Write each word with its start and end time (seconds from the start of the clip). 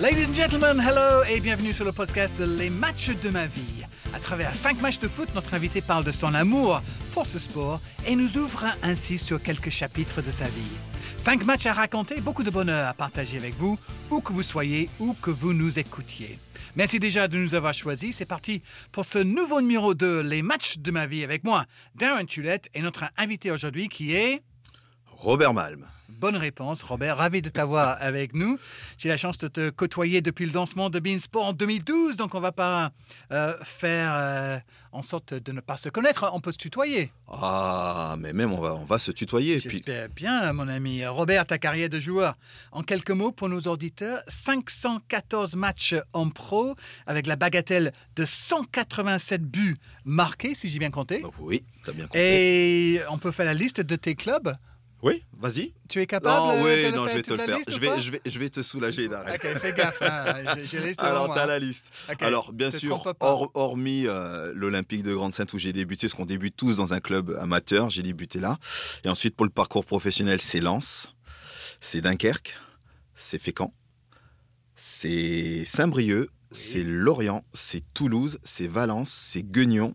Ladies 0.00 0.28
and 0.28 0.34
gentlemen, 0.34 0.80
hello 0.80 1.24
et 1.28 1.40
bienvenue 1.40 1.72
sur 1.72 1.84
le 1.84 1.90
podcast 1.90 2.38
Les 2.38 2.70
matchs 2.70 3.10
de 3.20 3.30
ma 3.30 3.46
vie. 3.46 3.82
À 4.14 4.20
travers 4.20 4.54
cinq 4.54 4.80
matchs 4.80 5.00
de 5.00 5.08
foot, 5.08 5.28
notre 5.34 5.54
invité 5.54 5.80
parle 5.80 6.04
de 6.04 6.12
son 6.12 6.34
amour 6.34 6.80
pour 7.12 7.26
ce 7.26 7.40
sport 7.40 7.80
et 8.06 8.14
nous 8.14 8.38
ouvre 8.38 8.66
ainsi 8.84 9.18
sur 9.18 9.42
quelques 9.42 9.70
chapitres 9.70 10.22
de 10.22 10.30
sa 10.30 10.44
vie. 10.44 10.76
Cinq 11.16 11.44
matchs 11.44 11.66
à 11.66 11.72
raconter, 11.72 12.20
beaucoup 12.20 12.44
de 12.44 12.50
bonheur 12.50 12.86
à 12.86 12.94
partager 12.94 13.38
avec 13.38 13.56
vous, 13.56 13.76
où 14.12 14.20
que 14.20 14.32
vous 14.32 14.44
soyez, 14.44 14.88
où 15.00 15.16
que 15.20 15.32
vous 15.32 15.52
nous 15.52 15.80
écoutiez. 15.80 16.38
Merci 16.76 17.00
déjà 17.00 17.26
de 17.26 17.36
nous 17.36 17.56
avoir 17.56 17.74
choisis. 17.74 18.18
C'est 18.18 18.24
parti 18.24 18.62
pour 18.92 19.04
ce 19.04 19.18
nouveau 19.18 19.60
numéro 19.60 19.94
de 19.94 20.20
Les 20.20 20.42
matchs 20.42 20.78
de 20.78 20.92
ma 20.92 21.06
vie 21.06 21.24
avec 21.24 21.42
moi, 21.42 21.64
Darren 21.96 22.24
Tulette, 22.24 22.68
et 22.72 22.82
notre 22.82 23.06
invité 23.16 23.50
aujourd'hui 23.50 23.88
qui 23.88 24.14
est... 24.14 24.42
Robert 25.06 25.54
Malm. 25.54 25.88
Bonne 26.08 26.36
réponse, 26.36 26.82
Robert. 26.82 27.18
Ravi 27.18 27.42
de 27.42 27.50
t'avoir 27.50 27.96
avec 28.00 28.34
nous. 28.34 28.58
J'ai 28.96 29.08
la 29.08 29.18
chance 29.18 29.36
de 29.38 29.48
te 29.48 29.68
côtoyer 29.70 30.22
depuis 30.22 30.46
le 30.46 30.52
lancement 30.52 30.88
de 30.88 30.98
Beansport 30.98 31.44
en 31.44 31.52
2012, 31.52 32.16
donc 32.16 32.34
on 32.34 32.40
va 32.40 32.50
pas 32.50 32.92
euh, 33.30 33.54
faire 33.62 34.14
euh, 34.14 34.58
en 34.92 35.02
sorte 35.02 35.34
de 35.34 35.52
ne 35.52 35.60
pas 35.60 35.76
se 35.76 35.90
connaître. 35.90 36.28
On 36.32 36.40
peut 36.40 36.52
se 36.52 36.58
tutoyer. 36.58 37.12
Ah, 37.28 38.16
mais 38.18 38.32
même 38.32 38.52
on 38.52 38.60
va, 38.60 38.74
on 38.74 38.84
va 38.84 38.98
se 38.98 39.10
tutoyer. 39.10 39.58
Puis... 39.58 39.70
J'espère 39.70 40.08
bien, 40.08 40.52
mon 40.54 40.66
ami. 40.66 41.04
Robert, 41.06 41.44
ta 41.44 41.58
carrière 41.58 41.90
de 41.90 42.00
joueur. 42.00 42.36
En 42.72 42.82
quelques 42.82 43.10
mots 43.10 43.30
pour 43.30 43.50
nos 43.50 43.60
auditeurs, 43.60 44.22
514 44.28 45.56
matchs 45.56 45.94
en 46.14 46.30
pro 46.30 46.74
avec 47.06 47.26
la 47.26 47.36
bagatelle 47.36 47.92
de 48.16 48.24
187 48.24 49.42
buts 49.42 49.76
marqués, 50.06 50.54
si 50.54 50.68
j'ai 50.68 50.78
bien 50.78 50.90
compté. 50.90 51.22
Oui, 51.38 51.64
tu 51.84 51.90
as 51.90 51.92
bien 51.92 52.06
compté. 52.06 52.94
Et 52.94 53.00
on 53.10 53.18
peut 53.18 53.30
faire 53.30 53.46
la 53.46 53.54
liste 53.54 53.82
de 53.82 53.96
tes 53.96 54.14
clubs. 54.14 54.54
Oui, 55.00 55.22
vas-y. 55.38 55.72
Tu 55.88 56.00
es 56.00 56.06
capable 56.08 56.36
Non, 56.56 56.60
de 56.60 56.64
oui, 56.66 56.82
le 56.82 56.96
non, 56.96 57.04
faire 57.04 57.12
je 57.12 57.16
vais 57.18 57.22
te 57.22 57.30
le 57.32 57.36
faire. 57.38 57.58
Je 57.68 57.78
vais, 57.78 58.00
je, 58.00 58.10
vais, 58.10 58.20
je 58.26 58.38
vais 58.40 58.50
te 58.50 58.62
soulager, 58.62 59.06
Darren. 59.08 59.32
Ok, 59.32 59.40
fais 59.60 59.72
gaffe. 59.72 60.02
hein. 60.02 60.24
J'ai- 60.64 60.80
liste 60.80 61.00
Alors, 61.00 61.26
moi. 61.26 61.36
tu 61.36 61.40
as 61.40 61.46
la 61.46 61.58
liste. 61.60 61.92
Alors, 62.20 62.52
bien 62.52 62.72
sûr, 62.72 63.14
hors- 63.20 63.50
hormis 63.54 64.06
euh, 64.08 64.52
l'Olympique 64.56 65.04
de 65.04 65.14
Grande-Sainte 65.14 65.52
où 65.52 65.58
j'ai 65.58 65.72
débuté, 65.72 66.08
parce 66.08 66.14
qu'on 66.14 66.24
débute 66.26 66.56
tous 66.56 66.78
dans 66.78 66.94
un 66.94 67.00
club 67.00 67.36
amateur, 67.40 67.90
j'ai 67.90 68.02
débuté 68.02 68.40
là. 68.40 68.58
Et 69.04 69.08
ensuite, 69.08 69.36
pour 69.36 69.46
le 69.46 69.52
parcours 69.52 69.84
professionnel, 69.84 70.40
c'est 70.40 70.60
Lens, 70.60 71.14
c'est 71.80 72.00
Dunkerque, 72.00 72.56
c'est 73.14 73.38
Fécamp, 73.38 73.72
c'est 74.74 75.64
Saint-Brieuc, 75.66 76.28
c'est 76.50 76.82
Lorient, 76.82 77.44
c'est 77.52 77.82
Toulouse, 77.94 78.38
c'est 78.42 78.66
Valence, 78.68 79.10
c'est 79.10 79.42
Guignon, 79.42 79.94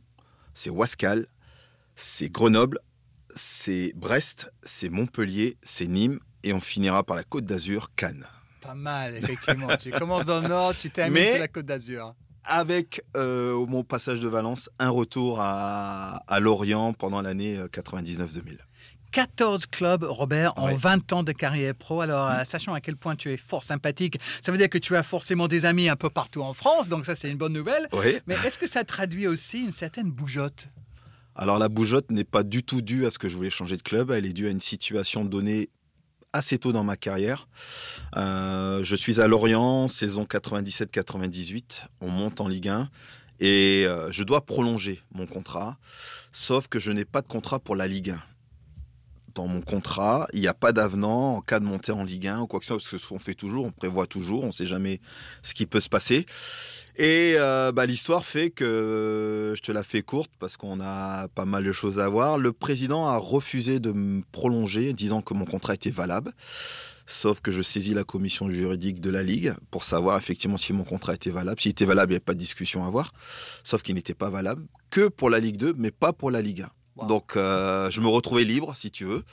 c'est 0.53 0.69
Wascal, 0.69 1.27
c'est 1.95 2.29
Grenoble, 2.29 2.79
c'est 3.35 3.93
Brest, 3.95 4.51
c'est 4.63 4.89
Montpellier, 4.89 5.57
c'est 5.63 5.87
Nîmes, 5.87 6.19
et 6.43 6.53
on 6.53 6.59
finira 6.59 7.03
par 7.03 7.15
la 7.15 7.23
Côte 7.23 7.45
d'Azur, 7.45 7.91
Cannes. 7.95 8.25
Pas 8.61 8.75
mal, 8.75 9.15
effectivement. 9.15 9.67
tu 9.77 9.91
commences 9.91 10.25
dans 10.25 10.39
le 10.41 10.47
nord, 10.47 10.73
tu 10.77 10.89
termines 10.89 11.21
Mais- 11.23 11.29
sur 11.31 11.39
la 11.39 11.47
côte 11.47 11.65
d'Azur. 11.65 12.15
avec 12.45 13.03
euh, 13.17 13.51
au 13.53 13.65
mon 13.65 13.83
passage 13.83 14.19
de 14.19 14.27
Valence 14.27 14.69
un 14.79 14.89
retour 14.89 15.39
à, 15.41 16.17
à 16.27 16.39
Lorient 16.39 16.93
pendant 16.93 17.21
l'année 17.21 17.57
euh, 17.57 17.67
99-2000. 17.67 18.57
14 19.11 19.67
clubs, 19.67 20.03
Robert, 20.03 20.53
en 20.57 20.67
Ouais. 20.69 20.75
20 20.75 21.13
ans 21.13 21.21
de 21.23 21.31
carrière 21.33 21.75
pro. 21.75 22.01
Alors, 22.01 22.31
euh, 22.31 22.43
sachant 22.45 22.73
à 22.73 22.81
quel 22.81 22.95
point 22.97 23.15
tu 23.15 23.31
es 23.31 23.37
fort 23.37 23.63
sympathique, 23.63 24.17
ça 24.41 24.51
veut 24.51 24.57
dire 24.57 24.69
que 24.69 24.79
tu 24.79 24.95
as 24.95 25.03
forcément 25.03 25.47
des 25.47 25.65
amis 25.65 25.87
un 25.87 25.95
peu 25.95 26.09
partout 26.09 26.41
en 26.41 26.53
France, 26.53 26.89
donc 26.89 27.05
ça, 27.05 27.13
c'est 27.15 27.29
une 27.29 27.37
bonne 27.37 27.53
nouvelle. 27.53 27.87
Oui. 27.93 28.17
Mais 28.25 28.35
est-ce 28.43 28.57
que 28.57 28.65
ça 28.65 28.83
traduit 28.83 29.27
aussi 29.27 29.59
une 29.61 29.71
certaine 29.71 30.09
bougeotte? 30.09 30.65
Alors 31.35 31.57
la 31.57 31.69
bougeotte 31.69 32.11
n'est 32.11 32.23
pas 32.23 32.43
du 32.43 32.63
tout 32.63 32.81
due 32.81 33.05
à 33.05 33.11
ce 33.11 33.17
que 33.17 33.27
je 33.27 33.35
voulais 33.35 33.49
changer 33.49 33.77
de 33.77 33.81
club, 33.81 34.11
elle 34.11 34.25
est 34.25 34.33
due 34.33 34.47
à 34.47 34.51
une 34.51 34.59
situation 34.59 35.25
donnée 35.25 35.69
assez 36.31 36.57
tôt 36.57 36.71
dans 36.71 36.83
ma 36.83 36.97
carrière. 36.97 37.47
Euh, 38.15 38.83
je 38.83 38.95
suis 38.95 39.21
à 39.21 39.27
Lorient, 39.27 39.87
saison 39.87 40.23
97-98, 40.23 41.85
on 42.01 42.09
monte 42.09 42.41
en 42.41 42.47
Ligue 42.47 42.69
1 42.69 42.89
et 43.39 43.85
euh, 43.85 44.11
je 44.11 44.23
dois 44.23 44.45
prolonger 44.45 45.01
mon 45.11 45.25
contrat, 45.25 45.77
sauf 46.31 46.67
que 46.67 46.79
je 46.79 46.91
n'ai 46.91 47.05
pas 47.05 47.22
de 47.22 47.27
contrat 47.27 47.59
pour 47.59 47.75
la 47.75 47.88
Ligue 47.88 48.11
1. 48.11 48.22
Dans 49.35 49.47
mon 49.47 49.61
contrat, 49.61 50.27
il 50.33 50.41
n'y 50.41 50.47
a 50.47 50.53
pas 50.53 50.73
d'avenant 50.73 51.38
en 51.38 51.41
cas 51.41 51.59
de 51.59 51.66
montée 51.66 51.91
en 51.91 52.03
Ligue 52.03 52.27
1 52.27 52.41
ou 52.41 52.47
quoi 52.47 52.59
que 52.59 52.66
ce 52.66 52.77
soit, 52.77 52.91
parce 52.91 53.05
qu'on 53.05 53.19
fait 53.19 53.33
toujours, 53.33 53.66
on 53.66 53.71
prévoit 53.71 54.05
toujours, 54.05 54.44
on 54.44 54.47
ne 54.47 54.51
sait 54.51 54.67
jamais 54.67 55.01
ce 55.41 55.53
qui 55.53 55.66
peut 55.66 55.79
se 55.79 55.89
passer. 55.89 56.25
Et 56.95 57.33
euh, 57.38 57.72
bah, 57.72 57.88
l'histoire 57.88 58.23
fait 58.23 58.51
que 58.51 59.53
je 59.57 59.61
te 59.61 59.72
la 59.72 59.81
fais 59.81 60.03
courte 60.03 60.29
parce 60.38 60.57
qu'on 60.57 60.79
a 60.79 61.27
pas 61.29 61.45
mal 61.45 61.63
de 61.63 61.72
choses 61.72 61.99
à 61.99 62.07
voir. 62.07 62.38
Le 62.38 62.53
président 62.53 63.07
a 63.07 63.17
refusé 63.17 63.79
de 63.79 63.91
me 63.91 64.22
prolonger, 64.31 64.93
disant 64.93 65.23
que 65.23 65.33
mon 65.33 65.45
contrat 65.45 65.73
était 65.73 65.89
valable. 65.89 66.31
Sauf 67.07 67.41
que 67.41 67.51
je 67.51 67.61
saisis 67.61 67.93
la 67.93 68.03
commission 68.03 68.49
juridique 68.49 69.01
de 69.01 69.09
la 69.09 69.23
Ligue 69.23 69.55
pour 69.72 69.83
savoir 69.83 70.17
effectivement 70.17 70.57
si 70.57 70.72
mon 70.72 70.83
contrat 70.83 71.16
était 71.16 71.31
valable. 71.31 71.59
S'il 71.59 71.72
était 71.72 71.85
valable, 71.85 72.11
il 72.11 72.13
n'y 72.13 72.17
avait 72.17 72.23
pas 72.23 72.35
de 72.35 72.39
discussion 72.39 72.83
à 72.83 72.88
avoir. 72.88 73.11
Sauf 73.63 73.81
qu'il 73.81 73.95
n'était 73.95 74.13
pas 74.13 74.29
valable 74.29 74.66
que 74.91 75.07
pour 75.07 75.31
la 75.31 75.39
Ligue 75.39 75.57
2, 75.57 75.73
mais 75.75 75.91
pas 75.91 76.13
pour 76.13 76.29
la 76.29 76.41
Ligue 76.41 76.61
1. 76.61 76.69
Donc 76.97 77.35
euh, 77.35 77.89
je 77.89 78.01
me 78.01 78.07
retrouvais 78.07 78.43
libre, 78.43 78.75
si 78.75 78.91
tu 78.91 79.05
veux. 79.05 79.23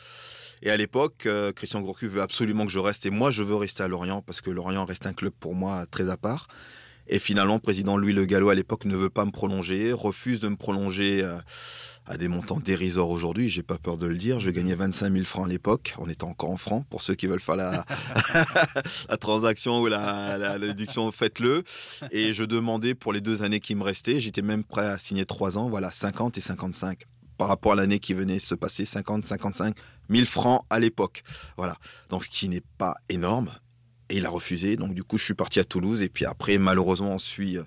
Et 0.63 0.71
à 0.71 0.77
l'époque, 0.77 1.25
euh, 1.27 1.53
Christian 1.53 1.81
Gourcuff 1.81 2.11
veut 2.11 2.23
absolument 2.23 2.67
que 2.67 2.73
je 2.73 2.79
reste. 2.79 3.07
Et 3.07 3.11
moi, 3.11 3.31
je 3.31 3.43
veux 3.43 3.57
rester 3.57 3.83
à 3.83 3.89
Lorient 3.89 4.23
parce 4.23 4.41
que 4.41 4.51
Lorient 4.51 4.85
reste 4.85 5.07
un 5.07 5.15
club 5.15 5.33
pour 5.39 5.55
moi 5.55 5.87
très 5.91 6.11
à 6.11 6.17
part. 6.17 6.49
Et 7.09 7.19
finalement, 7.19 7.55
le 7.55 7.61
président 7.61 7.97
Louis 7.97 8.13
Le 8.13 8.25
Gallo 8.25 8.51
à 8.51 8.55
l'époque 8.55 8.85
ne 8.85 8.95
veut 8.95 9.11
pas 9.11 9.25
me 9.25 9.31
prolonger, 9.31 9.93
refuse 9.93 10.39
de 10.39 10.49
me 10.49 10.57
prolonger 10.57 11.23
euh, 11.25 11.39
à 12.07 12.19
des 12.19 12.29
montants 12.29 12.61
dérisoires 12.61 13.09
aujourd'hui. 13.09 13.49
J'ai 13.49 13.63
pas 13.63 13.79
peur 13.79 13.97
de 13.97 14.07
le 14.07 14.17
dire. 14.17 14.39
Je 14.39 14.51
gagnais 14.51 14.75
25 14.75 15.13
000 15.13 15.25
francs 15.25 15.47
à 15.47 15.49
l'époque. 15.49 15.95
On 15.99 16.09
était 16.09 16.25
encore 16.25 16.51
en 16.51 16.57
francs. 16.59 16.85
Pour 16.91 17.01
ceux 17.01 17.15
qui 17.15 17.27
veulent 17.27 17.41
faire 17.41 17.57
la, 17.57 17.85
la 19.09 19.17
transaction 19.17 19.81
ou 19.81 19.87
la, 19.87 20.37
la, 20.37 20.59
la 20.59 20.67
déduction, 20.67 21.11
faites-le. 21.11 21.65
Et 22.13 22.35
je 22.35 22.45
demandais 22.45 22.95
pour 22.95 23.15
les 23.15 23.23
deux 23.23 23.43
années 23.43 23.61
qui 23.61 23.75
me 23.75 23.83
restaient. 23.83 24.21
J'étais 24.21 24.43
même 24.43 24.63
prêt 24.63 24.87
à 24.87 24.99
signer 24.99 25.25
trois 25.25 25.57
ans. 25.57 25.71
Voilà, 25.71 25.91
50 25.91 26.37
et 26.37 26.41
55 26.43 27.07
par 27.41 27.49
rapport 27.49 27.73
à 27.73 27.75
l'année 27.75 28.01
qui 28.01 28.13
venait 28.13 28.39
se 28.39 28.55
passer, 28.55 28.85
50, 28.85 29.25
55 29.27 29.75
000 30.11 30.27
francs 30.27 30.63
à 30.69 30.79
l'époque. 30.79 31.23
Voilà. 31.57 31.75
Donc, 32.11 32.25
ce 32.25 32.29
qui 32.29 32.51
n'est 32.51 32.61
pas 32.77 32.97
énorme. 33.09 33.49
Et 34.11 34.19
il 34.19 34.27
a 34.27 34.29
refusé. 34.29 34.77
Donc, 34.77 34.93
du 34.93 35.05
coup, 35.05 35.17
je 35.17 35.25
suis 35.25 35.33
parti 35.33 35.59
à 35.59 35.65
Toulouse. 35.65 36.03
Et 36.03 36.11
puis 36.11 36.27
après, 36.27 36.59
malheureusement, 36.59 37.15
on 37.15 37.19
suit 37.19 37.57
euh, 37.57 37.63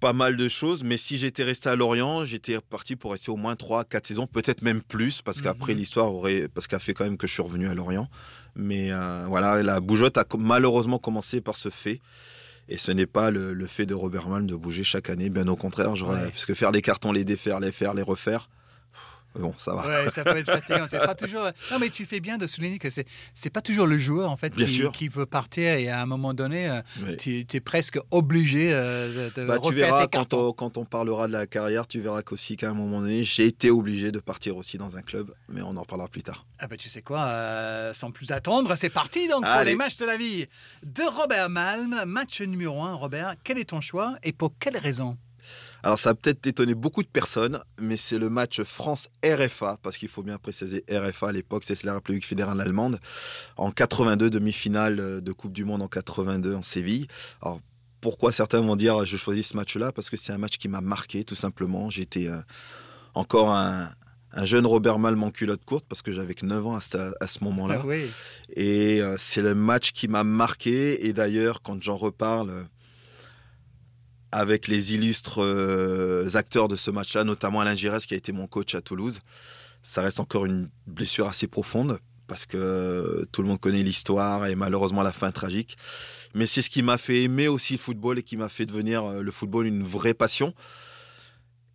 pas 0.00 0.12
mal 0.12 0.36
de 0.36 0.48
choses. 0.48 0.84
Mais 0.84 0.98
si 0.98 1.16
j'étais 1.16 1.44
resté 1.44 1.70
à 1.70 1.76
Lorient, 1.76 2.24
j'étais 2.24 2.60
parti 2.60 2.94
pour 2.94 3.12
rester 3.12 3.30
au 3.30 3.36
moins 3.36 3.56
3, 3.56 3.84
4 3.86 4.06
saisons, 4.06 4.26
peut-être 4.26 4.60
même 4.60 4.82
plus, 4.82 5.22
parce 5.22 5.40
qu'après, 5.40 5.72
Mhm. 5.72 5.78
l'histoire 5.78 6.14
aurait. 6.14 6.46
Parce 6.48 6.66
qu'a 6.66 6.78
fait 6.78 6.92
quand 6.92 7.04
même 7.04 7.16
que 7.16 7.26
je 7.26 7.32
suis 7.32 7.42
revenu 7.42 7.68
à 7.68 7.74
Lorient. 7.74 8.10
Mais 8.54 8.92
euh, 8.92 9.24
voilà, 9.28 9.62
la 9.62 9.80
bougeotte 9.80 10.18
a 10.18 10.26
malheureusement 10.36 10.98
commencé 10.98 11.40
par 11.40 11.56
ce 11.56 11.70
fait. 11.70 12.02
Et 12.68 12.78
ce 12.78 12.92
n'est 12.92 13.06
pas 13.06 13.30
le, 13.30 13.52
le 13.52 13.66
fait 13.66 13.86
de 13.86 13.94
Robert 13.94 14.28
Malm 14.28 14.46
de 14.46 14.54
bouger 14.54 14.84
chaque 14.84 15.10
année, 15.10 15.28
bien 15.28 15.48
au 15.48 15.56
contraire, 15.56 15.92
Ouais. 15.92 16.28
parce 16.30 16.46
que 16.46 16.54
faire 16.54 16.70
les 16.70 16.80
cartons, 16.82 17.12
les 17.12 17.24
défaire, 17.24 17.60
les 17.60 17.72
faire, 17.72 17.92
les 17.94 18.02
refaire, 18.02 18.48
bon, 19.34 19.54
ça 19.56 19.74
va. 19.74 19.86
Ouais, 20.04 20.10
ça 20.10 20.24
peut 20.24 20.36
être 20.36 20.46
fatigant. 20.60 20.86
C'est 20.88 20.98
pas 20.98 21.14
toujours. 21.14 21.44
Non, 21.70 21.78
mais 21.80 21.90
tu 21.90 22.04
fais 22.04 22.20
bien 22.20 22.38
de 22.38 22.46
souligner 22.46 22.78
que 22.78 22.90
c'est 22.90 23.06
c'est 23.34 23.50
pas 23.50 23.60
toujours 23.62 23.86
le 23.86 23.98
joueur 23.98 24.30
en 24.30 24.36
fait 24.36 24.54
Bien 24.54 24.66
qui, 24.66 24.72
sûr. 24.72 24.92
qui 24.92 25.08
veut 25.08 25.26
partir 25.26 25.74
et 25.74 25.88
à 25.88 26.00
un 26.00 26.06
moment 26.06 26.34
donné, 26.34 26.68
euh, 26.68 26.80
Mais- 27.04 27.16
tu 27.16 27.46
es 27.52 27.60
presque 27.60 27.98
obligé 28.10 28.70
euh, 28.72 29.30
de, 29.36 29.44
Bah, 29.46 29.58
tu 29.58 29.72
verras 29.74 30.06
tes 30.06 30.16
quand 30.18 30.34
on, 30.34 30.52
quand 30.52 30.76
on 30.76 30.84
parlera 30.84 31.26
de 31.28 31.32
la 31.32 31.46
carrière, 31.46 31.86
tu 31.86 32.00
verras 32.00 32.22
qu'aussi 32.22 32.56
qu'à 32.56 32.70
un 32.70 32.74
moment 32.74 33.00
donné, 33.00 33.24
j'ai 33.24 33.46
été 33.46 33.70
obligé 33.70 34.12
de 34.12 34.20
partir 34.20 34.56
aussi 34.56 34.78
dans 34.78 34.96
un 34.96 35.02
club, 35.02 35.32
mais 35.48 35.62
on 35.62 35.76
en 35.76 35.84
parlera 35.84 36.08
plus 36.08 36.22
tard. 36.22 36.44
Ah 36.58 36.66
bah 36.68 36.76
tu 36.76 36.88
sais 36.88 37.02
quoi, 37.02 37.20
euh, 37.24 37.92
sans 37.94 38.10
plus 38.10 38.30
attendre, 38.30 38.74
c'est 38.76 38.90
parti 38.90 39.28
donc 39.28 39.44
pour 39.44 39.62
les 39.64 39.74
matchs 39.74 39.96
de 39.96 40.04
la 40.04 40.16
vie 40.16 40.46
de 40.84 41.02
Robert 41.02 41.48
Malm. 41.50 42.02
Match 42.06 42.40
numéro 42.42 42.82
1, 42.82 42.94
Robert, 42.94 43.34
quel 43.44 43.58
est 43.58 43.64
ton 43.70 43.80
choix 43.80 44.16
et 44.22 44.32
pour 44.32 44.52
quelle 44.58 44.76
raison? 44.76 45.16
Alors 45.82 45.98
ça 45.98 46.10
a 46.10 46.14
peut-être 46.14 46.46
étonné 46.46 46.74
beaucoup 46.74 47.02
de 47.02 47.08
personnes, 47.08 47.60
mais 47.80 47.96
c'est 47.96 48.18
le 48.18 48.30
match 48.30 48.62
France-RFA, 48.62 49.78
parce 49.82 49.96
qu'il 49.96 50.08
faut 50.08 50.22
bien 50.22 50.38
préciser 50.38 50.84
RFA 50.90 51.28
à 51.28 51.32
l'époque, 51.32 51.64
c'est 51.66 51.82
la 51.82 51.94
République 51.94 52.26
fédérale 52.26 52.60
allemande, 52.60 53.00
en 53.56 53.70
82, 53.70 54.30
demi-finale 54.30 55.00
euh, 55.00 55.20
de 55.20 55.32
Coupe 55.32 55.52
du 55.52 55.64
Monde 55.64 55.82
en 55.82 55.88
82 55.88 56.54
en 56.54 56.62
Séville. 56.62 57.06
Alors 57.40 57.60
pourquoi 58.00 58.32
certains 58.32 58.60
vont 58.60 58.76
dire 58.76 59.04
je 59.04 59.16
choisis 59.16 59.48
ce 59.48 59.56
match-là? 59.56 59.92
Parce 59.92 60.10
que 60.10 60.16
c'est 60.16 60.32
un 60.32 60.38
match 60.38 60.58
qui 60.58 60.68
m'a 60.68 60.80
marqué 60.80 61.24
tout 61.24 61.36
simplement. 61.36 61.88
J'étais 61.88 62.26
euh, 62.26 62.38
encore 63.14 63.50
un, 63.50 63.90
un 64.34 64.44
jeune 64.44 64.66
Robert 64.66 64.98
Malm 64.98 65.22
en 65.22 65.30
culotte 65.30 65.64
courte, 65.64 65.84
parce 65.88 66.02
que 66.02 66.12
j'avais 66.12 66.34
que 66.34 66.46
9 66.46 66.66
ans 66.66 66.74
à 66.74 66.80
ce, 66.80 67.12
à 67.20 67.28
ce 67.28 67.44
moment-là. 67.44 67.80
Ah 67.80 67.86
oui. 67.86 68.06
Et 68.54 69.00
euh, 69.02 69.16
c'est 69.18 69.42
le 69.42 69.54
match 69.54 69.92
qui 69.92 70.08
m'a 70.08 70.24
marqué. 70.24 71.06
Et 71.06 71.12
d'ailleurs, 71.12 71.62
quand 71.62 71.82
j'en 71.82 71.96
reparle 71.96 72.66
avec 74.32 74.66
les 74.66 74.94
illustres 74.94 75.42
euh, 75.42 76.28
acteurs 76.34 76.68
de 76.68 76.76
ce 76.76 76.90
match-là, 76.90 77.24
notamment 77.24 77.60
Alain 77.60 77.74
Giresse 77.74 78.06
qui 78.06 78.14
a 78.14 78.16
été 78.16 78.32
mon 78.32 78.46
coach 78.46 78.74
à 78.74 78.80
Toulouse, 78.80 79.20
ça 79.82 80.02
reste 80.02 80.20
encore 80.20 80.46
une 80.46 80.68
blessure 80.86 81.26
assez 81.28 81.46
profonde 81.46 81.98
parce 82.26 82.46
que 82.46 82.56
euh, 82.56 83.24
tout 83.30 83.42
le 83.42 83.48
monde 83.48 83.60
connaît 83.60 83.82
l'histoire 83.82 84.46
et 84.46 84.54
malheureusement 84.54 85.02
la 85.02 85.12
fin 85.12 85.30
tragique. 85.32 85.76
Mais 86.34 86.46
c'est 86.46 86.62
ce 86.62 86.70
qui 86.70 86.82
m'a 86.82 86.96
fait 86.96 87.22
aimer 87.22 87.46
aussi 87.46 87.74
le 87.74 87.78
football 87.78 88.18
et 88.18 88.22
qui 88.22 88.38
m'a 88.38 88.48
fait 88.48 88.64
devenir 88.64 89.04
euh, 89.04 89.22
le 89.22 89.30
football 89.30 89.66
une 89.66 89.82
vraie 89.82 90.14
passion. 90.14 90.54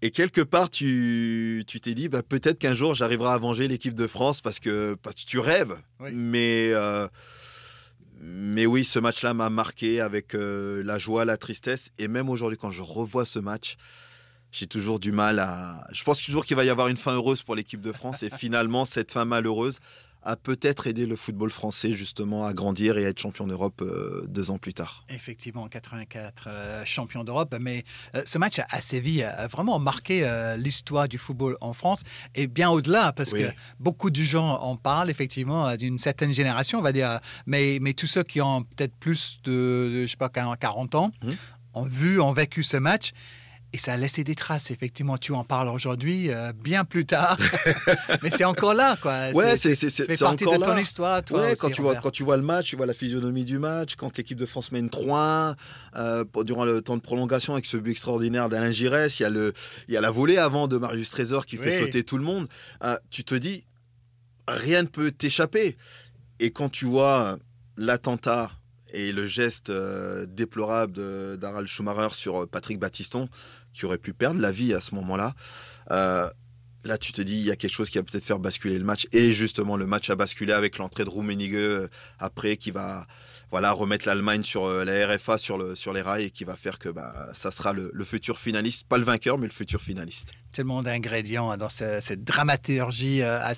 Et 0.02 0.12
quelque 0.12 0.42
part, 0.42 0.70
tu 0.70 1.64
tu 1.68 1.80
t'es 1.80 1.94
dit, 1.94 2.08
bah, 2.08 2.24
peut-être 2.24 2.60
qu'un 2.60 2.74
jour, 2.74 2.96
j'arriverai 2.96 3.32
à 3.32 3.38
venger 3.38 3.68
l'équipe 3.68 3.96
de 3.96 4.08
France 4.08 4.42
parce 4.42 4.60
que, 4.60 4.96
parce 5.02 5.16
que 5.16 5.28
tu 5.28 5.40
rêves. 5.40 5.76
Oui. 6.00 6.10
Mais, 6.14 6.72
euh, 6.74 7.08
mais 8.20 8.66
oui, 8.66 8.84
ce 8.84 9.00
match-là 9.00 9.34
m'a 9.34 9.50
marqué 9.50 10.02
avec 10.02 10.34
euh, 10.34 10.82
la 10.84 10.98
joie, 10.98 11.26
la 11.26 11.38
tristesse. 11.38 11.92
Et 11.98 12.08
même 12.08 12.30
aujourd'hui, 12.30 12.58
quand 12.58 12.72
je 12.72 12.82
revois 12.82 13.26
ce 13.26 13.40
match, 13.40 13.78
j'ai 14.52 14.68
toujours 14.68 15.00
du 15.00 15.12
mal 15.12 15.40
à. 15.40 15.86
Je 15.92 16.04
pense 16.04 16.22
toujours 16.22 16.46
qu'il 16.46 16.56
va 16.56 16.66
y 16.66 16.70
avoir 16.70 16.88
une 16.88 16.98
fin 16.98 17.14
heureuse 17.14 17.44
pour 17.44 17.56
l'équipe 17.56 17.82
de 17.82 17.92
France. 17.92 18.24
Et 18.24 18.30
finalement, 18.30 18.86
cette 18.86 19.12
fin 19.12 19.26
malheureuse, 19.26 19.80
a 20.28 20.36
peut-être 20.36 20.88
aidé 20.88 21.06
le 21.06 21.16
football 21.16 21.50
français 21.50 21.94
justement 21.94 22.46
à 22.46 22.54
grandir 22.54 22.98
et 22.98 23.06
à 23.06 23.10
être 23.10 23.20
champion 23.20 23.48
d'Europe 23.48 23.82
euh, 23.82 24.26
deux 24.28 24.52
ans 24.52 24.58
plus 24.58 24.74
tard. 24.74 25.06
Effectivement, 25.10 25.64
en 25.64 25.70
84, 25.70 26.44
euh, 26.48 26.86
champion 26.86 27.24
d'Europe. 27.24 27.56
Mais 27.62 27.86
euh, 28.14 28.24
ce 28.26 28.38
match 28.38 28.60
à 28.70 28.82
Séville 28.82 29.24
a 29.24 29.48
vraiment 29.48 29.80
marqué 29.80 30.08
l'histoire 30.58 31.08
du 31.08 31.18
football 31.18 31.58
en 31.62 31.74
France 31.74 32.04
et 32.36 32.48
bien 32.48 32.70
au-delà, 32.70 33.14
parce 33.14 33.32
que 33.32 33.50
beaucoup 33.80 34.10
de 34.10 34.22
gens 34.22 34.60
en 34.60 34.76
parlent 34.76 35.10
effectivement 35.10 35.76
d'une 35.78 35.98
certaine 35.98 36.34
génération, 36.34 36.80
on 36.80 36.82
va 36.82 36.92
dire. 36.92 37.20
Mais, 37.46 37.80
mais 37.82 37.94
tous 37.94 38.08
ceux 38.08 38.24
qui 38.24 38.42
ont 38.42 38.64
peut-être 38.64 38.96
plus 38.96 39.40
de, 39.46 40.04
je 40.06 40.08
sais 40.08 40.18
pas, 40.18 40.30
40 40.30 40.96
ans, 40.96 41.12
mmh. 41.24 41.30
ont 41.74 41.86
vu, 41.86 42.20
ont 42.20 42.34
vécu 42.34 42.64
ce 42.64 42.78
match. 42.78 43.14
Et 43.74 43.78
ça 43.78 43.94
a 43.94 43.98
laissé 43.98 44.24
des 44.24 44.36
traces, 44.36 44.72
effectivement. 44.72 45.18
Tu 45.18 45.34
en 45.34 45.44
parles 45.44 45.68
aujourd'hui, 45.68 46.32
euh, 46.32 46.54
bien 46.54 46.86
plus 46.86 47.06
tard. 47.06 47.38
Mais 48.24 48.30
c'est 48.30 48.46
encore 48.46 48.74
là, 48.74 48.98
quoi. 49.02 49.30
Ouais, 49.32 49.58
c'est 49.58 50.18
partie 50.20 50.46
de 50.46 50.64
ton 50.64 50.78
histoire, 50.78 51.22
toi. 51.22 51.42
Ouais, 51.42 51.56
quand, 51.58 51.70
tu 51.70 51.82
vois, 51.82 51.96
quand 51.96 52.12
tu 52.12 52.24
vois 52.24 52.38
le 52.38 52.44
match, 52.44 52.68
tu 52.70 52.78
vois 52.78 52.86
la 52.86 52.94
physionomie 52.94 53.44
du 53.44 53.60
match. 53.60 53.96
Quand 53.96 54.18
l'équipe 54.18 54.38
de 54.38 54.46
France 54.46 54.72
mène 54.72 54.88
3-1, 54.88 55.56
euh, 55.98 56.24
durant 56.46 56.64
le 56.64 56.82
temps 56.82 56.96
de 56.96 57.02
prolongation, 57.02 57.54
avec 57.54 57.66
ce 57.66 57.76
but 57.76 57.92
extraordinaire 57.92 58.48
d'Alain 58.48 58.72
Giresse, 58.72 59.20
il 59.20 59.24
y, 59.24 59.26
a 59.26 59.30
le, 59.30 59.52
il 59.90 59.94
y 59.94 59.98
a 59.98 60.02
la 60.02 60.12
volée 60.12 60.38
avant 60.38 60.70
de 60.70 60.78
Marius 60.78 61.10
Trésor 61.12 61.46
qui 61.46 61.58
fait 61.58 61.78
sauter 61.78 62.04
tout 62.04 62.18
le 62.18 62.24
monde. 62.24 62.48
Euh, 62.86 62.98
tu 63.10 63.26
te 63.26 63.36
dis, 63.36 63.66
rien 64.48 64.84
ne 64.84 64.88
peut 64.88 65.12
t'échapper. 65.12 65.76
Et 66.40 66.52
quand 66.52 66.70
tu 66.70 66.86
vois 66.86 67.38
l'attentat 67.76 68.52
et 68.94 69.12
le 69.12 69.26
geste 69.26 69.70
déplorable 70.30 71.38
d'Harald 71.38 71.68
Schumacher 71.68 72.14
sur 72.14 72.48
Patrick 72.48 72.80
Battiston, 72.80 73.28
qui 73.74 73.86
aurait 73.86 73.98
pu 73.98 74.14
perdre 74.14 74.40
la 74.40 74.52
vie 74.52 74.74
à 74.74 74.82
ce 74.82 74.96
moment-là. 74.96 75.34
Euh, 75.92 76.30
là, 76.84 76.98
tu 76.98 77.12
te 77.12 77.22
dis, 77.22 77.38
il 77.38 77.46
y 77.46 77.52
a 77.52 77.56
quelque 77.56 77.74
chose 77.74 77.90
qui 77.90 77.98
va 77.98 78.04
peut-être 78.04 78.26
faire 78.26 78.40
basculer 78.40 78.78
le 78.78 78.86
match. 78.86 79.08
Et 79.12 79.34
justement, 79.34 79.78
le 79.78 79.86
match 79.86 80.10
a 80.10 80.16
basculé 80.16 80.54
avec 80.54 80.78
l'entrée 80.78 81.04
de 81.04 81.10
Rummenigge 81.10 81.54
euh, 81.54 81.88
après, 82.20 82.58
qui 82.58 82.72
va 82.72 83.08
voilà, 83.50 83.72
remettre 83.72 84.06
l'Allemagne 84.08 84.44
sur 84.44 84.66
euh, 84.66 84.84
la 84.84 85.08
RFA 85.08 85.38
sur, 85.38 85.58
le, 85.58 85.76
sur 85.76 85.94
les 85.94 86.02
rails 86.02 86.26
et 86.26 86.32
qui 86.32 86.44
va 86.44 86.56
faire 86.56 86.80
que 86.80 86.90
bah, 86.90 87.30
ça 87.34 87.52
sera 87.52 87.72
le, 87.72 87.92
futur 88.04 88.40
finaliste. 88.40 88.88
Pas 88.88 88.98
le 88.98 89.06
vainqueur, 89.06 89.38
mais 89.38 89.48
le 89.48 89.54
futur 89.54 89.82
finaliste. 89.82 90.34
Tellement 90.52 90.82
d'ingrédients 90.82 91.56
dans 91.56 91.70
cette 91.70 92.24
dramaturgie 92.24 93.22
à, 93.22 93.54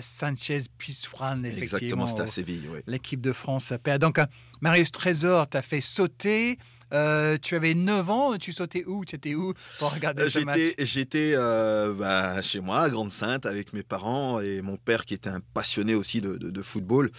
Sanchez 0.00 0.62
Pizjuan, 0.78 1.44
effectivement. 1.44 1.62
Exactement, 1.62 2.06
c'était 2.06 2.22
à 2.22 2.26
Séville. 2.26 2.68
L'équipe 2.86 3.20
de 3.20 3.32
France 3.32 3.72
perd. 3.82 4.00
Donc, 4.00 4.20
Marius 4.60 4.92
Trésor 4.92 5.48
t'a 5.48 5.62
fait 5.62 5.80
sauter. 5.80 6.58
Euh, 6.92 7.36
tu 7.40 7.56
avais 7.56 7.74
9 7.74 8.10
ans, 8.10 8.36
tu 8.38 8.52
sautais 8.52 8.84
où? 8.86 9.04
Tu 9.04 9.16
étais 9.16 9.34
où 9.34 9.54
pour 9.78 9.92
regarder 9.92 10.28
ce 10.28 10.40
match? 10.40 10.74
J'étais 10.78 11.32
euh, 11.34 11.92
bah, 11.92 12.40
chez 12.42 12.60
moi, 12.60 12.80
à 12.80 12.90
Grande-Sainte, 12.90 13.46
avec 13.46 13.72
mes 13.72 13.82
parents 13.82 14.40
et 14.40 14.62
mon 14.62 14.76
père 14.76 15.04
qui 15.04 15.14
était 15.14 15.30
un 15.30 15.40
passionné 15.54 15.94
aussi 15.94 16.20
de, 16.20 16.62
football. 16.62 17.10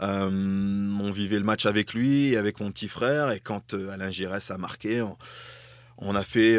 Euh, 0.00 0.28
on 0.28 1.10
vivait 1.10 1.38
le 1.38 1.44
match 1.44 1.66
avec 1.66 1.92
lui 1.94 2.32
et 2.32 2.36
avec 2.36 2.60
mon 2.60 2.70
petit 2.70 2.88
frère. 2.88 3.30
Et 3.32 3.40
quand 3.40 3.74
Alain 3.74 4.10
Giresse 4.10 4.50
a 4.50 4.58
marqué, 4.58 5.04
on, 5.98 6.14
a 6.14 6.22
fait 6.22 6.58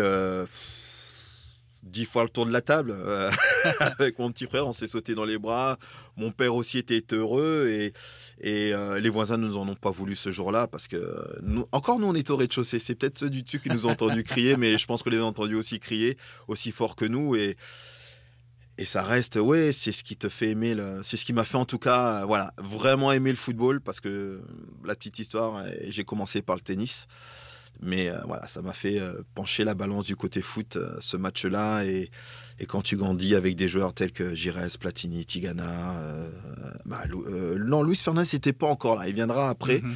dix 1.84 2.06
fois 2.06 2.24
le 2.24 2.30
tour 2.30 2.46
de 2.46 2.52
la 2.52 2.62
table 2.62 2.96
avec 3.80 4.18
mon 4.20 4.32
petit 4.32 4.46
frère. 4.46 4.68
On 4.68 4.74
s'est 4.74 4.88
sauté 4.88 5.16
dans 5.16 5.26
les 5.26 5.38
bras. 5.38 5.78
Mon 6.18 6.32
père 6.32 6.56
aussi 6.56 6.78
était 6.78 7.04
heureux 7.14 7.68
et, 7.70 7.94
et 8.40 8.74
euh, 8.74 9.00
les 9.00 9.10
voisins 9.10 9.38
ne 9.38 9.48
nous 9.48 9.58
en 9.58 9.68
ont 9.68 9.76
pas 9.76 9.92
voulu 9.92 10.16
ce 10.16 10.32
jour-là 10.32 10.68
parce 10.68 10.88
que 10.88 11.40
nous, 11.42 11.68
encore 11.72 12.00
nous 12.00 12.08
on 12.08 12.16
est 12.16 12.30
au 12.30 12.38
rez-de-chaussée. 12.38 12.80
C'est 12.80 12.96
peut-être 12.96 13.18
ceux 13.18 13.30
du 13.30 13.44
dessus 13.44 13.60
qui 13.60 13.70
nous 13.70 13.86
ont 13.86 13.92
entendu 13.92 14.24
crier, 14.24 14.58
mais 14.58 14.78
je 14.78 14.86
pense 14.86 15.04
que 15.04 15.10
les 15.10 15.20
ont 15.20 15.28
entendus 15.28 15.56
aussi 15.56 15.80
crier 15.80 16.18
aussi 16.48 16.72
fort 16.72 16.96
que 16.96 17.06
nous 17.06 17.36
et 17.36 17.58
et 18.80 18.86
ça 18.86 19.04
reste, 19.04 19.36
ouais, 19.36 19.72
c'est 19.72 19.92
ce 19.92 20.04
qui 20.04 20.18
te 20.18 20.30
fait 20.30 20.50
aimer, 20.50 20.76
c'est 21.04 21.16
ce 21.16 21.26
qui 21.26 21.34
m'a 21.34 21.44
fait 21.44 21.58
en 21.58 21.66
tout 21.66 21.78
cas, 21.78 22.26
voilà, 22.26 22.54
vraiment 22.58 23.12
aimer 23.12 23.30
le 23.30 23.36
football 23.36 23.82
parce 23.82 24.00
que 24.00 24.42
la 24.84 24.96
petite 24.96 25.20
histoire, 25.20 25.64
j'ai 25.90 26.04
commencé 26.04 26.42
par 26.42 26.56
le 26.56 26.62
tennis. 26.62 27.06
Mais 27.82 28.10
euh, 28.10 28.18
voilà, 28.26 28.48
ça 28.48 28.62
m'a 28.62 28.74
fait 28.74 29.00
euh, 29.00 29.22
pencher 29.36 29.64
la 29.64 29.74
balance 29.74 30.06
du 30.06 30.16
côté 30.16 30.42
foot, 30.42 30.78
ce 31.00 31.18
match-là. 31.18 31.84
Et, 31.84 32.10
et 32.60 32.66
quand 32.66 32.82
tu 32.82 32.96
grandis 32.96 33.36
avec 33.36 33.56
des 33.56 33.68
joueurs 33.68 33.94
tels 33.94 34.12
que 34.12 34.36
Giresse, 34.36 34.78
Platini, 34.78 35.26
Tigana, 35.26 36.00
euh, 36.00 36.30
bah, 36.86 37.04
euh, 37.12 37.58
non, 37.58 37.84
Luis 37.84 37.96
Fernandez 37.96 38.30
n'était 38.34 38.54
pas 38.54 38.68
encore 38.68 38.96
là. 38.96 39.08
Il 39.08 39.16
viendra 39.16 39.50
après. 39.50 39.82
Mhm. 39.82 39.96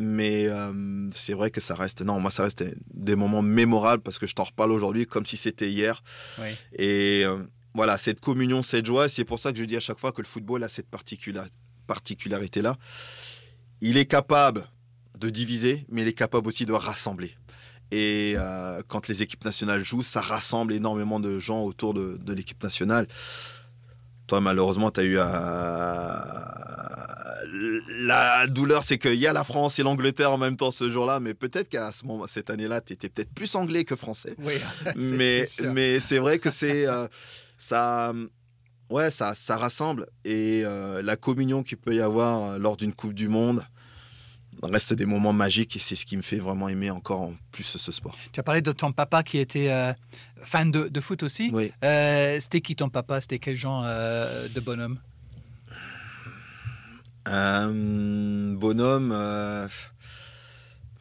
Mais 0.00 0.46
euh, 0.46 1.10
c'est 1.14 1.34
vrai 1.34 1.50
que 1.50 1.60
ça 1.60 1.74
reste. 1.74 2.02
Non, 2.02 2.20
moi, 2.20 2.30
ça 2.30 2.44
reste 2.44 2.64
des 2.94 3.16
moments 3.16 3.42
mémorables 3.42 4.02
parce 4.02 4.18
que 4.18 4.26
je 4.26 4.34
t'en 4.34 4.44
reparle 4.44 4.70
aujourd'hui 4.70 5.06
comme 5.06 5.26
si 5.26 5.36
c'était 5.36 5.68
hier. 5.68 6.04
Et 6.78 7.24
voilà, 7.74 7.98
cette 7.98 8.20
communion, 8.20 8.62
cette 8.62 8.86
joie, 8.86 9.08
c'est 9.08 9.24
pour 9.24 9.40
ça 9.40 9.52
que 9.52 9.58
je 9.58 9.64
dis 9.64 9.76
à 9.76 9.80
chaque 9.80 9.98
fois 9.98 10.12
que 10.12 10.22
le 10.22 10.28
football 10.28 10.62
a 10.62 10.68
cette 10.68 10.88
particularité-là. 11.88 12.76
Il 13.80 13.96
est 13.96 14.06
capable 14.06 14.68
de 15.18 15.30
diviser, 15.30 15.84
mais 15.88 16.02
il 16.02 16.08
est 16.08 16.12
capable 16.12 16.48
aussi 16.48 16.66
de 16.66 16.72
rassembler. 16.72 17.34
Et 17.90 18.34
euh, 18.36 18.82
quand 18.86 19.08
les 19.08 19.22
équipes 19.22 19.44
nationales 19.44 19.82
jouent, 19.82 20.02
ça 20.02 20.20
rassemble 20.20 20.74
énormément 20.74 21.20
de 21.20 21.38
gens 21.38 21.62
autour 21.62 21.94
de, 21.94 22.18
l'équipe 22.32 22.62
nationale. 22.62 23.06
Toi, 24.26 24.42
malheureusement, 24.42 24.90
tu 24.90 25.00
as 25.00 25.04
eu 25.04 25.16
euh, 25.18 25.22
la 28.00 28.46
douleur, 28.46 28.84
c'est 28.84 28.98
qu'il 28.98 29.14
y 29.14 29.26
a 29.26 29.32
la 29.32 29.44
France 29.44 29.78
et 29.78 29.82
l'Angleterre 29.82 30.32
en 30.32 30.38
même 30.38 30.58
temps 30.58 30.70
ce 30.70 30.90
jour-là, 30.90 31.18
mais 31.18 31.32
peut-être 31.32 31.70
qu'à 31.70 31.90
ce 31.92 32.04
moment, 32.04 32.26
cette 32.26 32.50
année-là, 32.50 32.82
tu 32.82 32.92
étais 32.92 33.08
peut-être 33.08 33.32
plus 33.32 33.54
anglais 33.54 33.84
que 33.84 33.96
français. 33.96 34.34
Oui, 34.38 34.54
mais 34.96 35.46
mais 35.62 35.98
c'est 35.98 36.18
vrai 36.18 36.38
que 36.38 36.50
c'est 36.50 36.86
euh, 36.86 37.08
ça, 37.56 38.12
ouais, 38.90 39.10
ça, 39.10 39.34
ça 39.34 39.56
rassemble 39.56 40.06
et 40.26 40.62
la 41.02 41.16
communion 41.16 41.62
qu'il 41.62 41.78
peut 41.78 41.94
y 41.94 42.02
avoir 42.02 42.58
lors 42.58 42.76
d'une 42.76 42.92
Coupe 42.92 43.14
du 43.14 43.28
Monde 43.28 43.64
reste 44.62 44.92
des 44.94 45.06
moments 45.06 45.32
magiques 45.32 45.76
et 45.76 45.78
c'est 45.78 45.94
ce 45.94 46.04
qui 46.04 46.16
me 46.16 46.22
fait 46.22 46.38
vraiment 46.38 46.68
aimer 46.68 46.90
encore 46.90 47.20
en 47.22 47.34
plus 47.52 47.64
ce 47.64 47.92
sport. 47.92 48.16
Tu 48.32 48.40
as 48.40 48.42
parlé 48.42 48.60
de 48.62 48.72
ton 48.72 48.92
papa 48.92 49.22
qui 49.22 49.38
était 49.38 49.70
euh, 49.70 49.92
fan 50.42 50.70
de, 50.70 51.00
foot 51.00 51.22
aussi. 51.22 51.50
Oui. 51.52 51.72
Euh, 51.84 52.38
c'était 52.40 52.60
qui 52.60 52.76
ton 52.76 52.88
papa? 52.88 53.20
C'était 53.20 53.38
quel 53.38 53.56
genre 53.56 53.84
euh, 53.86 54.48
de 54.48 54.60
bonhomme? 54.60 54.98
Bonhomme, 58.58 59.14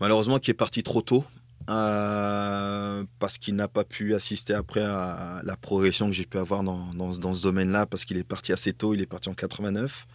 malheureusement, 0.01 0.39
qui 0.39 0.51
est 0.51 0.55
parti 0.55 0.84
trop 0.84 1.01
tôt. 1.01 1.24
parce 1.65 3.38
qu'il 3.39 3.55
n'a 3.55 3.70
pas 3.70 3.86
pu 3.86 4.13
assister 4.13 4.53
après 4.53 4.84
à 4.84 5.41
la 5.43 5.55
progression 5.55 6.08
que 6.08 6.13
j'ai 6.13 6.25
pu 6.25 6.38
avoir 6.38 6.63
dans, 6.63 6.93
dans, 6.93 7.17
dans 7.17 7.34
ce 7.34 7.41
domaine-là, 7.41 7.86
parce 7.86 8.03
qu'il 8.03 8.17
est 8.17 8.25
parti 8.25 8.51
assez 8.51 8.74
tôt, 8.74 8.93
il 8.93 9.01
est 9.01 9.05
parti 9.05 9.29
en 9.29 9.34
89 9.34 10.05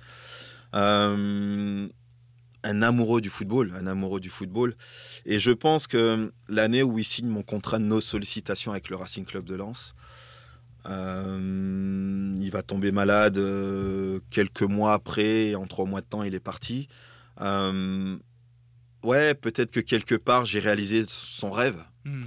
un 2.65 2.83
amoureux 2.83 3.21
du 3.21 3.31
football, 3.31 3.73
un 3.79 3.87
amoureux 3.87 4.21
du 4.21 4.31
football. 4.31 4.75
Et 5.27 5.39
je 5.39 5.51
pense 5.51 5.87
que 5.87 6.33
l'année 6.49 6.83
où 6.83 6.99
il 6.99 7.05
signe 7.05 7.29
mon 7.29 7.43
contrat 7.43 7.79
de 7.79 7.85
nos 7.85 8.01
sollicitations 8.01 8.73
avec 8.73 8.89
le 8.89 8.97
Racing 8.97 9.25
Club 9.25 9.45
de 9.45 9.57
Lens, 9.57 9.95
euh, 10.87 12.37
il 12.41 12.51
va 12.51 12.63
tomber 12.63 12.93
malade 12.93 13.39
euh, 13.39 14.21
quelques 14.31 14.63
mois 14.63 14.95
après, 14.95 15.49
et 15.49 15.57
en 15.57 15.67
trois 15.67 15.85
mois 15.85 16.01
de 16.01 16.07
temps, 16.07 16.23
il 16.23 16.35
est 16.35 16.41
parti. 16.41 16.89
Euh, 17.41 18.17
ouais, 19.03 19.35
peut-être 19.35 19.71
que 19.71 19.81
quelque 19.81 20.15
part, 20.15 20.45
j'ai 20.45 20.61
réalisé 20.61 21.05
son 21.09 21.51
rêve. 21.51 21.83
Hmm. 22.05 22.25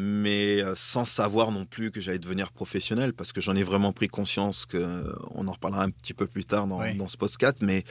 Mais 0.00 0.62
sans 0.76 1.04
savoir 1.04 1.50
non 1.50 1.66
plus 1.66 1.90
que 1.90 2.00
j'allais 2.00 2.20
devenir 2.20 2.52
professionnel, 2.52 3.12
parce 3.12 3.32
que 3.32 3.40
j'en 3.40 3.56
ai 3.56 3.64
vraiment 3.64 3.92
pris 3.92 4.06
conscience 4.06 4.64
que, 4.64 5.12
on 5.32 5.48
en 5.48 5.52
reparlera 5.52 5.82
un 5.82 5.90
petit 5.90 6.14
peu 6.14 6.28
plus 6.28 6.44
tard 6.44 6.68
dans, 6.68 6.94
dans 6.94 7.08
ce 7.08 7.16
post-4, 7.16 7.56
mais 7.62 7.84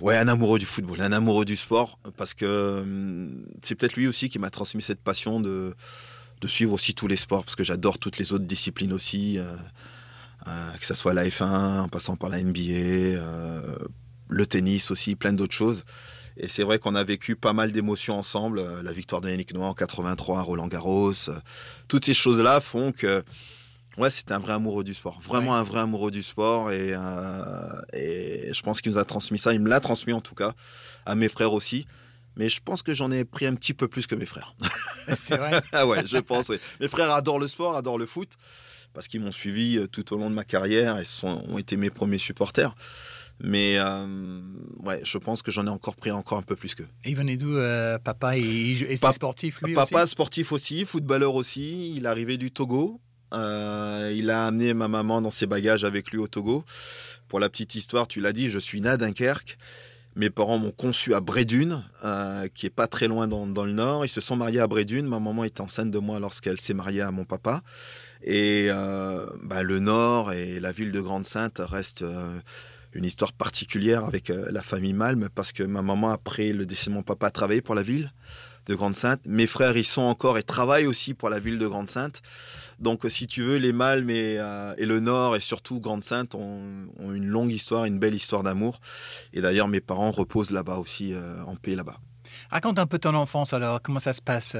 Ouais, 0.00 0.16
un 0.16 0.26
amoureux 0.26 0.58
du 0.58 0.66
football, 0.66 1.00
un 1.00 1.12
amoureux 1.12 1.44
du 1.44 1.54
sport, 1.54 1.98
parce 2.16 2.34
que 2.34 2.80
hum, 2.82 3.44
c'est 3.62 3.74
peut-être 3.74 3.94
lui 3.94 4.08
aussi 4.08 4.28
qui 4.28 4.38
m'a 4.38 4.50
transmis 4.50 4.82
cette 4.82 5.00
passion 5.00 5.40
de, 5.40 5.74
de 6.40 6.48
suivre 6.48 6.72
aussi 6.72 6.92
tous 6.94 7.06
les 7.06 7.16
sports, 7.16 7.44
parce 7.44 7.56
que 7.56 7.64
j'adore 7.64 7.98
toutes 7.98 8.18
les 8.18 8.32
autres 8.32 8.44
disciplines 8.44 8.92
aussi, 8.92 9.38
euh, 9.38 9.54
euh, 10.48 10.72
que 10.72 10.84
ce 10.84 10.94
soit 10.94 11.14
la 11.14 11.24
F1, 11.24 11.82
en 11.82 11.88
passant 11.88 12.16
par 12.16 12.30
la 12.30 12.42
NBA, 12.42 12.60
euh, 12.60 13.76
le 14.28 14.46
tennis 14.46 14.90
aussi, 14.90 15.14
plein 15.14 15.32
d'autres 15.32 15.54
choses. 15.54 15.84
Et 16.36 16.48
c'est 16.48 16.64
vrai 16.64 16.78
qu'on 16.78 16.94
a 16.94 17.04
vécu 17.04 17.36
pas 17.36 17.52
mal 17.52 17.72
d'émotions 17.72 18.18
ensemble, 18.18 18.60
la 18.82 18.92
victoire 18.92 19.20
de 19.20 19.30
Yannick 19.30 19.54
Noah 19.54 19.68
en 19.68 19.74
83 19.74 20.42
Roland 20.42 20.66
Garros, 20.66 21.12
toutes 21.88 22.06
ces 22.06 22.14
choses-là 22.14 22.60
font 22.60 22.90
que 22.90 23.22
Ouais, 23.98 24.10
c'était 24.10 24.32
un 24.32 24.38
vrai 24.38 24.54
amoureux 24.54 24.84
du 24.84 24.94
sport. 24.94 25.20
Vraiment 25.20 25.54
un 25.54 25.62
vrai 25.62 25.80
amoureux 25.80 26.10
du 26.10 26.22
sport. 26.22 26.70
Et, 26.70 26.92
euh, 26.94 27.80
et 27.92 28.52
je 28.52 28.62
pense 28.62 28.80
qu'il 28.80 28.90
nous 28.92 28.98
a 28.98 29.04
transmis 29.04 29.38
ça. 29.38 29.52
Il 29.52 29.60
me 29.60 29.68
l'a 29.68 29.80
transmis 29.80 30.12
en 30.12 30.20
tout 30.20 30.34
cas. 30.34 30.54
À 31.04 31.14
mes 31.14 31.28
frères 31.28 31.52
aussi. 31.52 31.86
Mais 32.36 32.48
je 32.48 32.60
pense 32.64 32.80
que 32.80 32.94
j'en 32.94 33.10
ai 33.10 33.24
pris 33.26 33.44
un 33.44 33.54
petit 33.54 33.74
peu 33.74 33.88
plus 33.88 34.06
que 34.06 34.14
mes 34.14 34.24
frères. 34.24 34.54
C'est 35.16 35.36
vrai 35.36 35.62
Ah 35.72 35.86
ouais, 35.86 36.06
je 36.06 36.16
pense, 36.16 36.48
oui. 36.48 36.58
Mes 36.80 36.88
frères 36.88 37.10
adorent 37.10 37.38
le 37.38 37.48
sport, 37.48 37.76
adorent 37.76 37.98
le 37.98 38.06
foot. 38.06 38.30
Parce 38.94 39.08
qu'ils 39.08 39.20
m'ont 39.20 39.32
suivi 39.32 39.78
euh, 39.78 39.86
tout 39.86 40.12
au 40.14 40.18
long 40.18 40.30
de 40.30 40.34
ma 40.34 40.44
carrière 40.44 40.98
et 40.98 41.04
sont, 41.04 41.44
ont 41.48 41.58
été 41.58 41.76
mes 41.76 41.90
premiers 41.90 42.18
supporters. 42.18 42.74
Mais 43.44 43.80
ouais, 43.80 45.00
je 45.02 45.18
pense 45.18 45.42
que 45.42 45.50
j'en 45.50 45.66
ai 45.66 45.70
encore 45.70 45.96
pris 45.96 46.12
encore 46.12 46.38
un 46.38 46.42
peu 46.42 46.54
plus 46.54 46.76
qu'eux. 46.76 46.86
Et 47.04 47.10
il 47.10 47.16
venait 47.16 47.36
d'où, 47.36 47.56
papa 48.04 48.36
Il 48.36 48.84
était 48.84 49.12
sportif, 49.12 49.60
lui 49.62 49.74
Papa 49.74 50.06
sportif 50.06 50.52
aussi, 50.52 50.84
footballeur 50.84 51.34
aussi. 51.34 51.92
Il 51.96 52.06
arrivait 52.06 52.36
du 52.36 52.52
Togo. 52.52 53.00
Il 53.32 54.30
a 54.30 54.46
amené 54.46 54.74
ma 54.74 54.88
maman 54.88 55.20
dans 55.20 55.30
ses 55.30 55.46
bagages 55.46 55.84
avec 55.84 56.10
lui 56.10 56.18
au 56.18 56.28
Togo. 56.28 56.64
Pour 57.28 57.40
la 57.40 57.48
petite 57.48 57.74
histoire, 57.74 58.06
tu 58.06 58.20
l'as 58.20 58.34
dit, 58.34 58.50
je 58.50 58.58
suis 58.58 58.80
né 58.80 58.90
à 58.90 58.96
Dunkerque. 58.98 59.56
Mes 60.14 60.28
parents 60.28 60.58
m'ont 60.58 60.72
conçu 60.72 61.14
à 61.14 61.20
Brédune, 61.20 61.82
euh, 62.04 62.46
qui 62.54 62.66
est 62.66 62.70
pas 62.70 62.86
très 62.86 63.08
loin 63.08 63.26
dans, 63.26 63.46
le 63.64 63.72
nord. 63.72 64.04
Ils 64.04 64.10
se 64.10 64.20
sont 64.20 64.36
mariés 64.36 64.60
à 64.60 64.66
Brédune. 64.66 65.06
Ma 65.06 65.18
maman 65.18 65.44
est 65.44 65.58
enceinte 65.60 65.90
de 65.90 65.98
moi 65.98 66.20
lorsqu'elle 66.20 66.60
s'est 66.60 66.74
mariée 66.74 67.00
à 67.00 67.10
mon 67.10 67.24
papa. 67.24 67.62
Et 68.22 68.66
euh, 68.68 69.24
bah, 69.42 69.62
le 69.62 69.80
nord 69.80 70.32
et 70.32 70.60
la 70.60 70.70
ville 70.72 70.92
de 70.92 71.00
Grande-Sainte 71.00 71.62
restent 71.64 72.02
euh, 72.02 72.38
une 72.92 73.06
histoire 73.06 73.32
particulière 73.32 74.04
avec 74.04 74.28
la 74.28 74.62
famille 74.62 74.92
Malm 74.92 75.30
parce 75.34 75.52
que 75.52 75.62
ma 75.62 75.80
maman, 75.80 76.10
après 76.10 76.52
le 76.52 76.66
décès 76.66 76.90
de 76.90 76.94
mon 76.94 77.02
papa, 77.02 77.28
a 77.28 77.30
travaillé 77.30 77.62
pour 77.62 77.74
la 77.74 77.82
ville 77.82 78.12
de 78.66 78.74
Grande-Sainte. 78.74 79.20
Mes 79.26 79.46
frères 79.46 79.76
y 79.76 79.84
sont 79.84 80.02
encore 80.02 80.38
et 80.38 80.42
travaillent 80.42 80.86
aussi 80.86 81.14
pour 81.14 81.28
la 81.28 81.40
ville 81.40 81.58
de 81.58 81.66
Grande-Sainte. 81.66 82.22
Donc, 82.78 83.04
si 83.08 83.26
tu 83.26 83.42
veux, 83.42 83.56
les 83.56 83.72
Malmes 83.72 84.10
euh, 84.10 84.74
et, 84.76 84.86
le 84.86 85.00
Nord 85.00 85.36
et 85.36 85.40
surtout 85.40 85.80
Grande-Sainte 85.80 86.34
ont, 86.34 86.88
une 87.00 87.26
longue 87.26 87.52
histoire, 87.52 87.84
une 87.84 87.98
belle 87.98 88.14
histoire 88.14 88.42
d'amour. 88.42 88.80
Et 89.32 89.40
d'ailleurs, 89.40 89.68
mes 89.68 89.80
parents 89.80 90.10
reposent 90.10 90.50
là-bas 90.50 90.78
aussi, 90.78 91.14
euh, 91.14 91.42
en 91.44 91.56
paix 91.56 91.74
là-bas. 91.74 91.98
Raconte 92.50 92.78
un 92.78 92.86
peu 92.86 92.98
ton 92.98 93.14
enfance 93.14 93.52
alors, 93.52 93.80
comment 93.82 94.00
ça 94.00 94.12
se 94.12 94.22
passe? 94.22 94.56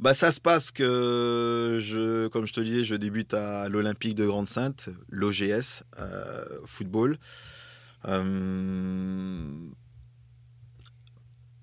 Bah, 0.00 0.12
ça 0.12 0.32
se 0.32 0.40
passe 0.40 0.70
que, 0.70 1.78
je, 1.80 2.28
comme 2.28 2.46
je 2.46 2.52
te 2.52 2.60
disais, 2.60 2.84
je 2.84 2.94
débute 2.94 3.32
à 3.32 3.68
l'Olympique 3.68 4.14
de 4.16 4.26
Grande-Sainte, 4.26 4.88
l'OGS, 5.08 5.82
euh, 5.98 6.44
football. 6.66 7.18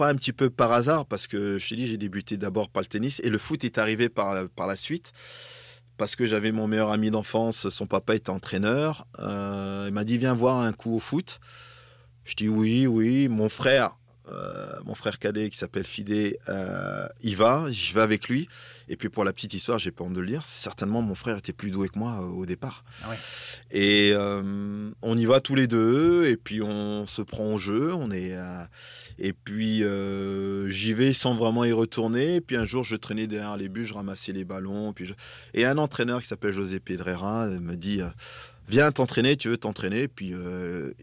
Un 0.07 0.15
petit 0.15 0.33
peu 0.33 0.49
par 0.49 0.71
hasard, 0.71 1.05
parce 1.05 1.27
que 1.27 1.57
je 1.57 1.69
te 1.69 1.75
dis, 1.75 1.87
j'ai 1.87 1.97
débuté 1.97 2.37
d'abord 2.37 2.69
par 2.69 2.81
le 2.81 2.87
tennis 2.87 3.21
et 3.23 3.29
le 3.29 3.37
foot 3.37 3.63
est 3.63 3.77
arrivé 3.77 4.09
par, 4.09 4.47
par 4.49 4.67
la 4.67 4.75
suite. 4.75 5.11
Parce 5.97 6.15
que 6.15 6.25
j'avais 6.25 6.51
mon 6.51 6.67
meilleur 6.67 6.91
ami 6.91 7.11
d'enfance, 7.11 7.69
son 7.69 7.85
papa 7.85 8.15
était 8.15 8.31
entraîneur. 8.31 9.05
Euh, 9.19 9.85
il 9.87 9.93
m'a 9.93 10.03
dit 10.03 10.17
Viens 10.17 10.33
voir 10.33 10.57
un 10.59 10.73
coup 10.73 10.95
au 10.95 10.99
foot. 10.99 11.39
Je 12.23 12.33
dis 12.35 12.49
Oui, 12.49 12.87
oui. 12.87 13.27
Mon 13.27 13.49
frère, 13.49 13.97
euh, 14.31 14.71
mon 14.85 14.95
frère 14.95 15.19
cadet 15.19 15.49
qui 15.49 15.57
s'appelle 15.57 15.85
Fidé, 15.85 16.39
euh, 16.49 17.05
il 17.21 17.35
va, 17.35 17.65
je 17.71 17.93
vais 17.93 18.01
avec 18.01 18.27
lui. 18.27 18.47
Et 18.87 18.97
puis 18.97 19.09
pour 19.09 19.23
la 19.23 19.31
petite 19.31 19.53
histoire, 19.53 19.79
j'ai 19.79 19.91
pas 19.91 20.03
honte 20.03 20.13
de 20.13 20.19
le 20.19 20.27
dire, 20.27 20.45
certainement 20.45 21.01
mon 21.01 21.15
frère 21.15 21.37
était 21.37 21.53
plus 21.53 21.71
doué 21.71 21.87
que 21.87 21.97
moi 21.97 22.19
euh, 22.21 22.25
au 22.25 22.45
départ. 22.45 22.83
Ah 23.03 23.13
et 23.71 24.13
on 25.01 25.17
y 25.17 25.25
va 25.25 25.39
tous 25.39 25.55
les 25.55 25.67
deux, 25.67 26.27
et 26.27 26.35
puis 26.35 26.61
on 26.61 27.05
se 27.07 27.21
prend 27.21 27.53
au 27.53 27.57
jeu, 27.57 27.93
on 27.93 28.11
est. 28.11 28.35
et 29.17 29.33
puis 29.33 29.83
j'y 30.67 30.93
vais 30.93 31.13
sans 31.13 31.33
vraiment 31.33 31.63
y 31.63 31.71
retourner. 31.71 32.35
Et 32.35 32.41
puis 32.41 32.57
un 32.57 32.65
jour, 32.65 32.83
je 32.83 32.95
traînais 32.95 33.27
derrière 33.27 33.57
les 33.57 33.69
buts, 33.69 33.85
je 33.85 33.93
ramassais 33.93 34.33
les 34.33 34.43
ballons. 34.43 34.93
Puis 34.93 35.13
Et 35.53 35.65
un 35.65 35.77
entraîneur 35.77 36.21
qui 36.21 36.27
s'appelle 36.27 36.53
José 36.53 36.79
Pedrera 36.79 37.47
me 37.47 37.75
dit 37.75 38.01
Viens 38.67 38.91
t'entraîner, 38.91 39.37
tu 39.37 39.47
veux 39.47 39.57
t'entraîner. 39.57 40.09
Puis 40.09 40.33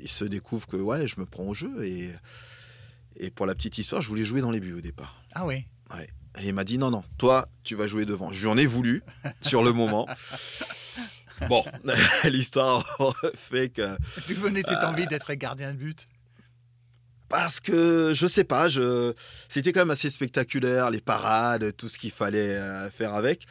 il 0.00 0.08
se 0.08 0.24
découvre 0.26 0.66
que 0.66 0.76
ouais, 0.76 1.06
je 1.06 1.18
me 1.18 1.24
prends 1.24 1.44
au 1.44 1.54
jeu. 1.54 1.84
Et 1.84 2.10
et 3.18 3.30
pour 3.30 3.46
la 3.46 3.54
petite 3.54 3.78
histoire, 3.78 4.02
je 4.02 4.08
voulais 4.08 4.24
jouer 4.24 4.40
dans 4.40 4.50
les 4.50 4.60
buts 4.60 4.74
au 4.74 4.80
départ. 4.80 5.22
Ah 5.34 5.46
oui 5.46 5.64
Ouais. 5.94 6.08
Et 6.40 6.48
il 6.48 6.54
m'a 6.54 6.64
dit 6.64 6.78
non, 6.78 6.90
non, 6.90 7.02
toi, 7.16 7.48
tu 7.64 7.74
vas 7.74 7.86
jouer 7.86 8.04
devant. 8.04 8.32
Je 8.32 8.40
lui 8.40 8.48
en 8.48 8.56
ai 8.56 8.66
voulu 8.66 9.02
sur 9.40 9.62
le 9.62 9.72
moment. 9.72 10.06
Bon, 11.48 11.64
l'histoire 12.24 12.84
fait 13.34 13.70
que. 13.70 13.96
Tu 14.26 14.34
venais 14.34 14.62
cette 14.62 14.84
envie 14.84 15.06
d'être 15.06 15.32
gardien 15.34 15.72
de 15.72 15.78
but? 15.78 16.08
Parce 17.28 17.60
que 17.60 18.12
je 18.14 18.26
sais 18.26 18.44
pas, 18.44 18.70
je... 18.70 19.12
c'était 19.50 19.72
quand 19.72 19.80
même 19.80 19.90
assez 19.90 20.08
spectaculaire, 20.08 20.90
les 20.90 21.02
parades, 21.02 21.76
tout 21.76 21.88
ce 21.88 21.98
qu'il 21.98 22.10
fallait 22.10 22.56
euh, 22.56 22.88
faire 22.90 23.12
avec. 23.12 23.46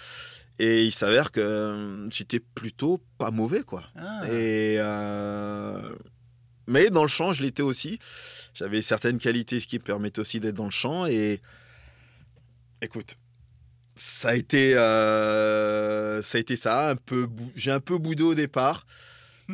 Et 0.57 0.83
il 0.83 0.91
s'avère 0.91 1.31
que 1.31 1.39
euh, 1.39 2.09
j'étais 2.09 2.39
plutôt 2.39 3.03
pas 3.19 3.29
mauvais, 3.29 3.61
quoi. 3.61 3.83
Ah. 3.95 4.21
Et 4.31 4.77
euh, 4.79 5.93
mais 6.65 6.89
dans 6.89 7.03
le 7.03 7.07
champ, 7.07 7.33
je 7.33 7.43
l'étais 7.43 7.61
aussi. 7.61 7.99
J'avais 8.57 8.81
certaines 8.81 9.19
qualités, 9.19 9.59
ce 9.59 9.67
qui 9.67 9.77
me 9.77 9.83
permettait 9.83 10.19
aussi 10.19 10.39
d'être 10.39 10.55
dans 10.55 10.65
le 10.65 10.71
champ. 10.71 11.05
Et 11.05 11.41
écoute, 12.81 13.15
ça 13.95 14.29
a 14.29 14.35
été, 14.35 14.75
euh, 14.75 16.23
ça 16.23 16.39
a 16.39 16.41
été 16.41 16.55
ça. 16.55 16.89
Un 16.89 16.95
peu, 16.95 17.29
j'ai 17.55 17.69
un 17.69 17.79
peu 17.79 17.99
boudé 17.99 18.23
au 18.23 18.33
départ. 18.33 18.87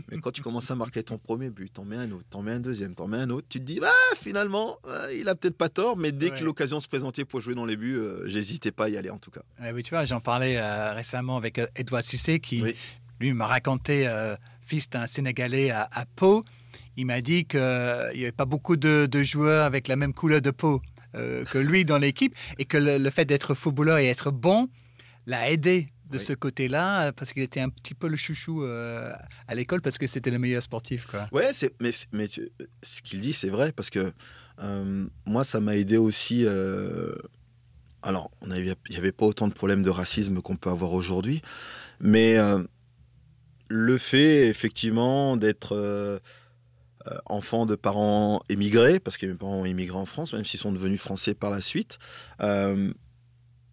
Mais 0.09 0.19
quand 0.19 0.31
tu 0.31 0.41
commences 0.43 0.71
à 0.71 0.75
marquer 0.75 1.03
ton 1.03 1.17
premier 1.17 1.49
but, 1.49 1.73
t'en 1.73 1.83
mets 1.83 1.97
un 1.97 2.11
autre, 2.11 2.25
t'en 2.29 2.43
mets 2.43 2.53
un 2.53 2.61
deuxième, 2.61 2.95
t'en 2.95 3.09
mets 3.09 3.17
un 3.17 3.29
autre, 3.29 3.45
tu 3.49 3.59
te 3.59 3.65
dis, 3.65 3.81
ah, 3.83 4.15
finalement, 4.15 4.77
euh, 4.87 5.13
il 5.13 5.27
a 5.27 5.35
peut-être 5.35 5.57
pas 5.57 5.69
tort, 5.69 5.97
mais 5.97 6.13
dès 6.13 6.31
que 6.31 6.43
l'occasion 6.45 6.79
se 6.79 6.87
présentait 6.87 7.25
pour 7.25 7.41
jouer 7.41 7.55
dans 7.55 7.65
les 7.65 7.75
buts, 7.75 7.97
euh, 7.97 8.23
j'hésitais 8.29 8.71
pas 8.71 8.85
à 8.85 8.89
y 8.89 8.95
aller 8.95 9.09
en 9.09 9.19
tout 9.19 9.31
cas. 9.31 9.41
oui, 9.73 9.83
tu 9.83 9.89
vois, 9.89 10.05
j'en 10.05 10.21
parlais 10.21 10.61
récemment 10.93 11.35
avec 11.35 11.59
Edouard 11.75 12.03
Cissé 12.03 12.39
qui, 12.39 12.63
lui, 13.19 13.33
m'a 13.33 13.47
raconté, 13.47 14.09
fils 14.61 14.89
d'un 14.89 15.07
Sénégalais 15.07 15.71
à, 15.71 15.89
à 15.91 16.05
Pau, 16.05 16.45
il 16.97 17.05
m'a 17.05 17.21
dit 17.21 17.45
qu'il 17.45 17.59
n'y 17.59 18.23
avait 18.23 18.31
pas 18.31 18.45
beaucoup 18.45 18.75
de, 18.75 19.07
joueurs 19.23 19.65
avec 19.65 19.87
la 19.87 19.95
même 19.95 20.13
couleur 20.13 20.41
de 20.41 20.51
peau 20.51 20.81
euh, 21.15 21.43
que 21.45 21.57
lui 21.57 21.85
dans 21.85 21.97
l'équipe 21.97 22.35
et 22.57 22.65
que 22.65 22.77
le, 22.77 23.09
fait 23.09 23.25
d'être 23.25 23.53
footballeur 23.53 23.97
et 23.97 24.07
être 24.07 24.31
bon 24.31 24.69
l'a 25.25 25.49
aidé 25.51 25.89
de 26.09 26.17
ce 26.19 26.33
côté-là 26.33 27.11
parce 27.13 27.33
qu'il 27.33 27.41
était 27.41 27.59
un 27.59 27.69
petit 27.69 27.95
peu 27.95 28.07
le 28.07 28.17
chouchou 28.17 28.63
euh, 28.63 29.11
à 29.47 29.55
l'école 29.55 29.81
parce 29.81 29.97
que 29.97 30.05
c'était 30.05 30.29
le 30.29 30.37
meilleur 30.37 30.61
sportif. 30.61 31.07
Quoi. 31.07 31.27
Ouais, 31.31 31.51
mais, 31.79 31.91
mais 32.11 32.27
ce 32.27 33.01
qu'il 33.01 33.19
dit, 33.19 33.33
c'est 33.33 33.49
vrai 33.49 33.71
parce 33.71 33.89
que 33.89 34.13
euh, 34.59 35.07
moi, 35.25 35.43
ça 35.43 35.59
m'a 35.59 35.75
aidé 35.75 35.97
aussi. 35.97 36.45
alors, 38.03 38.29
il 38.45 38.75
n'y 38.89 38.97
avait 38.97 39.11
pas 39.11 39.25
autant 39.25 39.47
de 39.47 39.53
problèmes 39.53 39.81
de 39.81 39.89
racisme 39.89 40.41
qu'on 40.41 40.55
peut 40.55 40.69
avoir 40.69 40.93
aujourd'hui, 40.93 41.41
mais 41.99 42.37
le 43.69 43.97
fait 43.97 44.47
effectivement 44.47 45.35
d'être 45.35 46.21
euh, 47.11 47.17
enfant 47.25 47.65
de 47.65 47.75
parents 47.75 48.41
émigrés, 48.47 48.99
parce 48.99 49.17
que 49.17 49.25
mes 49.25 49.33
parents 49.33 49.61
ont 49.61 49.65
immigré 49.65 49.97
en 49.97 50.05
France, 50.05 50.31
même 50.33 50.45
s'ils 50.45 50.59
sont 50.59 50.71
devenus 50.71 51.01
français 51.01 51.33
par 51.33 51.49
la 51.49 51.59
suite, 51.59 51.99
euh, 52.41 52.93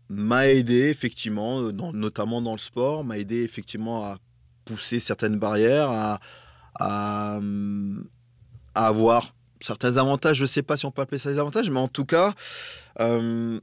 m'a 0.09 0.49
aidé 0.49 0.89
effectivement, 0.89 1.71
notamment 1.71 2.43
dans 2.43 2.53
le 2.53 2.59
sport, 2.59 3.05
m'a 3.05 3.19
aidé 3.19 3.43
effectivement 3.45 4.05
à 4.05 4.19
pousser 4.65 4.99
certaines 4.99 5.39
barrières, 5.39 5.91
à, 5.91 6.19
à, 6.75 7.41
avoir 8.75 9.35
certains 9.61 9.97
avantages. 9.97 10.39
Je 10.39 10.43
ne 10.43 10.49
sais 10.49 10.63
pas 10.63 10.77
si 10.77 10.87
on 10.87 10.91
peut 10.91 11.03
appeler 11.03 11.21
ça 11.21 11.31
des 11.31 11.39
avantages, 11.39 11.71
mais 11.71 11.79
en 11.79 11.89
tout 11.89 12.07
cas, 12.07 12.35
euh, 12.99 13.61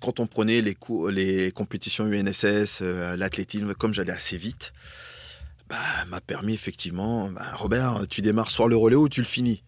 quand 0.00 0.20
on 0.20 0.26
prenait 0.26 0.62
les, 0.62 0.76
les 1.10 1.52
compétitions 1.52 2.06
UNSS, 2.06 2.80
l'athlétisme, 2.80 3.74
comme 3.74 3.92
j'allais 3.92 4.12
assez 4.12 4.38
vite, 4.38 4.72
bah, 5.68 5.76
m'a 6.08 6.20
permis 6.20 6.54
effectivement, 6.54 7.30
bah, 7.30 7.42
Robert, 7.54 8.06
tu 8.08 8.22
démarres 8.22 8.50
soit 8.50 8.68
le 8.68 8.76
relais 8.76 8.96
ou 8.96 9.08
tu 9.08 9.20
le 9.20 9.26
finis? 9.26 9.62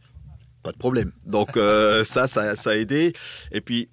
Pas 0.62 0.72
de 0.72 0.76
problème. 0.78 1.12
Donc 1.24 1.56
euh, 1.56 2.04
ça, 2.04 2.26
ça, 2.26 2.52
a 2.52 2.76
aidé. 2.76 3.12
Et 3.52 3.60
puis, 3.60 3.88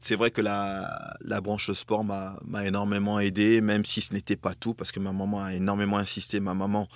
c'est 0.00 0.16
vrai 0.16 0.30
que 0.30 0.40
la, 0.40 1.16
la 1.20 1.40
branche 1.40 1.70
sport 1.72 2.04
m'a 2.04 2.38
énormément 2.64 3.20
aidé, 3.20 3.60
même 3.60 3.84
si 3.84 4.00
ce 4.00 4.14
n'était 4.14 4.36
pas 4.36 4.54
tout, 4.54 4.74
parce 4.74 4.92
que 4.92 5.00
ma 5.00 5.12
maman 5.12 5.42
a 5.42 5.54
énormément 5.54 5.98
insisté. 5.98 6.40
Ma 6.40 6.54
maman, 6.54 6.88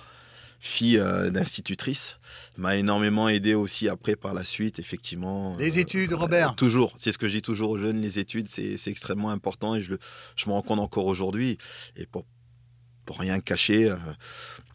fille 0.59 0.97
euh, 0.97 1.29
d'institutrice, 1.29 2.17
m'a 2.57 2.75
énormément 2.75 3.29
aidé 3.29 3.53
aussi 3.53 3.87
après 3.87 4.15
par 4.15 4.33
la 4.33 4.43
suite, 4.43 4.79
effectivement. 4.79 5.55
Les 5.57 5.79
études, 5.79 6.13
euh, 6.13 6.17
Robert 6.17 6.55
Toujours. 6.55 6.95
C'est 6.97 7.11
ce 7.11 7.17
que 7.17 7.27
je 7.27 7.33
dis 7.33 7.41
toujours 7.41 7.69
aux 7.71 7.77
jeunes, 7.77 8.01
les 8.01 8.19
études, 8.19 8.47
c'est 8.49 8.87
extrêmement 8.87 9.29
important 9.29 9.75
et 9.75 9.81
je, 9.81 9.91
le, 9.91 9.99
je 10.35 10.47
me 10.47 10.53
rends 10.53 10.63
compte 10.63 10.79
encore 10.79 11.05
aujourd'hui. 11.05 11.57
Et 11.95 12.05
pour 12.07 12.25
pour 13.05 13.19
rien 13.19 13.39
cacher, 13.39 13.89
euh, 13.89 13.97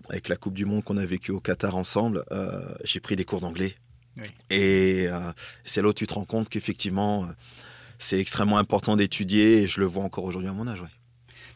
avec 0.08 0.28
la 0.28 0.36
Coupe 0.36 0.54
du 0.54 0.64
Monde 0.64 0.84
qu'on 0.84 0.96
a 0.96 1.04
vécue 1.04 1.32
au 1.32 1.40
Qatar 1.40 1.76
ensemble, 1.76 2.24
euh, 2.32 2.62
j'ai 2.84 3.00
pris 3.00 3.16
des 3.16 3.24
cours 3.24 3.40
d'anglais. 3.40 3.74
Et 4.50 5.06
euh, 5.08 5.32
c'est 5.64 5.80
là 5.80 5.88
où 5.88 5.92
tu 5.94 6.06
te 6.06 6.14
rends 6.14 6.24
compte 6.24 6.48
qu'effectivement, 6.48 7.28
c'est 7.98 8.18
extrêmement 8.18 8.58
important 8.58 8.96
d'étudier 8.96 9.62
et 9.62 9.66
je 9.66 9.80
le 9.80 9.86
vois 9.86 10.04
encore 10.04 10.24
aujourd'hui 10.24 10.48
à 10.48 10.52
mon 10.52 10.66
âge. 10.66 10.84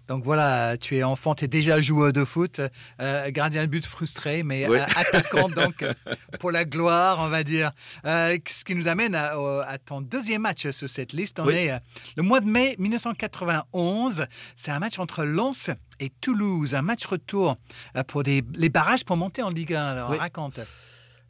Donc 0.08 0.22
voilà, 0.22 0.76
tu 0.76 0.96
es 0.96 1.02
enfant, 1.02 1.34
tu 1.34 1.46
es 1.46 1.48
déjà 1.48 1.80
joueur 1.80 2.12
de 2.12 2.24
foot, 2.24 2.60
euh, 3.00 3.30
gardien 3.30 3.62
de 3.62 3.68
but 3.68 3.86
frustré, 3.86 4.42
mais 4.42 4.68
euh, 4.68 4.84
attaquant 4.96 5.48
donc 5.48 5.82
euh, 5.82 5.94
pour 6.40 6.50
la 6.50 6.64
gloire, 6.64 7.18
on 7.20 7.28
va 7.28 7.42
dire. 7.42 7.72
ce 8.04 8.64
qui 8.64 8.74
nous 8.74 8.88
amène 8.88 9.14
à, 9.14 9.78
ton 9.84 10.00
deuxième 10.00 10.42
match 10.42 10.68
sur 10.70 10.90
cette 10.90 11.12
liste. 11.12 11.40
On 11.40 11.48
est 11.48 11.72
le 12.16 12.22
mois 12.22 12.40
de 12.40 12.46
mai 12.46 12.76
1991. 12.78 14.26
C'est 14.56 14.70
un 14.70 14.78
match 14.78 14.98
entre 14.98 15.24
Lens 15.24 15.70
et 16.00 16.10
Toulouse, 16.20 16.74
un 16.74 16.82
match 16.82 17.06
retour 17.06 17.56
pour 18.06 18.22
les 18.22 18.68
barrages 18.68 19.04
pour 19.04 19.16
monter 19.16 19.42
en 19.42 19.50
Ligue 19.50 19.74
1. 19.74 19.84
Alors 19.84 20.10
raconte. 20.10 20.60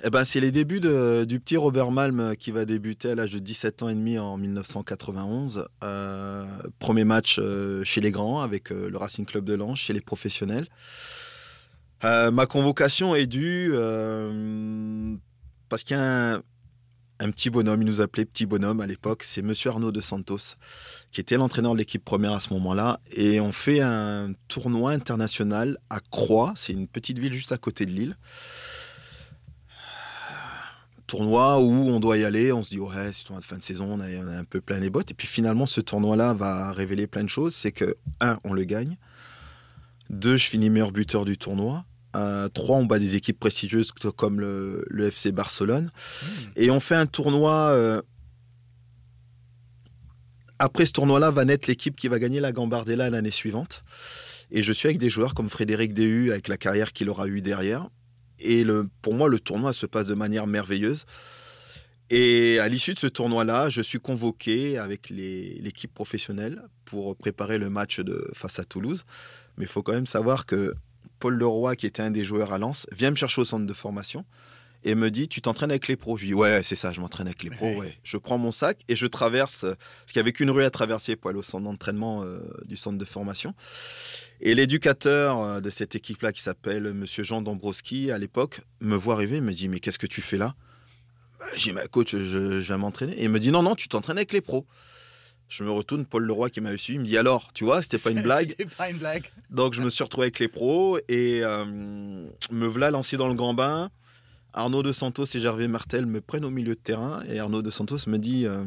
Eh 0.03 0.11
ben, 0.11 0.25
c'est 0.25 0.41
les 0.41 0.51
débuts 0.51 0.81
du 0.81 1.41
petit 1.41 1.57
Robert 1.57 1.91
Malm 1.91 2.35
qui 2.37 2.51
va 2.51 2.65
débuter 2.65 3.11
à 3.11 3.15
l'âge 3.15 3.31
de 3.31 3.39
17 3.39 3.85
ans 3.85 3.89
et 3.89 3.95
demi 3.95 4.19
en 4.19 4.37
1991. 4.37 5.67
Euh, 5.83 6.45
premier 6.79 7.05
match 7.05 7.39
euh, 7.39 7.85
chez 7.85 8.01
les 8.01 8.11
grands 8.11 8.41
avec 8.41 8.73
euh, 8.73 8.91
le 8.91 8.99
Racing 8.99 9.25
Club 9.25 9.45
de 9.45 9.55
Lens, 9.55 9.79
chez 9.79 9.93
les 9.93 10.01
professionnels. 10.01 10.67
ma 12.03 12.47
convocation 12.47 13.15
est 13.15 13.27
due 13.27 13.73
parce 15.69 15.85
qu'il 15.85 15.97
a 15.97 16.41
un, 17.21 17.31
petit 17.31 17.49
bonhomme, 17.49 17.81
il 17.81 17.87
nous 17.87 18.01
appelait 18.03 18.27
petit 18.27 18.45
bonhomme 18.45 18.81
à 18.81 18.87
l'époque, 18.87 19.23
c'est 19.23 19.41
Monsieur 19.41 19.71
Arnaud 19.71 19.93
de 19.93 20.03
Santos, 20.03 20.57
qui 21.13 21.21
était 21.23 21.37
l'entraîneur 21.37 21.73
de 21.73 21.79
l'équipe 21.79 22.05
première 22.05 22.33
à 22.33 22.41
ce 22.41 22.53
moment-là. 22.53 23.01
Et 23.13 23.41
on 23.41 23.53
fait 23.53 23.81
un 23.81 24.35
tournoi 24.49 24.91
international 24.91 25.79
à 25.89 26.01
Croix, 26.01 26.53
c'est 26.57 26.75
une 26.75 26.89
petite 26.89 27.19
ville 27.19 27.33
juste 27.33 27.53
à 27.53 27.59
côté 27.59 27.87
de 27.87 27.93
Lille 27.93 28.17
tournoi 31.07 31.61
où 31.61 31.71
on 31.71 32.01
doit 32.01 32.17
y 32.17 32.25
aller, 32.25 32.53
on 32.53 32.63
se 32.63 32.71
dit 32.71 32.79
ouais, 32.79 33.11
c'est 33.13 33.25
tournoi 33.25 33.41
de 33.41 33.45
fin 33.45 33.57
de 33.57 33.63
saison, 33.63 33.87
on 33.93 34.01
a, 34.01 34.07
un 34.07 34.45
peu 34.45 34.61
plein 34.61 34.81
les 34.81 34.91
bottes. 34.91 35.11
Et 35.11 35.15
puis 35.15 35.27
finalement, 35.27 35.67
ce 35.67 35.81
tournoi-là 35.81 36.33
va 36.33 36.73
révéler 36.73 37.07
plein 37.07 37.25
de 37.25 37.29
choses. 37.29 37.55
C'est 37.55 37.73
que, 37.73 37.97
un, 38.21 38.39
on 38.45 38.53
le 38.53 38.65
gagne. 38.65 38.97
Deux, 40.11 40.37
je 40.37 40.47
finis 40.47 40.71
meilleur 40.71 40.93
buteur 40.93 41.25
du 41.25 41.39
tournoi. 41.39 41.85
Euh, 42.17 42.49
trois, 42.49 42.77
on 42.77 42.85
bat 42.85 42.99
des 42.99 43.17
équipes 43.17 43.39
prestigieuses 43.39 43.93
comme 43.93 44.41
le, 44.41 44.85
FC 44.99 45.33
Barcelone. 45.33 45.91
Hmm. 46.23 46.27
Et 46.57 46.71
on 46.71 46.81
fait 46.81 46.95
un 46.95 47.07
tournoi. 47.07 47.71
Euh, 47.71 48.03
après 50.59 50.87
ce 50.87 50.93
tournoi-là, 50.93 51.31
va 51.31 51.45
naître 51.45 51.69
l'équipe 51.69 51.97
qui 51.97 52.09
va 52.09 52.19
gagner 52.19 52.41
la 52.41 52.53
Gambardella 52.53 53.11
l'année 53.11 53.31
suivante. 53.31 53.83
Et 54.51 54.63
je 54.63 54.73
suis 54.73 54.87
avec 54.87 54.99
des 54.99 55.11
joueurs 55.11 55.35
comme 55.35 55.49
Frédéric 55.49 55.95
Déhu, 55.95 56.31
avec 56.31 56.49
la 56.49 56.57
carrière 56.57 56.93
qu'il 56.93 57.11
aura 57.11 57.27
eue 57.27 57.43
derrière. 57.43 57.89
Et 58.41 58.65
pour 59.03 59.15
moi, 59.15 59.29
le 59.29 59.39
tournoi 59.39 59.73
se 59.73 59.87
passe 59.87 60.07
de 60.07 60.15
manière 60.15 60.47
merveilleuse. 60.47 61.07
Et 62.11 62.59
à 62.59 62.69
l'issue 62.69 62.95
de 62.95 62.99
ce 62.99 63.07
tournoi-là, 63.07 63.71
je 63.71 63.81
suis 63.81 63.99
convoqué 63.99 64.79
avec 64.79 65.09
l'équipe 65.11 65.93
professionnelle 65.93 66.63
pour 66.85 67.17
préparer 67.17 67.59
le 67.59 67.71
match 67.71 68.01
de, 68.01 68.31
face 68.35 68.59
à 68.59 68.65
Toulouse. 68.65 69.05
Mais 69.57 69.65
il 69.65 69.69
faut 69.69 69.83
quand 69.83 69.93
même 69.93 70.07
savoir 70.07 70.47
que 70.47 70.75
Paul 71.19 71.35
Leroy, 71.35 71.77
qui 71.77 71.87
était 71.87 72.03
un 72.03 72.11
des 72.11 72.25
joueurs 72.25 72.53
à 72.53 72.59
Lens, 72.59 72.87
vient 72.93 73.11
me 73.11 73.17
chercher 73.17 73.41
au 73.41 73.45
centre 73.45 73.67
de 73.67 73.73
formation 73.73 74.25
et 74.85 74.95
me 74.95 75.11
dit 75.11 75.29
Tu 75.29 75.41
t'entraînes 75.41 75.71
avec 75.71 75.89
les 75.89 75.97
pros 75.97 76.17
Je 76.17 76.27
dis 76.27 76.35
Ouais, 76.35 76.63
c'est 76.63 76.77
ça, 76.77 76.93
je 76.93 77.01
m'entraîne 77.01 77.27
avec 77.27 77.43
les 77.43 77.51
pros. 77.51 77.75
Ouais. 77.75 77.99
Je 78.03 78.17
prends 78.17 78.39
mon 78.39 78.53
sac 78.53 78.81
et 78.89 78.97
je 78.97 79.07
traverse, 79.07 79.63
parce 79.63 80.13
qu'il 80.13 80.21
n'y 80.21 80.25
avait 80.25 80.33
qu'une 80.33 80.51
rue 80.51 80.63
à 80.65 80.71
traverser 80.71 81.17
pour 81.17 81.31
aller 81.31 81.39
au 81.39 81.43
centre 81.43 81.65
d'entraînement 81.65 82.23
euh, 82.23 82.41
du 82.67 82.77
centre 82.77 82.99
de 82.99 83.05
formation. 83.05 83.55
Et 84.41 84.55
l'éducateur 84.55 85.41
euh, 85.41 85.61
de 85.61 85.71
cette 85.71 85.95
équipe-là, 85.95 86.33
qui 86.33 86.43
s'appelle 86.43 86.93
Monsieur 86.93 87.25
Jean 87.25 87.43
Dombrowski, 87.43 88.11
à 88.11 88.19
l'époque, 88.19 88.61
me 88.81 88.97
voit 88.97 89.15
arriver, 89.15 89.39
il 89.39 89.43
me 89.43 89.53
dit 89.53 89.69
Mais 89.69 89.81
qu'est-ce 89.81 89.99
que 89.99 90.07
tu 90.07 90.21
fais 90.21 90.37
là? 90.39 90.55
Bah, 91.39 91.47
J'ai 91.57 91.73
dit 91.73 91.79
Coach, 91.91 92.13
je, 92.13 92.19
je 92.21 92.67
viens 92.67 92.79
m'entraîner. 92.79 93.15
Et 93.15 93.25
il 93.25 93.31
me 93.31 93.41
dit 93.41 93.51
Non, 93.51 93.63
non, 93.63 93.75
tu 93.75 93.89
t'entraînes 93.89 94.19
avec 94.19 94.33
les 94.33 94.41
pros. 94.41 94.67
Je 95.49 95.63
me 95.63 95.71
retourne, 95.71 96.07
Paul 96.07 96.25
Leroy 96.25 96.51
qui 96.51 96.61
m'avait 96.61 96.79
suivi, 96.79 96.97
il 96.97 97.03
me 97.03 97.07
dit 97.07 97.19
alors, 97.19 97.53
tu 97.53 97.65
vois, 97.65 97.83
c'était 97.83 97.99
pas 97.99 98.11
une 98.11 98.23
blague. 98.23 98.55
pas 98.77 98.91
une 98.91 98.99
blague. 98.99 99.25
Donc 99.51 99.75
je 99.75 99.83
me 99.83 99.91
suis 99.91 100.03
retrouvé 100.03 100.27
avec 100.27 100.39
les 100.39 100.49
pros 100.49 100.99
et 101.09 101.45
euh, 101.45 101.65
me 102.51 102.67
voilà 102.67 102.91
lancé 102.91 103.17
dans 103.17 103.29
le 103.29 103.35
grand 103.35 103.55
bain. 103.55 103.91
Arnaud 104.55 104.83
de 104.83 104.93
Santos 104.93 105.27
et 105.35 105.41
Gervais 105.41 105.69
Martel 105.69 106.07
me 106.07 106.21
prennent 106.21 106.45
au 106.45 106.51
milieu 106.51 106.75
de 106.75 106.81
terrain 106.81 107.23
et 107.29 107.39
Arnaud 107.39 107.63
de 107.63 107.71
Santos 107.71 108.07
me 108.07 108.19
dit 108.19 108.47
euh, 108.47 108.65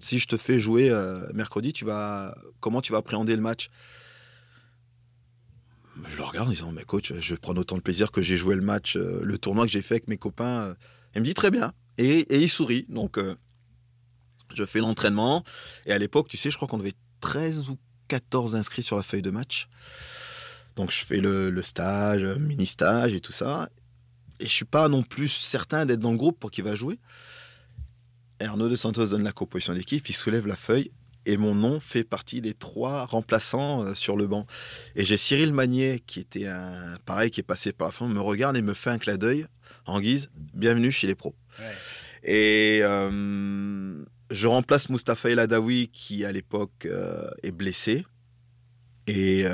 si 0.00 0.18
je 0.18 0.28
te 0.28 0.36
fais 0.36 0.60
jouer 0.60 0.90
mercredi, 1.34 1.72
tu 1.72 1.84
vas 1.84 2.34
comment 2.60 2.80
tu 2.80 2.92
vas 2.92 2.98
appréhender 2.98 3.36
le 3.36 3.42
match? 3.42 3.70
Je 6.08 6.16
le 6.16 6.24
regarde 6.24 6.48
en 6.48 6.52
disant, 6.52 6.72
mais 6.72 6.84
coach, 6.84 7.12
je 7.18 7.34
vais 7.34 7.38
prendre 7.38 7.60
autant 7.60 7.76
de 7.76 7.82
plaisir 7.82 8.10
que 8.10 8.22
j'ai 8.22 8.36
joué 8.36 8.54
le 8.54 8.62
match, 8.62 8.96
euh, 8.96 9.20
le 9.22 9.38
tournoi 9.38 9.66
que 9.66 9.72
j'ai 9.72 9.82
fait 9.82 9.94
avec 9.94 10.08
mes 10.08 10.16
copains. 10.16 10.74
Il 11.14 11.20
me 11.20 11.24
dit 11.24 11.34
très 11.34 11.50
bien. 11.50 11.72
Et, 11.98 12.26
il 12.34 12.48
sourit. 12.48 12.86
Donc, 12.88 13.18
euh, 13.18 13.34
je 14.54 14.64
fais 14.64 14.78
l'entraînement. 14.78 15.44
Et 15.86 15.92
à 15.92 15.98
l'époque, 15.98 16.28
tu 16.28 16.36
sais, 16.36 16.50
je 16.50 16.56
crois 16.56 16.68
qu'on 16.68 16.80
avait 16.80 16.94
13 17.20 17.68
ou 17.68 17.78
14 18.08 18.54
inscrits 18.56 18.82
sur 18.82 18.96
la 18.96 19.02
feuille 19.02 19.22
de 19.22 19.30
match. 19.30 19.68
Donc, 20.76 20.90
je 20.90 21.04
fais 21.04 21.18
le, 21.18 21.62
stage, 21.62 22.22
mini-stage 22.22 23.14
et 23.14 23.20
tout 23.20 23.32
ça. 23.32 23.68
Et 24.40 24.46
je 24.46 24.50
suis 24.50 24.64
pas 24.64 24.88
non 24.88 25.02
plus 25.02 25.28
certain 25.28 25.86
d'être 25.86 26.00
dans 26.00 26.12
le 26.12 26.16
groupe 26.16 26.40
pour 26.40 26.50
qui 26.50 26.62
va 26.62 26.74
jouer. 26.74 26.98
Arnaud 28.40 28.68
de 28.68 28.76
Santos 28.76 29.08
donne 29.08 29.22
la 29.22 29.32
composition 29.32 29.74
d'équipe, 29.74 30.08
il 30.08 30.14
soulève 30.14 30.46
la 30.46 30.56
feuille 30.56 30.90
et 31.26 31.36
mon 31.36 31.54
nom 31.54 31.80
fait 31.80 32.04
partie 32.04 32.40
des 32.40 32.54
trois 32.54 33.04
remplaçants 33.04 33.82
euh, 33.82 33.94
sur 33.94 34.16
le 34.16 34.26
banc. 34.26 34.46
Et 34.96 35.04
j'ai 35.04 35.16
Cyril 35.16 35.52
Magnier, 35.52 36.02
qui 36.06 36.20
était 36.20 36.46
un 36.46 36.96
pareil, 37.04 37.30
qui 37.30 37.40
est 37.40 37.44
passé 37.44 37.72
par 37.72 37.88
la 37.88 37.92
fin, 37.92 38.08
me 38.08 38.20
regarde 38.20 38.56
et 38.56 38.62
me 38.62 38.74
fait 38.74 38.90
un 38.90 38.98
clin 38.98 39.16
d'œil 39.16 39.46
en 39.86 40.00
guise 40.00 40.30
bienvenue 40.54 40.90
chez 40.90 41.06
les 41.06 41.14
pros. 41.14 41.34
Et 42.24 42.80
euh, 42.82 44.04
je 44.30 44.46
remplace 44.46 44.88
Mustapha 44.88 45.30
El 45.30 45.38
Adawi, 45.38 45.88
qui 45.88 46.24
à 46.24 46.32
l'époque 46.32 46.86
euh, 46.86 47.30
est 47.42 47.52
blessé. 47.52 48.06
Et 49.06 49.44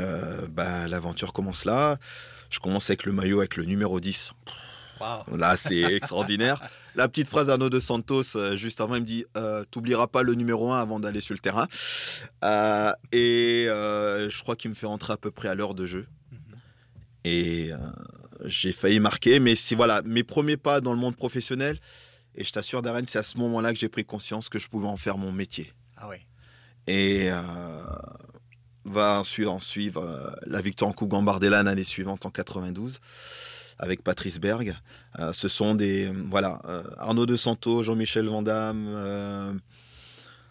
ben, 0.50 0.86
l'aventure 0.86 1.32
commence 1.32 1.64
là. 1.64 1.98
Je 2.50 2.58
commence 2.58 2.90
avec 2.90 3.06
le 3.06 3.12
maillot, 3.12 3.38
avec 3.38 3.56
le 3.56 3.64
numéro 3.64 4.00
10. 4.00 4.34
Là, 5.32 5.56
c'est 5.56 5.82
extraordinaire. 5.82 6.60
La 6.96 7.08
petite 7.08 7.28
phrase 7.28 7.48
d'Arnaud 7.48 7.68
de 7.68 7.78
Santos, 7.78 8.36
euh, 8.36 8.56
juste 8.56 8.80
avant, 8.80 8.94
il 8.94 9.02
me 9.02 9.06
dit 9.06 9.26
euh, 9.36 9.64
T'oublieras 9.70 10.06
pas 10.06 10.22
le 10.22 10.34
numéro 10.34 10.72
1 10.72 10.80
avant 10.80 10.98
d'aller 10.98 11.20
sur 11.20 11.34
le 11.34 11.38
terrain. 11.38 11.68
Euh, 12.42 12.92
et 13.12 13.66
je 13.68 14.42
crois 14.42 14.56
qu'il 14.56 14.70
me 14.70 14.74
fait 14.74 14.86
rentrer 14.86 15.12
à 15.12 15.18
peu 15.18 15.30
près 15.30 15.48
à 15.48 15.54
l'heure 15.54 15.74
de 15.74 15.84
jeu. 15.84 16.06
Mhm. 16.32 16.38
Et 17.24 17.70
j'ai 18.44 18.72
failli 18.72 18.98
marquer, 18.98 19.40
mais 19.40 19.54
c'est 19.54 19.74
voilà, 19.74 20.00
mes 20.02 20.24
premiers 20.24 20.56
pas 20.56 20.80
dans 20.80 20.92
le 20.92 20.98
monde 20.98 21.16
professionnel. 21.16 21.78
Et 22.34 22.44
je 22.44 22.52
t'assure, 22.52 22.82
Darren, 22.82 23.04
c'est 23.06 23.18
à 23.18 23.22
ce 23.22 23.36
moment-là 23.38 23.72
que 23.72 23.78
j'ai 23.78 23.88
pris 23.88 24.04
conscience 24.04 24.48
que 24.48 24.58
je 24.58 24.68
pouvais 24.68 24.88
en 24.88 24.96
faire 24.96 25.18
mon 25.18 25.32
métier. 25.32 25.72
Ah 25.98 26.08
oui. 26.08 26.16
Et 26.86 27.28
va 28.86 29.20
ensuite 29.20 29.48
en 29.48 29.60
suivre 29.60 30.34
la 30.46 30.60
victoire 30.62 30.90
en 30.90 30.94
Coupe 30.94 31.10
Gambardella 31.10 31.62
l'année 31.62 31.84
suivante 31.84 32.24
en 32.24 32.30
92 32.30 33.00
avec 33.78 34.02
Patrice 34.02 34.38
Berg. 34.38 34.74
Euh, 35.18 35.32
euh, 35.44 36.82
Arnaud 36.98 37.26
De 37.26 37.36
Santo, 37.36 37.82
Jean-Michel 37.82 38.26
Vandamme, 38.26 38.86
euh, 38.88 39.52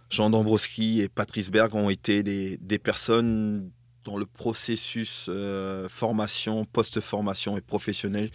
Jean 0.09 0.29
Dombrowski 0.29 1.01
et 1.01 1.09
Patrice 1.09 1.49
Berg 1.49 1.73
ont 1.75 1.89
été 1.89 2.23
des, 2.23 2.57
des 2.57 2.79
personnes 2.79 3.71
dans 4.05 4.17
le 4.17 4.27
processus 4.27 5.29
formation, 5.89 6.63
post-formation 6.65 7.57
et 7.57 7.61
professionnel 7.61 8.29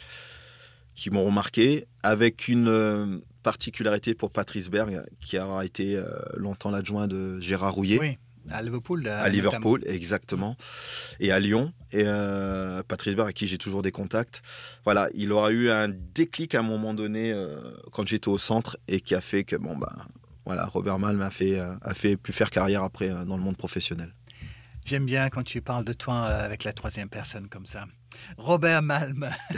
qui 0.96 1.10
m'ont 1.10 1.24
remarqué, 1.24 1.86
avec 2.02 2.48
une 2.48 3.22
particularité 3.44 4.14
pour 4.14 4.32
Patrice 4.32 4.68
Berg, 4.68 5.00
qui 5.20 5.38
aura 5.38 5.64
été 5.64 6.02
longtemps 6.34 6.72
l'adjoint 6.72 7.06
de 7.06 7.38
Gérard 7.38 7.74
Rouillet. 7.74 8.00
Oui. 8.00 8.18
À 8.48 8.62
Liverpool. 8.62 9.06
À 9.08 9.28
Liverpool, 9.28 9.82
exactement. 9.86 10.56
Et 11.18 11.30
à 11.32 11.38
Lyon. 11.38 11.72
Et 11.92 12.04
euh, 12.04 12.82
Patrice 12.82 13.14
Barr, 13.14 13.26
avec 13.26 13.36
qui 13.36 13.46
j'ai 13.46 13.58
toujours 13.58 13.82
des 13.82 13.92
contacts. 13.92 14.42
Voilà, 14.84 15.08
il 15.14 15.32
aura 15.32 15.50
eu 15.50 15.70
un 15.70 15.88
déclic 15.88 16.54
à 16.54 16.60
un 16.60 16.62
moment 16.62 16.94
donné 16.94 17.32
euh, 17.32 17.60
quand 17.92 18.06
j'étais 18.06 18.28
au 18.28 18.38
centre 18.38 18.78
et 18.88 19.00
qui 19.00 19.14
a 19.14 19.20
fait 19.20 19.44
que, 19.44 19.56
bon, 19.56 19.76
bah, 19.76 19.92
voilà, 20.46 20.66
Robert 20.66 20.98
Malm 20.98 21.20
a, 21.20 21.30
fait, 21.30 21.58
euh, 21.58 21.74
a 21.82 21.94
fait, 21.94 22.16
pu 22.16 22.32
faire 22.32 22.50
carrière 22.50 22.82
après 22.82 23.08
dans 23.08 23.36
le 23.36 23.42
monde 23.42 23.56
professionnel. 23.56 24.14
J'aime 24.84 25.04
bien 25.04 25.28
quand 25.28 25.42
tu 25.42 25.60
parles 25.60 25.84
de 25.84 25.92
toi 25.92 26.22
avec 26.24 26.64
la 26.64 26.72
troisième 26.72 27.10
personne 27.10 27.48
comme 27.48 27.66
ça. 27.66 27.84
Robert 28.38 28.82
Malm. 28.82 29.28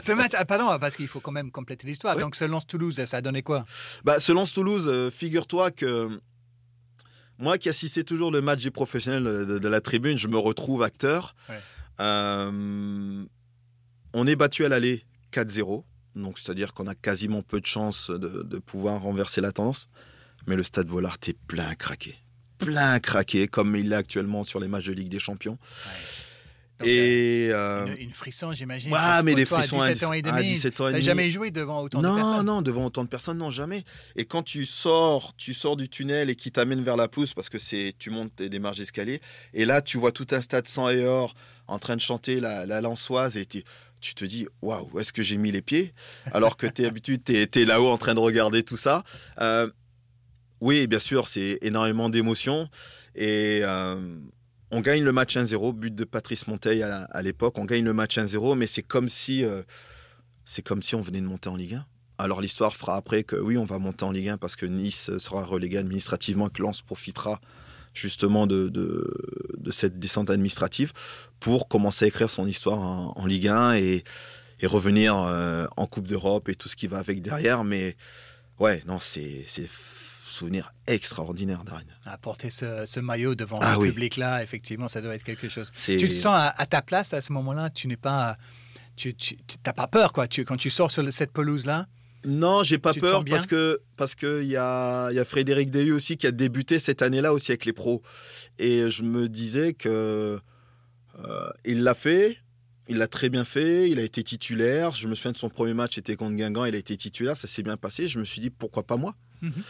ce 0.00 0.12
match, 0.12 0.32
ah, 0.34 0.44
pardon, 0.44 0.78
parce 0.78 0.96
qu'il 0.96 1.08
faut 1.08 1.20
quand 1.20 1.32
même 1.32 1.50
compléter 1.50 1.86
l'histoire. 1.86 2.16
Donc, 2.16 2.36
ce 2.36 2.44
Lens-Toulouse, 2.44 3.04
ça 3.04 3.16
a 3.16 3.20
donné 3.20 3.42
quoi? 3.42 3.66
Bah, 4.04 4.20
Ce 4.20 4.32
Lens-Toulouse, 4.32 5.10
figure-toi 5.12 5.72
que 5.72 6.20
moi 7.38 7.58
qui 7.58 7.68
assistais 7.68 8.04
toujours 8.04 8.30
le 8.30 8.40
match 8.40 8.62
des 8.62 8.70
professionnels 8.70 9.24
de, 9.24 9.68
la 9.68 9.80
tribune, 9.80 10.16
je 10.16 10.28
me 10.28 10.38
retrouve 10.38 10.82
acteur. 10.82 11.34
Euh, 12.00 13.24
on 14.12 14.26
est 14.26 14.36
battu 14.36 14.64
à 14.64 14.68
l'aller 14.68 15.04
4-0. 15.32 15.84
Donc, 16.14 16.38
c'est-à-dire 16.38 16.72
qu'on 16.72 16.86
a 16.86 16.94
quasiment 16.94 17.42
peu 17.42 17.60
de 17.60 17.66
chances 17.66 18.10
de, 18.10 18.58
pouvoir 18.58 19.02
renverser 19.02 19.40
la 19.40 19.52
tendance. 19.52 19.88
Mais 20.46 20.56
le 20.56 20.62
stade 20.62 20.88
Vollard 20.88 21.18
est 21.26 21.38
plein 21.46 21.74
craqué. 21.74 22.16
Plein 22.58 22.98
craqué, 23.00 23.48
comme 23.48 23.76
il 23.76 23.92
est 23.92 23.96
actuellement 23.96 24.44
sur 24.44 24.60
les 24.60 24.68
matchs 24.68 24.86
de 24.86 24.92
Ligue 24.92 25.10
des 25.10 25.18
Champions 25.18 25.58
et 26.84 27.48
euh, 27.52 27.86
une, 27.98 28.12
frisson, 28.12 28.52
j'imagine. 28.52 28.92
Ouais, 28.92 29.22
mais 29.24 29.34
les 29.34 29.46
frissons 29.46 29.80
à 29.80 29.92
17 29.92 30.08
ans 30.08 30.12
et 30.12 30.22
demi. 30.22 30.36
À 30.36 30.42
17 30.42 30.80
ans 30.80 30.88
et 30.88 30.92
demi. 30.92 31.04
jamais 31.04 31.30
joué 31.30 31.50
devant 31.50 31.80
autant 31.80 32.02
de 32.02 32.06
personnes. 32.06 32.22
Non, 32.22 32.42
non, 32.42 32.62
devant 32.62 32.86
autant 32.86 33.02
de 33.02 33.08
personnes, 33.08 33.38
non, 33.38 33.50
jamais. 33.50 33.84
Et 34.14 34.24
quand 34.26 34.42
tu 34.42 34.66
sors, 34.66 35.34
tu 35.36 35.54
sors 35.54 35.76
du 35.76 35.88
tunnel 35.88 36.28
et 36.28 36.36
qui 36.36 36.52
t'amène 36.52 36.82
vers 36.82 36.96
la 36.96 37.08
pousse 37.08 37.32
parce 37.32 37.48
que 37.48 37.58
c'est, 37.58 37.94
tu 37.98 38.10
montes 38.10 38.36
des 38.36 38.58
marches 38.58 38.78
d'escalier. 38.78 39.20
Et 39.54 39.64
là, 39.64 39.80
tu 39.80 39.96
vois 39.96 40.12
tout 40.12 40.26
un 40.32 40.42
stade 40.42 40.68
sans 40.68 40.90
et 40.90 41.04
or 41.04 41.34
en 41.66 41.78
train 41.78 41.96
de 41.96 42.00
chanter 42.00 42.40
la, 42.40 42.66
la 42.66 42.80
lançoise 42.80 43.36
et 43.36 43.46
tu 43.46 43.64
te 44.14 44.24
dis 44.24 44.46
waouh, 44.60 44.88
où 44.92 45.00
est-ce 45.00 45.12
que 45.12 45.22
j'ai 45.22 45.38
mis 45.38 45.52
les 45.52 45.62
pieds? 45.62 45.94
Alors 46.32 46.56
que 46.56 46.66
tu 46.66 46.82
es 46.82 46.86
habitué, 46.86 47.18
tu 47.18 47.34
es, 47.34 47.64
là-haut 47.64 47.88
en 47.88 47.98
train 47.98 48.14
de 48.14 48.20
regarder 48.20 48.62
tout 48.62 48.76
ça. 48.76 49.02
Euh, 49.40 49.70
oui, 50.60 50.86
bien 50.86 50.98
sûr, 50.98 51.28
c'est 51.28 51.58
énormément 51.62 52.08
d'émotions. 52.08 52.68
Et 53.14 53.60
euh, 53.62 54.18
on 54.70 54.80
gagne 54.80 55.02
le 55.02 55.12
match 55.12 55.36
1-0, 55.36 55.72
but 55.72 55.94
de 55.94 56.04
Patrice 56.04 56.46
Monteil 56.46 56.82
à, 56.82 57.22
l'époque. 57.22 57.58
On 57.58 57.64
gagne 57.64 57.84
le 57.84 57.92
match 57.92 58.18
1-0, 58.18 58.56
mais 58.56 58.66
c'est 58.66 58.82
comme 58.82 59.08
si 59.08 59.44
euh, 59.44 59.62
c'est 60.44 60.62
comme 60.62 60.82
si 60.82 60.94
on 60.94 61.00
venait 61.00 61.20
de 61.20 61.26
monter 61.26 61.48
en 61.48 61.56
Ligue 61.56 61.74
1. 61.74 61.86
Alors 62.18 62.40
l'histoire 62.40 62.74
fera 62.74 62.96
après 62.96 63.24
que 63.24 63.36
oui, 63.36 63.58
on 63.58 63.64
va 63.64 63.78
monter 63.78 64.04
en 64.04 64.10
Ligue 64.10 64.30
1 64.30 64.38
parce 64.38 64.56
que 64.56 64.66
Nice 64.66 65.16
sera 65.18 65.44
relégué 65.44 65.78
administrativement, 65.78 66.48
que 66.48 66.62
Lens 66.62 66.82
profitera 66.82 67.40
justement 67.92 68.46
de, 68.46 68.68
de, 68.68 69.70
cette 69.70 69.98
descente 69.98 70.30
administrative 70.30 70.92
pour 71.40 71.66
commencer 71.68 72.04
à 72.04 72.08
écrire 72.08 72.30
son 72.30 72.46
histoire 72.46 72.78
en, 72.78 73.26
Ligue 73.26 73.48
1 73.48 73.74
et, 73.76 74.04
et 74.60 74.66
revenir 74.66 75.14
en 75.16 75.86
Coupe 75.86 76.06
d'Europe 76.06 76.48
et 76.48 76.54
tout 76.54 76.68
ce 76.68 76.76
qui 76.76 76.86
va 76.86 76.98
avec 76.98 77.22
derrière. 77.22 77.64
Mais 77.64 77.96
ouais, 78.58 78.82
non, 78.86 78.98
c'est 78.98 79.46
souvenir 80.36 80.72
extraordinaire 80.86 81.64
d'Arène. 81.64 81.96
À 82.04 82.18
porter 82.18 82.50
ce, 82.50 83.00
maillot 83.00 83.34
devant 83.34 83.58
ah 83.60 83.74
ce 83.74 83.80
public-là, 83.80 84.42
effectivement, 84.42 84.88
ça 84.88 85.00
doit 85.00 85.14
être 85.14 85.24
quelque 85.24 85.48
chose. 85.48 85.72
Tu 85.74 86.08
te 86.08 86.14
sens 86.14 86.52
à, 86.56 86.66
ta 86.66 86.82
place 86.82 87.12
à 87.12 87.20
ce 87.20 87.32
moment-là? 87.32 87.70
Tu 87.70 87.88
n'es 87.88 87.96
pas. 87.96 88.36
Tu 88.96 89.14
n'as 89.66 89.72
pas 89.72 89.86
peur, 89.88 90.12
quoi, 90.12 90.26
tu, 90.26 90.44
quand 90.44 90.56
tu 90.56 90.70
sors 90.70 90.90
sur 90.90 91.12
cette 91.12 91.32
pelouse-là? 91.32 91.86
Non, 92.24 92.62
j'ai 92.62 92.78
pas 92.78 92.92
peur 92.92 93.24
parce 93.24 93.46
que 93.46 93.80
parce 93.96 94.14
que 94.14 94.42
il 94.42 94.48
y 94.48 94.56
a, 94.56 95.12
y 95.12 95.18
a 95.18 95.24
Frédéric 95.24 95.70
Dehu 95.70 95.92
aussi 95.92 96.16
qui 96.16 96.26
a 96.26 96.32
débuté 96.32 96.78
cette 96.80 97.00
année-là 97.00 97.32
aussi 97.32 97.52
avec 97.52 97.64
les 97.64 97.72
pros 97.72 98.02
et 98.58 98.90
je 98.90 99.04
me 99.04 99.28
disais 99.28 99.74
que 99.74 100.40
euh, 101.24 101.50
il 101.64 101.84
l'a 101.84 101.94
fait, 101.94 102.38
il 102.88 102.98
l'a 102.98 103.06
très 103.06 103.28
bien 103.28 103.44
fait, 103.44 103.88
il 103.90 104.00
a 104.00 104.02
été 104.02 104.24
titulaire. 104.24 104.94
Je 104.94 105.06
me 105.06 105.14
souviens 105.14 105.32
de 105.32 105.36
son 105.36 105.48
premier 105.48 105.74
match, 105.74 105.94
c'était 105.94 106.16
contre 106.16 106.34
Guingamp, 106.34 106.64
il 106.64 106.74
a 106.74 106.78
été 106.78 106.96
titulaire, 106.96 107.36
ça 107.36 107.46
s'est 107.46 107.62
bien 107.62 107.76
passé. 107.76 108.08
Je 108.08 108.18
me 108.18 108.24
suis 108.24 108.40
dit 108.40 108.50
pourquoi 108.50 108.82
pas 108.82 108.96
moi? 108.96 109.14
Mhm. 109.42 109.62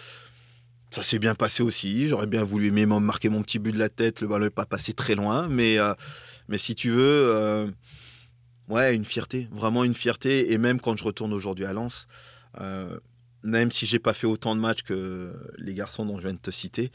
Ça 0.90 1.02
s'est 1.02 1.18
bien 1.18 1.34
passé 1.34 1.62
aussi. 1.62 2.06
J'aurais 2.06 2.26
bien 2.26 2.44
voulu 2.44 2.70
même 2.70 2.96
marquer 2.98 3.28
mon 3.28 3.42
petit 3.42 3.58
but 3.58 3.72
de 3.72 3.78
la 3.78 3.88
tête. 3.88 4.20
Le 4.20 4.28
ballon 4.28 4.44
n'est 4.44 4.50
pas 4.50 4.66
passé 4.66 4.92
très 4.92 5.14
loin. 5.14 5.48
Mais, 5.48 5.78
euh, 5.78 5.94
mais 6.48 6.58
si 6.58 6.74
tu 6.74 6.90
veux, 6.90 7.34
euh, 7.36 7.66
ouais, 8.68 8.94
une 8.94 9.04
fierté. 9.04 9.48
Vraiment 9.50 9.84
une 9.84 9.94
fierté. 9.94 10.52
Et 10.52 10.58
même 10.58 10.80
quand 10.80 10.96
je 10.96 11.04
retourne 11.04 11.32
aujourd'hui 11.32 11.64
à 11.64 11.72
Lens, 11.72 12.06
euh, 12.60 12.98
même 13.42 13.70
si 13.70 13.86
j'ai 13.86 13.98
pas 13.98 14.14
fait 14.14 14.26
autant 14.26 14.54
de 14.54 14.60
matchs 14.60 14.82
que 14.82 15.34
les 15.58 15.74
garçons 15.74 16.06
dont 16.06 16.16
je 16.18 16.22
viens 16.22 16.34
de 16.34 16.38
te 16.38 16.50
citer, 16.50 16.90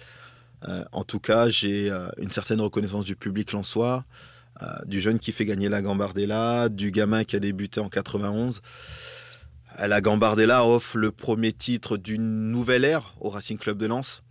en 0.91 1.03
tout 1.03 1.19
cas, 1.19 1.49
j'ai 1.49 1.89
une 2.17 2.29
certaine 2.29 2.61
reconnaissance 2.61 3.05
du 3.05 3.15
public 3.15 3.51
lensois, 3.51 4.05
du 4.85 5.01
jeune 5.01 5.17
qui 5.17 5.31
fait 5.31 5.45
gagner 5.45 5.69
la 5.69 5.81
Gambardella, 5.81 6.69
du 6.69 6.91
gamin 6.91 7.23
qui 7.23 7.35
a 7.35 7.39
débuté 7.39 7.79
en 7.79 7.89
91 7.89 8.61
la 9.79 10.01
Gambardella 10.01 10.65
offre 10.65 10.97
le 10.97 11.11
premier 11.11 11.53
titre 11.53 11.97
d'une 11.97 12.51
nouvelle 12.51 12.85
ère 12.85 13.13
au 13.19 13.29
Racing 13.29 13.57
Club 13.57 13.77
de 13.77 13.85
Lens. 13.85 14.23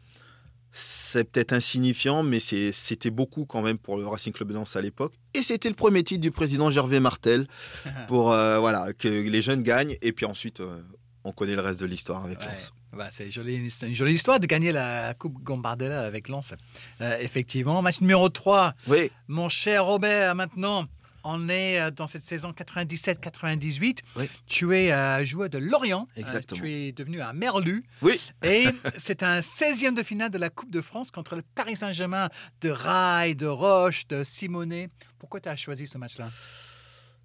C'est 0.73 1.25
peut-être 1.25 1.53
insignifiant, 1.53 2.23
mais 2.23 2.39
c'était 2.39 3.11
beaucoup 3.11 3.45
quand 3.45 3.61
même 3.61 3.77
pour 3.77 3.97
le 3.97 4.07
Racing 4.07 4.33
Club 4.33 4.49
de 4.49 4.55
Lens 4.55 4.77
à 4.77 4.81
l'époque. 4.81 5.15
Et 5.35 5.43
c'était 5.43 5.69
le 5.69 5.75
premier 5.75 6.05
titre 6.05 6.21
du 6.21 6.31
président 6.31 6.71
Gervais 6.71 7.01
Martel 7.01 7.49
pour 8.09 8.31
euh, 8.31 8.59
voilà, 8.59 8.93
que 8.93 9.09
les 9.09 9.43
jeunes 9.43 9.63
gagnent. 9.63 9.97
Et 10.01 10.13
puis 10.13 10.27
ensuite, 10.27 10.61
euh, 10.61 10.81
on 11.25 11.33
connaît 11.33 11.57
le 11.57 11.61
reste 11.61 11.81
de 11.81 11.87
l'histoire 11.87 12.25
avec 12.25 12.45
Lens. 12.45 12.73
Bah, 12.93 13.09
c'est 13.11 13.27
une 13.27 13.95
jolie 13.95 14.15
histoire 14.15 14.41
de 14.41 14.47
gagner 14.47 14.73
la 14.73 15.15
Coupe 15.15 15.43
Gambardella 15.43 16.03
avec 16.03 16.29
Lens. 16.29 16.55
Euh, 17.01 17.19
effectivement, 17.21 17.83
match 17.83 18.01
numéro 18.01 18.29
3. 18.29 18.75
Oui. 18.89 19.11
Mon 19.29 19.49
cher 19.49 19.85
Robert, 19.85 20.35
maintenant, 20.35 20.87
on 21.25 21.49
est 21.49 21.81
euh, 21.81 21.91
dans 21.91 22.07
cette 22.07 22.23
saison 22.23 22.53
97-98. 22.53 23.99
Tu 24.47 24.77
es 24.77 24.93
euh, 24.93 25.25
joueur 25.25 25.49
de 25.49 25.59
Lorient. 25.59 26.09
Euh, 26.17 26.21
Exactement. 26.21 26.61
tu 26.61 26.71
es 26.71 26.93
devenu 26.93 27.21
un 27.21 27.33
Merlu. 27.33 27.85
Oui. 28.03 28.21
Et 28.43 28.67
c'est 28.99 29.23
un 29.23 29.41
16e 29.41 29.95
de 29.95 30.03
finale 30.03 30.31
de 30.31 30.39
la 30.39 30.51
Coupe 30.51 30.71
de 30.71 30.81
France 30.81 31.11
contre 31.11 31.37
le 31.37 31.43
Paris 31.55 31.77
Saint-Germain 31.77 32.29
de 32.61 32.71
Rail, 32.71 33.37
de 33.37 33.47
Roche, 33.47 34.07
de 34.09 34.25
Simonet. 34.25 34.91
Pourquoi 35.19 35.41
tu 35.41 35.49
as 35.49 35.57
choisi 35.57 35.87
ce 35.87 35.99
match-là? 35.99 36.29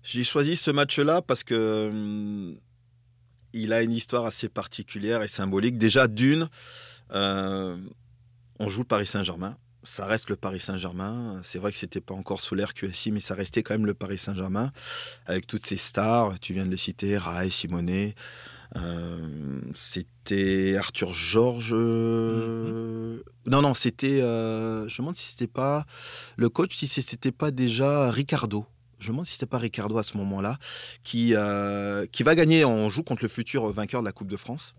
J'ai 0.04 0.24
choisi 0.24 0.56
ce 0.56 0.72
match-là 0.72 1.22
parce 1.22 1.44
que 1.44 1.90
hum, 1.90 2.58
il 3.54 3.74
a 3.74 3.82
une 3.82 3.94
histoire 3.94 4.26
assez 4.26 4.50
particulière 4.50 5.24
et 5.24 5.28
symbolique. 5.28 5.78
Déjà, 5.78 6.08
d'une, 6.08 6.50
on 7.12 7.80
joue 8.70 8.82
le 8.82 8.86
Paris 8.86 9.08
Saint-Germain 9.08 9.58
ça 9.86 10.06
reste 10.06 10.30
le 10.30 10.36
Paris 10.36 10.60
Saint-Germain. 10.60 11.40
C'est 11.44 11.60
vrai 11.60 11.72
que 11.72 11.78
c'était 11.78 12.02
pas 12.02 12.14
encore 12.14 12.42
sous 12.42 12.56
l'ère 12.56 12.74
QSI, 12.74 13.12
mais 13.12 13.20
ça 13.20 13.36
restait 13.36 13.64
quand 13.64 13.74
même 13.74 13.86
le 13.86 13.94
Paris 13.94 14.18
Saint-Germain 14.18 14.72
avec 15.26 15.48
toutes 15.48 15.66
ces 15.66 15.78
stars. 15.78 16.40
Tu 16.40 16.54
viens 16.54 16.66
de 16.66 16.72
les 16.72 16.78
citer, 16.78 17.18
Rai, 17.18 17.50
Simonet. 17.50 18.16
Euh, 18.76 19.62
c'était 19.74 20.76
Arthur 20.78 21.14
Georges. 21.14 21.74
Mm-hmm. 21.74 23.22
Non, 23.48 23.62
non, 23.62 23.74
c'était. 23.74 24.22
Euh, 24.22 24.88
je 24.90 24.96
me 24.96 24.98
demande 25.06 25.16
si 25.16 25.30
c'était 25.30 25.48
pas 25.48 25.86
le 26.36 26.50
coach, 26.50 26.76
si 26.76 26.88
c'était 26.88 27.32
pas 27.32 27.52
déjà 27.52 28.12
Ricardo. 28.12 28.66
Je 29.00 29.08
me 29.08 29.14
demande 29.14 29.26
si 29.26 29.34
c'était 29.34 29.46
pas 29.46 29.60
Ricardo 29.60 29.98
à 29.98 30.04
ce 30.04 30.18
moment-là 30.18 30.58
qui 31.04 31.36
euh, 31.36 32.06
qui 32.12 32.24
va 32.24 32.36
gagner. 32.36 32.66
On 32.66 32.90
joue 32.90 33.04
contre 33.04 33.24
le 33.24 33.30
futur 33.30 33.72
vainqueur 33.72 34.02
de 34.02 34.06
la 34.06 34.12
Coupe 34.12 34.30
de 34.30 34.38
France. 34.38 34.74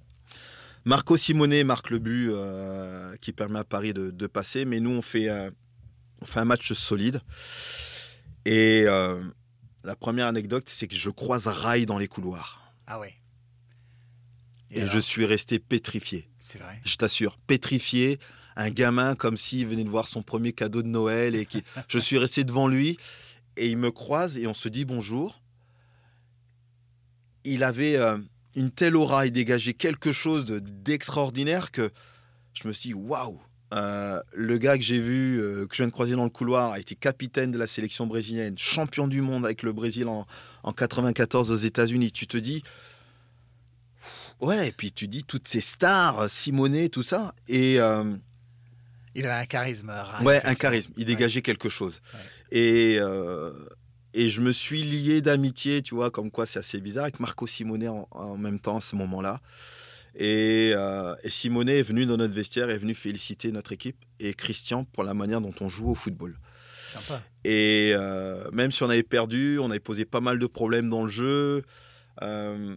Marco 0.87 1.17
Simonet 1.17 1.65
marque 1.65 1.91
le 1.91 1.99
but 1.99 2.31
euh, 2.31 3.17
qui 3.17 3.33
permet 3.33 3.59
à 3.59 3.65
Paris 3.65 3.93
de, 3.93 4.27
passer, 4.29 4.65
mais 4.65 4.79
nous, 4.79 4.91
on 4.93 5.03
fait, 5.03 5.29
euh, 5.29 5.51
on 6.23 6.27
fait 6.27 6.39
un 6.39 6.45
match 6.45 6.73
solide. 6.75 7.21
Et 8.45 8.85
euh, 8.87 9.21
la 9.83 9.97
première 9.97 10.29
anecdote, 10.29 10.69
c'est 10.69 10.87
que 10.87 10.95
je 10.95 11.11
croise 11.11 11.49
Rai 11.49 11.87
dans 11.87 11.99
les 11.99 12.07
couloirs. 12.07 12.73
Ah 12.87 13.01
ouais. 13.01 13.15
Et, 14.71 14.87
je 14.87 14.99
suis 15.01 15.27
resté 15.27 15.59
pétrifié. 15.59 16.29
C'est 16.39 16.59
vrai. 16.59 16.81
Je 16.85 16.95
t'assure, 16.95 17.37
pétrifié. 17.49 18.21
Un 18.55 18.71
gamin 18.71 19.17
comme 19.17 19.37
s'il 19.37 19.67
venait 19.67 19.85
de 19.85 19.91
voir 19.91 20.07
son 20.07 20.23
premier 20.23 20.53
cadeau 20.53 20.83
de 20.83 20.89
Noël 20.89 21.35
et 21.35 21.47
qui, 21.47 21.65
je 21.89 21.99
suis 21.99 22.17
resté 22.17 22.45
devant 22.45 22.69
lui 22.69 22.97
et 23.57 23.69
il 23.69 23.77
me 23.77 23.91
croise 23.91 24.39
et 24.39 24.47
on 24.47 24.55
se 24.55 24.69
dit 24.69 24.85
bonjour. 24.85 25.43
Il 27.43 27.65
avait 27.65 27.99
une 28.57 28.71
telle 28.71 28.97
aura 28.97 29.27
et 29.27 29.31
dégageait 29.31 29.75
quelque 29.75 30.13
chose 30.13 30.47
d'extraordinaire 30.47 31.71
que 31.71 31.91
je 32.55 32.67
me 32.67 32.73
suis 32.73 32.89
dit, 32.89 32.95
waouh, 32.95 33.39
euh, 33.75 34.21
le 34.33 34.59
gars 34.59 34.79
que 34.79 34.83
j'ai 34.83 34.99
vu, 34.99 35.39
euh, 35.39 35.67
que 35.67 35.77
je 35.77 35.83
viens 35.83 35.89
de 35.89 35.93
croiser 35.93 36.15
dans 36.15 36.25
le 36.25 36.31
couloir, 36.31 36.73
a 36.73 36.81
été 36.81 36.95
capitaine 36.95 37.53
de 37.53 37.59
la 37.59 37.67
sélection 37.67 38.07
brésilienne, 38.07 38.57
champion 38.57 39.09
du 39.09 39.21
monde 39.21 39.45
avec 39.45 39.63
le 39.63 39.73
Brésil 39.73 40.09
en, 40.09 40.27
en 40.63 40.73
94 40.73 41.51
aux 41.51 41.57
États-Unis. 41.57 42.13
Tu 42.13 42.27
te 42.27 42.39
dis, 42.39 42.63
ouais, 44.41 44.69
et 44.69 44.73
puis 44.73 44.91
tu 44.91 45.07
dis 45.07 45.23
toutes 45.23 45.49
ces 45.49 45.61
stars, 45.61 46.31
Simonet, 46.31 46.89
tout 46.89 47.03
ça. 47.03 47.35
Et. 47.49 47.79
Euh, 47.79 48.17
il 49.15 49.25
avait 49.27 49.43
un 49.43 49.47
charisme. 49.47 49.93
ouais, 50.23 50.45
un 50.45 50.55
charisme. 50.55 50.93
Il 50.97 51.07
dégageait 51.07 51.43
quelque 51.43 51.69
chose. 51.69 52.01
Et, 52.53 52.99
et 54.17 54.31
je 54.31 54.41
me 54.41 54.51
suis 54.51 54.83
lié 54.83 55.21
d'amitié, 55.21 55.83
tu 55.83 55.95
vois, 55.95 56.11
comme 56.11 56.31
quoi 56.31 56.47
c'est 56.47 56.59
assez 56.59 56.81
bizarre, 56.81 57.05
avec 57.05 57.21
Marco 57.21 57.47
Simonet 57.47 57.89
en, 57.89 58.39
même 58.39 58.59
temps 58.59 58.79
à 58.79 58.81
ce 58.81 58.97
moment-là. 58.97 59.43
Et, 60.15 60.73
euh, 60.75 61.15
et, 61.23 61.29
Simonet 61.29 61.81
est 61.81 61.83
venu 61.83 62.07
dans 62.07 62.17
notre 62.17 62.33
vestiaire, 62.33 62.71
est 62.71 62.79
venu 62.79 62.95
féliciter 62.95 63.53
notre 63.53 63.73
équipe 63.73 64.03
et 64.19 64.33
Christian 64.33 64.85
pour 64.85 65.05
la 65.05 65.13
manière 65.13 65.43
dont 65.43 65.53
on 65.61 65.69
joue 65.69 65.91
au 65.91 65.95
football. 65.95 66.39
Sympa. 66.89 67.23
Et 67.45 67.93
euh, 67.95 68.51
même 68.53 68.73
si 68.73 68.83
on 68.83 68.89
avait 68.89 69.03
perdu, 69.03 69.59
on 69.59 69.69
avait 69.69 69.81
posé 69.81 70.07
pas 70.07 70.23
mal 70.23 70.39
de 70.39 70.47
problèmes 70.47 70.89
dans 70.89 71.03
le 71.03 71.11
jeu. 71.11 71.63
Euh, 72.23 72.75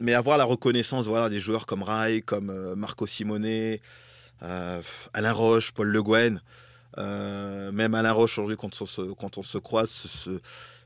mais 0.00 0.12
avoir 0.12 0.36
la 0.36 0.44
reconnaissance 0.44 1.06
voilà, 1.06 1.30
des 1.30 1.40
joueurs 1.40 1.64
comme 1.64 1.82
Rai, 1.82 2.20
comme 2.20 2.74
Marco 2.74 3.06
Simonet, 3.06 3.80
Alain 4.40 5.32
Roche, 5.32 5.72
Paul 5.72 5.88
Le 5.88 6.02
Guen, 6.02 6.42
euh, 6.98 7.72
même 7.72 7.94
Alain 7.94 8.12
Roche, 8.12 8.32
aujourd'hui, 8.38 8.56
quand, 8.56 8.80
on 8.80 8.86
se, 8.86 9.12
quand 9.12 9.38
on 9.38 9.42
se 9.42 9.58
croise, 9.58 10.06
je 10.24 10.30
veux 10.30 10.40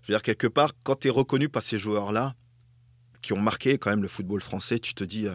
dire, 0.08 0.22
quelque 0.22 0.46
part, 0.46 0.72
quand 0.82 0.96
tu 1.00 1.08
es 1.08 1.10
reconnu 1.10 1.48
par 1.48 1.62
ces 1.62 1.78
joueurs-là, 1.78 2.34
qui 3.22 3.32
ont 3.32 3.40
marqué 3.40 3.78
quand 3.78 3.90
même 3.90 4.02
le 4.02 4.08
football 4.08 4.40
français, 4.40 4.78
tu 4.78 4.94
te 4.94 5.02
dis, 5.02 5.26
euh, 5.26 5.34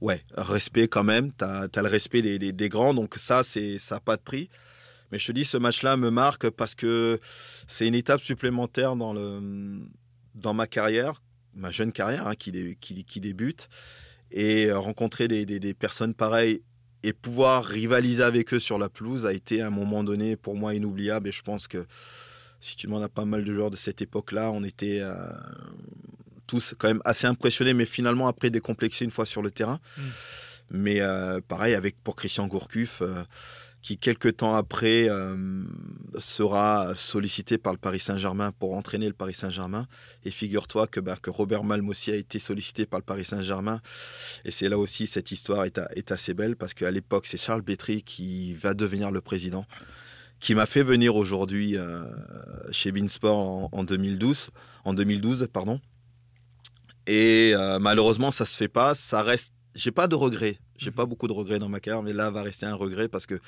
ouais, 0.00 0.24
respect 0.36 0.88
quand 0.88 1.04
même, 1.04 1.32
tu 1.36 1.44
as, 1.44 1.68
le 1.74 1.88
respect 1.88 2.22
des, 2.22 2.68
grands, 2.68 2.94
donc 2.94 3.16
ça, 3.16 3.42
c'est 3.42 3.78
ça 3.78 3.96
n'a 3.96 4.00
pas 4.00 4.16
de 4.16 4.22
prix. 4.22 4.48
Mais 5.10 5.18
je 5.18 5.26
te 5.28 5.32
dis, 5.32 5.44
ce 5.44 5.56
match-là 5.56 5.96
me 5.96 6.10
marque 6.10 6.50
parce 6.50 6.74
que 6.74 7.20
c'est 7.66 7.86
une 7.86 7.94
étape 7.94 8.20
supplémentaire 8.20 8.96
dans, 8.96 9.12
le, 9.12 9.80
dans 10.34 10.52
ma 10.52 10.66
carrière, 10.66 11.22
ma 11.54 11.70
jeune 11.70 11.92
carrière 11.92 12.26
hein, 12.26 12.34
qui, 12.34 12.50
débute. 13.20 13.68
Et 14.32 14.72
rencontrer 14.72 15.28
des, 15.28 15.46
des, 15.46 15.60
des 15.60 15.72
personnes 15.72 16.12
pareilles 16.12 16.62
et 17.06 17.12
pouvoir 17.12 17.64
rivaliser 17.64 18.24
avec 18.24 18.52
eux 18.52 18.58
sur 18.58 18.80
la 18.80 18.88
pelouse 18.88 19.26
a 19.26 19.32
été 19.32 19.62
à 19.62 19.68
un 19.68 19.70
moment 19.70 20.02
donné 20.02 20.34
pour 20.34 20.56
moi 20.56 20.74
inoubliable. 20.74 21.28
Et 21.28 21.32
je 21.32 21.40
pense 21.40 21.68
que 21.68 21.86
si 22.58 22.74
tu 22.74 22.88
demandes 22.88 23.04
à 23.04 23.08
pas 23.08 23.24
mal 23.24 23.44
de 23.44 23.54
joueurs 23.54 23.70
de 23.70 23.76
cette 23.76 24.02
époque-là, 24.02 24.50
on 24.50 24.64
était 24.64 24.98
euh, 25.00 25.14
tous 26.48 26.74
quand 26.76 26.88
même 26.88 27.02
assez 27.04 27.28
impressionnés, 27.28 27.74
mais 27.74 27.86
finalement 27.86 28.26
après 28.26 28.50
décomplexés 28.50 29.04
une 29.04 29.12
fois 29.12 29.24
sur 29.24 29.40
le 29.40 29.52
terrain. 29.52 29.78
Mm. 29.96 30.02
Mais 30.72 31.00
euh, 31.00 31.40
pareil 31.46 31.76
avec 31.76 31.94
pour 32.02 32.16
Christian 32.16 32.48
Gourcuff. 32.48 33.02
Euh, 33.02 33.22
qui 33.86 33.98
quelques 33.98 34.38
temps 34.38 34.56
après 34.56 35.08
euh, 35.08 35.36
sera 36.18 36.94
sollicité 36.96 37.56
par 37.56 37.72
le 37.72 37.78
Paris 37.78 38.00
Saint-Germain 38.00 38.50
pour 38.50 38.74
entraîner 38.74 39.06
le 39.06 39.12
Paris 39.12 39.34
Saint-Germain. 39.34 39.86
Et 40.24 40.32
figure-toi 40.32 40.88
que, 40.88 40.98
bah, 40.98 41.14
que 41.22 41.30
Robert 41.30 41.62
Malm 41.62 41.88
aussi 41.88 42.10
a 42.10 42.16
été 42.16 42.40
sollicité 42.40 42.84
par 42.84 42.98
le 42.98 43.04
Paris 43.04 43.24
Saint-Germain. 43.24 43.80
Et 44.44 44.50
c'est 44.50 44.68
là 44.68 44.76
aussi 44.76 45.06
cette 45.06 45.30
histoire 45.30 45.66
est, 45.66 45.80
est 45.94 46.10
assez 46.10 46.34
belle 46.34 46.56
parce 46.56 46.74
qu'à 46.74 46.90
l'époque 46.90 47.26
c'est 47.26 47.36
Charles 47.36 47.62
Bétry 47.62 48.02
qui 48.02 48.54
va 48.54 48.74
devenir 48.74 49.12
le 49.12 49.20
président, 49.20 49.66
qui 50.40 50.56
m'a 50.56 50.66
fait 50.66 50.82
venir 50.82 51.14
aujourd'hui 51.14 51.76
euh, 51.76 52.02
chez 52.72 52.90
Beansport 52.90 53.38
en, 53.38 53.68
en, 53.70 53.84
2012, 53.84 54.50
en 54.84 54.94
2012 54.94 55.46
pardon. 55.52 55.80
Et 57.06 57.52
euh, 57.54 57.78
malheureusement 57.78 58.32
ça 58.32 58.46
se 58.46 58.56
fait 58.56 58.66
pas, 58.66 58.96
ça 58.96 59.22
reste. 59.22 59.52
J'ai 59.76 59.92
pas 59.92 60.08
de 60.08 60.14
regrets. 60.14 60.58
J'ai 60.76 60.90
pas 60.90 61.06
beaucoup 61.06 61.28
de 61.28 61.32
regrets 61.32 61.58
dans 61.58 61.68
ma 61.68 61.80
carrière, 61.80 62.02
mais 62.02 62.12
là 62.12 62.30
va 62.30 62.42
rester 62.42 62.66
un 62.66 62.74
regret 62.74 63.08
parce 63.08 63.26
que 63.26 63.38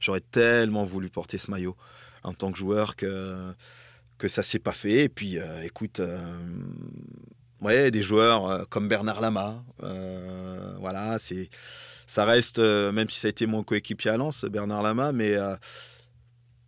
j'aurais 0.00 0.20
tellement 0.20 0.84
voulu 0.84 1.10
porter 1.10 1.38
ce 1.38 1.50
maillot 1.50 1.76
en 2.22 2.32
tant 2.32 2.50
que 2.50 2.58
joueur 2.58 2.96
que 2.96 3.54
que 4.18 4.28
ça 4.28 4.42
s'est 4.42 4.58
pas 4.58 4.72
fait. 4.72 5.04
Et 5.04 5.08
puis, 5.08 5.38
euh, 5.38 5.62
écoute, 5.62 6.00
euh, 6.00 6.18
ouais, 7.60 7.90
des 7.90 8.02
joueurs 8.02 8.46
euh, 8.46 8.64
comme 8.68 8.88
Bernard 8.88 9.20
Lama, 9.20 9.64
euh, 9.82 10.74
voilà, 10.78 11.18
c'est, 11.18 11.50
ça 12.06 12.24
reste, 12.24 12.58
même 12.58 13.08
si 13.08 13.18
ça 13.20 13.28
a 13.28 13.30
été 13.30 13.46
mon 13.46 13.62
coéquipier 13.62 14.12
à 14.12 14.16
Lens, 14.16 14.44
Bernard 14.44 14.82
Lama, 14.82 15.12
mais 15.12 15.36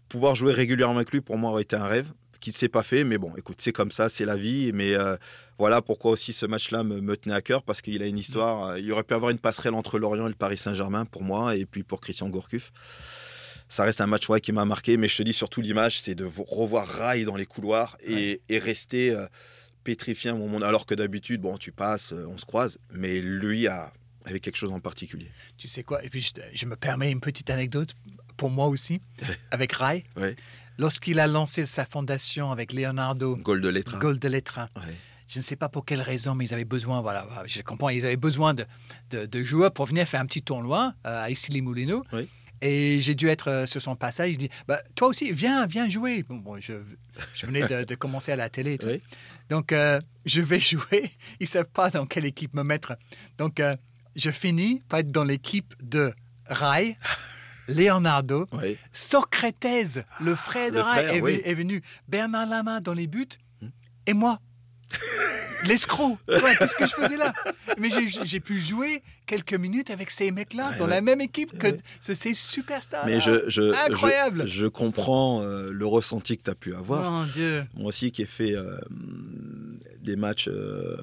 pouvoir 0.09 0.35
jouer 0.35 0.53
régulièrement 0.53 0.97
avec 0.97 1.13
lui, 1.13 1.21
pour 1.21 1.37
moi, 1.37 1.51
aurait 1.51 1.63
été 1.63 1.77
un 1.77 1.87
rêve 1.87 2.13
qui 2.41 2.51
ne 2.51 2.55
s'est 2.55 2.69
pas 2.69 2.83
fait. 2.83 3.05
Mais 3.05 3.19
bon, 3.19 3.35
écoute, 3.37 3.57
c'est 3.61 3.73
comme 3.73 3.91
ça, 3.91 4.09
c'est 4.09 4.25
la 4.25 4.37
vie. 4.37 4.73
Mais 4.73 4.95
euh, 4.95 5.17
voilà 5.59 5.83
pourquoi 5.83 6.11
aussi 6.13 6.33
ce 6.33 6.47
match-là 6.47 6.83
me, 6.85 7.01
me 7.01 7.17
tenait 7.17 7.35
à 7.35 7.43
cœur, 7.43 7.63
parce 7.63 7.81
qu'il 7.81 8.03
a 8.03 8.07
une 8.07 8.19
histoire. 8.19 8.69
euh, 8.69 8.81
Il 8.81 8.91
aurait 8.93 9.03
pu 9.05 9.15
avoir 9.15 9.31
une 9.31 9.39
passerelle 9.39 9.75
entre 9.75 9.99
Lorient 9.99 10.27
et 10.27 10.31
le 10.31 10.35
Paris 10.35 10.57
Saint-Germain 10.59 11.05
pour 11.05 11.23
moi, 11.23 11.57
et 11.57 11.67
puis 11.67 11.83
pour 11.83 12.01
Christian 12.01 12.29
Gourcuff. 12.29 12.73
Ça 13.69 13.83
reste 13.85 14.01
un 14.01 14.07
match 14.07 14.29
ouais, 14.29 14.41
qui 14.41 14.53
m'a 14.53 14.65
marqué, 14.65 14.97
mais 14.97 15.09
je 15.09 15.17
te 15.17 15.23
dis 15.25 15.33
surtout 15.33 15.61
l'image, 15.61 16.01
c'est 16.01 16.15
de 16.15 16.25
vo- 16.25 16.45
revoir 16.45 16.87
Rai 16.87 17.25
dans 17.25 17.35
les 17.37 17.47
couloirs 17.47 17.97
et, 18.05 18.41
et 18.49 18.59
rester 18.61 19.11
euh, 19.11 19.27
pétrifié 19.83 20.31
un 20.31 20.37
moment. 20.37 20.59
Alors 20.65 20.87
que 20.87 20.95
d'habitude, 20.95 21.41
bon, 21.41 21.57
tu 21.59 21.73
passes, 21.73 22.13
euh, 22.13 22.27
on 22.29 22.37
se 22.39 22.45
croise, 22.47 22.79
mais 22.93 23.21
lui 23.21 23.67
a, 23.67 23.93
avait 24.25 24.39
quelque 24.39 24.57
chose 24.57 24.71
en 24.71 24.79
particulier. 24.79 25.31
Tu 25.59 25.67
sais 25.67 25.83
quoi? 25.83 26.05
Et 26.05 26.11
puis, 26.11 26.33
je 26.55 26.67
me 26.67 26.77
permets 26.77 27.11
une 27.11 27.21
petite 27.21 27.51
anecdote 27.51 27.95
pour 28.37 28.51
moi 28.51 28.67
aussi, 28.69 29.01
avec 29.51 29.73
Rai. 29.73 30.05
Ouais. 30.17 30.37
Lorsqu'il 30.79 31.21
a 31.21 31.27
lancé 31.27 31.67
sa 31.67 31.85
fondation 31.85 32.51
avec 32.53 32.73
Leonardo 32.73 33.37
Goal 33.99 34.19
de 34.19 34.29
Ouais. 34.77 34.95
je 35.29 35.39
ne 35.39 35.43
sais 35.43 35.57
pas 35.57 35.69
pour 35.69 35.85
quelle 35.85 36.03
raison, 36.03 36.35
mais 36.35 36.45
ils 36.47 36.55
avaient 36.55 36.65
besoin, 36.65 37.01
voilà, 37.01 37.27
je 37.47 37.63
comprends, 37.63 37.89
ils 37.89 38.05
avaient 38.05 38.17
besoin 38.17 38.55
de, 38.55 38.65
de, 39.11 39.27
de 39.27 39.43
joueurs 39.45 39.73
pour 39.73 39.87
venir 39.87 40.07
faire 40.07 40.21
un 40.21 40.27
petit 40.27 40.43
tournoi 40.43 40.93
euh, 41.07 41.25
à 41.25 41.31
Issy-les-Moulineaux. 41.31 42.05
Oui. 42.13 42.29
Et 42.63 43.01
j'ai 43.01 43.15
dû 43.15 43.29
être 43.29 43.49
euh, 43.51 43.67
sur 43.67 43.83
son 43.83 43.97
passage. 43.97 44.31
Il 44.31 44.39
dit 44.39 44.49
bah, 44.67 44.81
Toi 44.95 45.09
aussi, 45.09 45.31
viens, 45.33 45.67
viens 45.67 45.89
jouer. 45.91 46.23
Bon, 46.23 46.37
bon, 46.37 46.59
je, 46.59 46.73
je 47.35 47.47
venais 47.47 47.67
de, 47.67 47.85
de 47.85 47.95
commencer 47.95 48.33
à 48.33 48.37
la 48.37 48.49
télé. 48.49 48.79
Oui. 48.83 49.03
Donc, 49.51 49.73
euh, 49.73 50.01
je 50.25 50.41
vais 50.41 50.59
jouer. 50.59 51.11
Ils 51.41 51.43
ne 51.45 51.47
savent 51.49 51.69
pas 51.71 51.91
dans 51.91 52.07
quelle 52.07 52.25
équipe 52.25 52.55
me 52.55 52.63
mettre. 52.63 52.97
Donc, 53.37 53.61
euh, 53.61 53.77
je 54.15 54.31
finis 54.31 54.83
par 54.89 55.01
être 55.01 55.11
dans 55.13 55.25
l'équipe 55.25 55.75
de 55.83 56.13
Rai, 56.47 56.97
Leonardo, 57.69 58.47
Ouais. 58.53 58.77
Socrates, 58.93 60.05
le 60.21 60.35
frère 60.35 60.71
de 60.73 60.83
frère, 60.83 61.11
est, 61.15 61.21
oui. 61.21 61.33
venu- 61.37 61.43
est 61.45 61.55
venu. 61.55 61.83
Bernard 62.09 62.47
Lama 62.49 62.81
dans 62.81 62.95
les 62.95 63.07
buts. 63.07 63.27
Et 64.07 64.15
moi 64.15 64.39
L'escroc 65.65 66.17
Ouais, 66.29 66.55
Qu'est-ce 66.57 66.77
que 66.77 66.87
je 66.87 66.93
faisais 66.95 67.17
là? 67.17 67.33
Mais 67.79 67.89
j'ai- 67.91 68.41
pu 68.41 68.61
jouer 68.61 69.03
quelques 69.27 69.55
minutes 69.55 69.91
avec 69.91 70.11
ces 70.13 70.31
mecs-là 70.31 70.71
Ouais, 70.71 70.79
dans 70.79 70.85
ouais. 70.85 70.91
la 70.91 71.01
même 71.01 71.21
équipe 71.21 71.59
que 71.59 71.69
ces 72.01 72.35
superstars. 72.35 73.05
Mais 73.07 73.19
je, 73.19 73.49
je, 73.49 73.75
Incroyable. 73.91 74.47
je, 74.47 74.61
je 74.61 74.67
comprends 74.67 75.43
euh, 75.43 75.71
le 75.73 75.87
ressenti 75.87 76.37
que 76.37 76.45
tu 76.45 76.51
as 76.51 76.55
pu 76.55 76.73
avoir. 76.75 77.11
Mon 77.11 77.25
Dieu 77.25 77.65
Moi 77.75 77.89
aussi 77.89 78.13
qui 78.13 78.23
ai 78.23 78.27
fait 78.27 78.55
euh, 78.55 78.79
des 80.03 80.15
matchs 80.15 80.49
euh, 80.49 80.95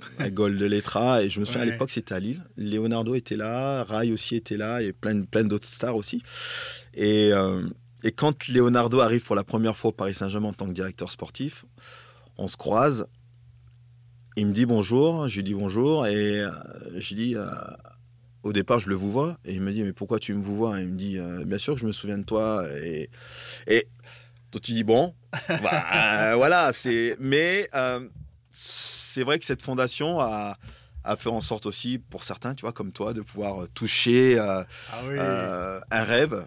à 0.18 0.30
Goal 0.30 0.58
de 0.58 0.66
Letra 0.66 1.22
et 1.22 1.28
je 1.30 1.40
me 1.40 1.44
souviens 1.44 1.62
Ouais. 1.62 1.68
à 1.68 1.70
l'époque 1.72 1.90
c'était 1.90 2.14
à 2.14 2.20
Lille. 2.20 2.42
Leonardo 2.56 3.14
était 3.14 3.36
là, 3.36 3.84
Rai 3.84 4.12
aussi 4.12 4.36
était 4.36 4.56
là 4.56 4.82
et 4.82 4.92
plein, 4.92 5.22
plein 5.22 5.44
d'autres 5.44 5.66
stars 5.66 5.96
aussi. 5.96 6.22
Et, 6.94 7.32
euh, 7.32 7.62
et 8.04 8.12
quand 8.12 8.48
Leonardo 8.48 9.00
arrive 9.00 9.22
pour 9.22 9.34
la 9.36 9.44
première 9.44 9.76
fois 9.76 9.90
au 9.90 9.92
Paris 9.92 10.14
Saint-Germain 10.14 10.48
en 10.48 10.52
tant 10.52 10.66
que 10.66 10.72
directeur 10.72 11.10
sportif, 11.10 11.64
on 12.38 12.46
se 12.48 12.56
croise. 12.56 13.06
Il 14.36 14.46
me 14.48 14.52
dit 14.52 14.66
bonjour, 14.66 15.28
je 15.28 15.36
lui 15.36 15.42
dis 15.44 15.54
bonjour 15.54 16.06
et 16.06 16.40
euh, 16.40 16.50
je 16.98 17.08
lui 17.14 17.14
dis 17.14 17.36
euh, 17.36 17.46
au 18.42 18.52
départ 18.52 18.80
je 18.80 18.88
le 18.90 18.94
vous 18.94 19.10
vois 19.10 19.38
et 19.46 19.54
il 19.54 19.62
me 19.62 19.72
dit 19.72 19.82
mais 19.82 19.94
pourquoi 19.94 20.18
tu 20.18 20.34
me 20.34 20.42
vous 20.42 20.54
vois? 20.56 20.78
Il 20.80 20.88
me 20.88 20.96
dit 20.96 21.18
bien 21.46 21.56
sûr 21.58 21.74
que 21.74 21.80
je 21.80 21.86
me 21.86 21.92
souviens 21.92 22.18
de 22.18 22.24
toi 22.24 22.64
et 22.82 23.08
et 23.66 23.88
donc 24.52 24.60
tu 24.62 24.72
dis 24.72 24.84
bon 24.84 25.14
bah, 25.48 26.36
voilà 26.36 26.72
c'est 26.74 27.16
mais 27.18 27.68
c'est 29.16 29.24
vrai 29.24 29.38
que 29.38 29.46
cette 29.46 29.62
fondation 29.62 30.20
a 30.20 30.58
a 31.04 31.16
fait 31.16 31.30
en 31.30 31.40
sorte 31.40 31.66
aussi 31.66 31.98
pour 31.98 32.22
certains 32.24 32.54
tu 32.54 32.62
vois 32.62 32.72
comme 32.72 32.92
toi 32.92 33.14
de 33.14 33.22
pouvoir 33.22 33.62
euh, 33.62 33.68
toucher 33.72 34.38
euh, 34.38 34.62
Ah 34.92 35.00
oui. 35.08 35.16
euh, 35.18 35.80
un 35.90 36.02
rêve, 36.02 36.46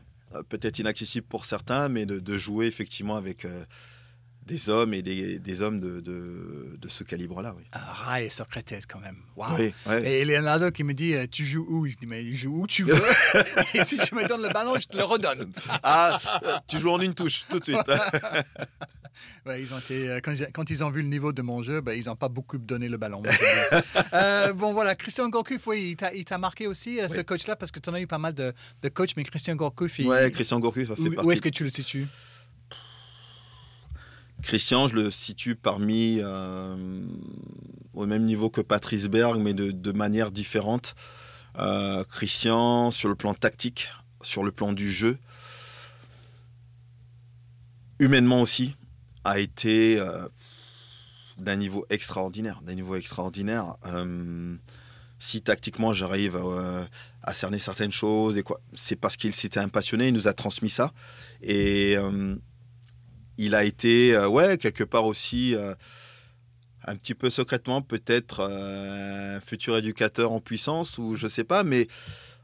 peut-être 0.50 0.78
inaccessible 0.78 1.26
pour 1.28 1.46
certains, 1.46 1.90
mais 1.90 2.06
de, 2.06 2.20
de 2.20 2.38
jouer 2.38 2.68
effectivement 2.68 3.16
avec 3.16 3.46
euh, 3.46 3.64
des 4.50 4.70
hommes 4.70 4.94
et 4.94 5.02
des, 5.02 5.38
des 5.40 5.62
hommes 5.62 5.80
de, 5.80 6.02
de, 6.02 6.76
de 6.78 6.88
ce 6.90 7.04
calibre-là. 7.04 7.54
Oui. 7.58 7.64
Ah, 7.72 7.94
Rai 7.94 8.26
et 8.26 8.30
Socrates 8.30 8.74
quand 8.88 9.00
même. 9.00 9.18
Oui, 9.38 9.74
ouais. 9.86 10.12
Et 10.12 10.26
Leonardo 10.26 10.72
qui 10.72 10.84
me 10.84 10.94
dit 10.94 11.14
euh, 11.14 11.28
Tu 11.30 11.46
joues 11.46 11.66
où? 11.70 11.86
Je 11.88 11.96
dis 11.96 12.08
Mais 12.08 12.26
je 12.26 12.36
joue 12.36 12.64
où 12.64 12.68
tu 12.68 12.84
veux. 12.84 12.96
et 13.76 13.84
si 13.86 13.98
tu 13.98 14.16
me 14.16 14.28
donnes 14.28 14.42
le 14.42 14.50
ballon, 14.50 14.78
je 14.80 14.88
te 14.88 14.98
le 14.98 15.04
redonne. 15.04 15.52
Ah, 15.84 16.18
tu 16.68 16.80
joues 16.80 16.90
en 16.92 17.00
une 17.00 17.14
touche 17.14 17.44
tout 17.50 17.60
de 17.60 17.64
suite. 17.66 17.78
Ouais, 19.46 19.62
ils 19.62 19.74
ont 19.74 19.80
été, 19.80 20.10
euh, 20.10 20.20
quand, 20.24 20.32
ils, 20.32 20.48
quand 20.54 20.70
ils 20.70 20.84
ont 20.84 20.90
vu 20.90 21.02
le 21.02 21.08
niveau 21.08 21.34
de 21.34 21.42
mon 21.42 21.62
jeu, 21.62 21.82
ben, 21.82 21.94
ils 21.94 22.06
n'ont 22.06 22.16
pas 22.16 22.30
beaucoup 22.30 22.58
donné 22.58 22.88
le 22.88 22.98
ballon. 22.98 23.22
Euh, 24.14 24.54
bon, 24.54 24.74
voilà, 24.74 24.96
Christian 24.96 25.30
Gourcuff, 25.30 25.68
oui, 25.68 25.96
il 26.16 26.26
t'a- 26.26 26.38
marqué 26.38 26.68
aussi, 26.68 27.00
ce 27.08 27.18
Oui. 27.18 27.26
coach-là, 27.26 27.56
parce 27.56 27.72
que 27.72 27.80
tu 27.80 27.90
en 27.90 27.94
as 27.94 28.00
eu 28.02 28.08
pas 28.08 28.18
mal 28.18 28.34
de, 28.34 28.54
de 28.82 28.90
coachs, 28.90 29.16
mais 29.18 29.24
Christian 29.24 29.56
Gourcuff, 29.56 30.00
ouais, 30.00 30.32
Christian 30.32 30.60
Gourcuff 30.60 30.92
a 30.92 30.96
fait 30.96 31.02
où, 31.02 31.12
partie. 31.14 31.28
où 31.28 31.32
est-ce 31.32 31.42
que 31.42 31.50
tu 31.50 31.64
le 31.64 31.70
situes? 31.70 32.08
Christian, 34.42 34.88
je 34.88 34.96
le 34.96 35.12
situe 35.12 35.56
parmi 35.56 36.20
euh, 36.20 37.04
au 37.94 38.06
même 38.06 38.24
niveau 38.24 38.50
que 38.50 38.62
Patrice 38.62 39.08
Berg, 39.08 39.40
mais 39.40 39.54
de, 39.54 39.92
manière 39.92 40.32
différente. 40.32 40.96
Euh, 41.58 42.04
Christian, 42.06 42.92
sur 42.92 43.10
le 43.10 43.16
plan 43.16 43.34
tactique, 43.34 43.90
sur 44.22 44.44
le 44.44 44.52
plan 44.52 44.72
du 44.72 44.90
jeu, 44.90 45.18
humainement 48.00 48.42
aussi, 48.42 48.76
a 49.26 49.40
été 49.40 50.00
euh, 50.00 50.28
d'un 51.38 51.58
niveau 51.58 51.86
extraordinaire. 51.90 52.62
D'un 52.62 52.76
niveau 52.76 52.96
extraordinaire. 52.96 53.76
Si 55.22 55.42
tactiquement 55.42 55.92
j'arrive 55.92 56.40
à, 57.24 57.34
cerner 57.34 57.60
certaines 57.60 57.92
choses, 57.92 58.38
et 58.38 58.44
quoi, 58.44 58.62
c'est 58.74 58.96
parce 58.96 59.18
qu'il 59.18 59.36
s'était 59.36 59.60
un 59.60 59.68
passionné, 59.68 60.08
il 60.08 60.14
nous 60.14 60.30
a 60.30 60.34
transmis 60.34 60.70
ça. 60.70 60.94
Et 61.42 61.98
il 63.40 63.56
a 63.56 63.64
été, 63.64 64.14
euh, 64.14 64.28
ouais, 64.28 64.58
quelque 64.58 64.84
part 64.84 65.06
aussi, 65.06 65.56
euh, 65.56 65.74
un 66.84 66.98
petit 66.98 67.14
peu 67.14 67.30
secrètement, 67.30 67.82
peut-être 67.82 68.42
euh, 68.42 69.38
un 69.38 69.40
futur 69.40 69.78
éducateur 69.78 70.34
en 70.34 70.42
puissance, 70.42 70.98
ou 70.98 71.16
je 71.16 71.28
sais 71.28 71.46
pas, 71.46 71.64
mais 71.64 71.88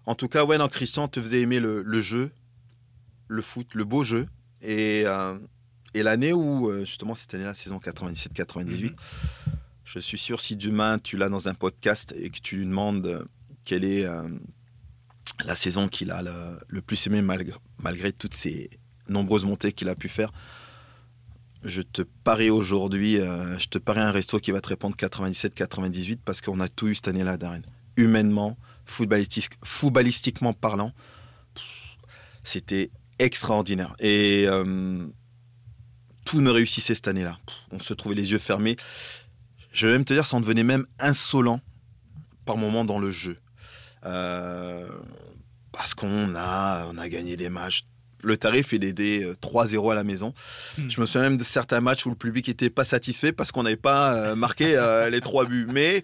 en 0.06 0.16
tout 0.16 0.30
cas, 0.30 0.46
ouais, 0.46 0.58
non, 0.58 0.70
Christian 0.70 1.10
te 1.10 1.22
faisait 1.22 1.42
aimer 1.42 1.60
le, 1.60 2.00
jeu, 2.00 2.32
le 3.28 3.42
foot, 3.42 3.76
le 3.76 3.84
beau 3.84 4.04
jeu. 4.06 4.28
Et, 4.62 5.04
et 5.94 6.04
l'année 6.04 6.32
où, 6.32 6.72
justement, 6.86 7.16
cette 7.16 7.34
année-là, 7.34 7.54
saison 7.54 7.80
97-98, 7.80 8.94
je 9.84 10.00
suis 10.00 10.18
sûr, 10.18 10.40
si 10.40 10.56
demain 10.56 11.00
tu 11.00 11.18
l'as 11.18 11.28
dans 11.28 11.50
un 11.50 11.56
podcast 11.56 12.14
et 12.18 12.30
que 12.30 12.40
tu 12.40 12.58
lui 12.58 12.66
demandes 12.66 13.28
quelle 13.64 13.84
est 13.84 14.06
la 15.44 15.56
saison 15.56 15.88
qu'il 15.88 16.12
a 16.12 16.22
le, 16.68 16.82
plus 16.82 17.08
aimé 17.08 17.22
malgré 17.24 18.14
toutes 18.14 18.36
ces 18.36 18.70
nombreuses 19.10 19.46
montées 19.46 19.74
qu'il 19.74 19.90
a 19.90 19.96
pu 19.96 20.08
faire, 20.08 20.32
je 21.66 21.82
te 21.82 22.04
parie 22.24 22.52
aujourd'hui, 22.52 23.20
euh, 23.20 23.58
je 23.58 23.68
te 23.68 23.78
parie 23.78 24.00
un 24.00 24.12
resto 24.12 24.40
qui 24.40 24.52
va 24.52 24.62
te 24.62 24.70
répondre 24.70 24.96
97-98 24.96 26.20
parce 26.24 26.40
qu'on 26.40 26.60
a 26.60 26.68
tout 26.68 26.88
eu 26.88 26.96
cette 26.96 27.08
année-là, 27.08 27.38
Darren. 27.38 27.62
Humainement, 27.98 28.56
footballistique, 28.86 29.50
footballistiquement 29.64 30.54
parlant, 30.54 30.94
c'était 32.44 32.92
extraordinaire. 33.18 33.96
Et 34.00 34.46
euh, 34.48 35.08
tout 36.24 36.42
ne 36.42 36.52
réussissait 36.52 36.94
cette 36.94 37.08
année-là. 37.08 37.40
On 37.72 37.80
se 37.80 37.94
trouvait 37.94 38.16
les 38.16 38.32
yeux 38.32 38.38
fermés. 38.38 38.78
Je 39.72 39.88
vais 39.88 39.94
même 39.94 40.06
te 40.06 40.14
dire, 40.14 40.26
ça 40.26 40.38
en 40.38 40.42
devenait 40.42 40.64
même 40.64 40.86
insolent 41.00 41.62
par 42.46 42.58
moments 42.58 42.86
dans 42.86 43.00
le 43.00 43.10
jeu. 43.10 43.38
Euh, 44.06 44.88
parce 45.72 45.96
qu'on 45.96 46.36
a, 46.36 46.88
on 46.92 46.98
a 46.98 47.10
gagné 47.10 47.38
des 47.38 47.50
matchs. 47.50 47.86
Le 48.26 48.38
tarif, 48.38 48.74
il 48.74 48.84
est 48.84 48.94
des 48.94 49.24
euh, 49.24 49.34
3-0 49.42 49.92
à 49.92 49.96
la 49.96 50.04
maison. 50.04 50.34
Hmm. 50.78 50.90
Je 50.90 51.00
me 51.00 51.06
souviens 51.06 51.22
même 51.30 51.38
de 51.38 51.44
certains 51.44 51.80
matchs 51.82 52.06
où 52.06 52.10
le 52.10 52.16
public 52.16 52.48
n'était 52.48 52.70
pas 52.70 52.84
satisfait 52.84 53.32
parce 53.32 53.52
qu'on 53.52 53.64
n'avait 53.64 53.76
pas 53.78 54.14
euh, 54.16 54.36
marqué 54.36 54.76
euh, 54.76 55.10
les 55.10 55.22
trois 55.22 55.46
buts. 55.46 55.68
Mais 55.72 56.04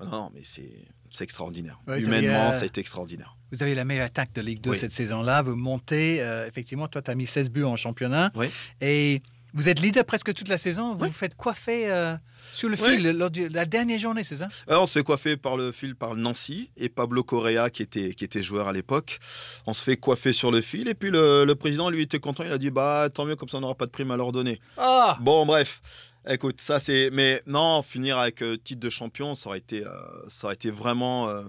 non, 0.00 0.10
non, 0.10 0.30
mais 0.34 0.42
c'est 0.44 1.22
extraordinaire. 1.22 1.80
Ouais, 1.86 2.02
Humainement, 2.02 2.52
ça 2.52 2.62
a 2.62 2.66
été 2.66 2.80
extraordinaire. 2.80 3.36
Vous 3.52 3.62
avez 3.62 3.74
la 3.74 3.84
meilleure 3.84 4.06
attaque 4.06 4.32
de 4.34 4.42
Ligue 4.42 4.60
2 4.60 4.70
Oui. 4.70 4.76
cette 4.78 4.92
saison-là. 4.92 5.40
Vous 5.42 5.54
montez. 5.56 6.20
euh, 6.20 6.46
effectivement, 6.46 6.88
toi, 6.88 7.00
tu 7.00 7.10
as 7.10 7.14
mis 7.14 7.26
16 7.26 7.48
buts 7.50 7.64
en 7.64 7.76
championnat. 7.76 8.32
Oui. 8.34 8.48
Et 8.80 9.22
vous 9.56 9.68
êtes 9.68 9.80
leader 9.80 10.04
presque 10.04 10.32
toute 10.34 10.46
la 10.48 10.58
saison. 10.58 10.94
Vous 10.94 11.02
Oui. 11.02 11.08
vous 11.08 11.14
faites 11.14 11.34
coiffer 11.34 11.90
euh, 11.90 12.14
sur 12.52 12.68
le 12.68 12.76
Oui. 12.80 12.96
fil 12.96 13.10
lors 13.10 13.30
de 13.30 13.46
la 13.52 13.64
dernière 13.64 13.98
journée, 13.98 14.22
c'est 14.22 14.36
ça? 14.36 14.48
Alors, 14.68 14.84
on 14.84 14.86
se 14.86 14.98
fait 14.98 15.04
coiffer 15.04 15.36
par 15.36 15.56
le 15.56 15.72
fil 15.72 15.96
par 15.96 16.14
Nancy 16.14 16.70
et 16.76 16.88
Pablo 16.88 17.24
Correa 17.24 17.70
qui 17.70 17.82
était, 17.82 18.14
qui 18.14 18.22
était 18.24 18.42
joueur 18.42 18.68
à 18.68 18.72
l'époque. 18.72 19.18
On 19.66 19.72
se 19.72 19.82
fait 19.82 19.96
coiffer 19.96 20.32
sur 20.32 20.50
le 20.52 20.60
fil 20.60 20.86
et 20.88 20.94
puis 20.94 21.10
le, 21.10 21.44
le 21.44 21.54
président 21.56 21.90
lui 21.90 22.02
était 22.02 22.20
content. 22.20 22.44
Il 22.44 22.52
a 22.52 22.58
dit 22.58 22.70
bah 22.70 23.08
tant 23.12 23.24
mieux 23.24 23.34
comme 23.36 23.48
ça 23.48 23.56
on 23.58 23.62
n'aura 23.62 23.74
pas 23.74 23.86
de 23.86 23.90
prime 23.90 24.10
à 24.12 24.16
leur 24.16 24.30
donner. 24.30 24.60
Ah 24.76 25.18
Bon 25.20 25.44
bref, 25.46 25.80
écoute 26.28 26.60
ça 26.60 26.78
c'est 26.78 27.10
mais 27.12 27.42
non 27.46 27.82
finir 27.82 28.18
avec 28.18 28.42
euh, 28.42 28.56
titre 28.56 28.80
de 28.80 28.90
champion 28.90 29.34
ça 29.34 29.48
aurait 29.48 29.58
été 29.58 29.84
euh, 29.86 29.90
ça 30.28 30.46
aurait 30.48 30.54
été 30.54 30.70
vraiment 30.70 31.28
euh, 31.28 31.42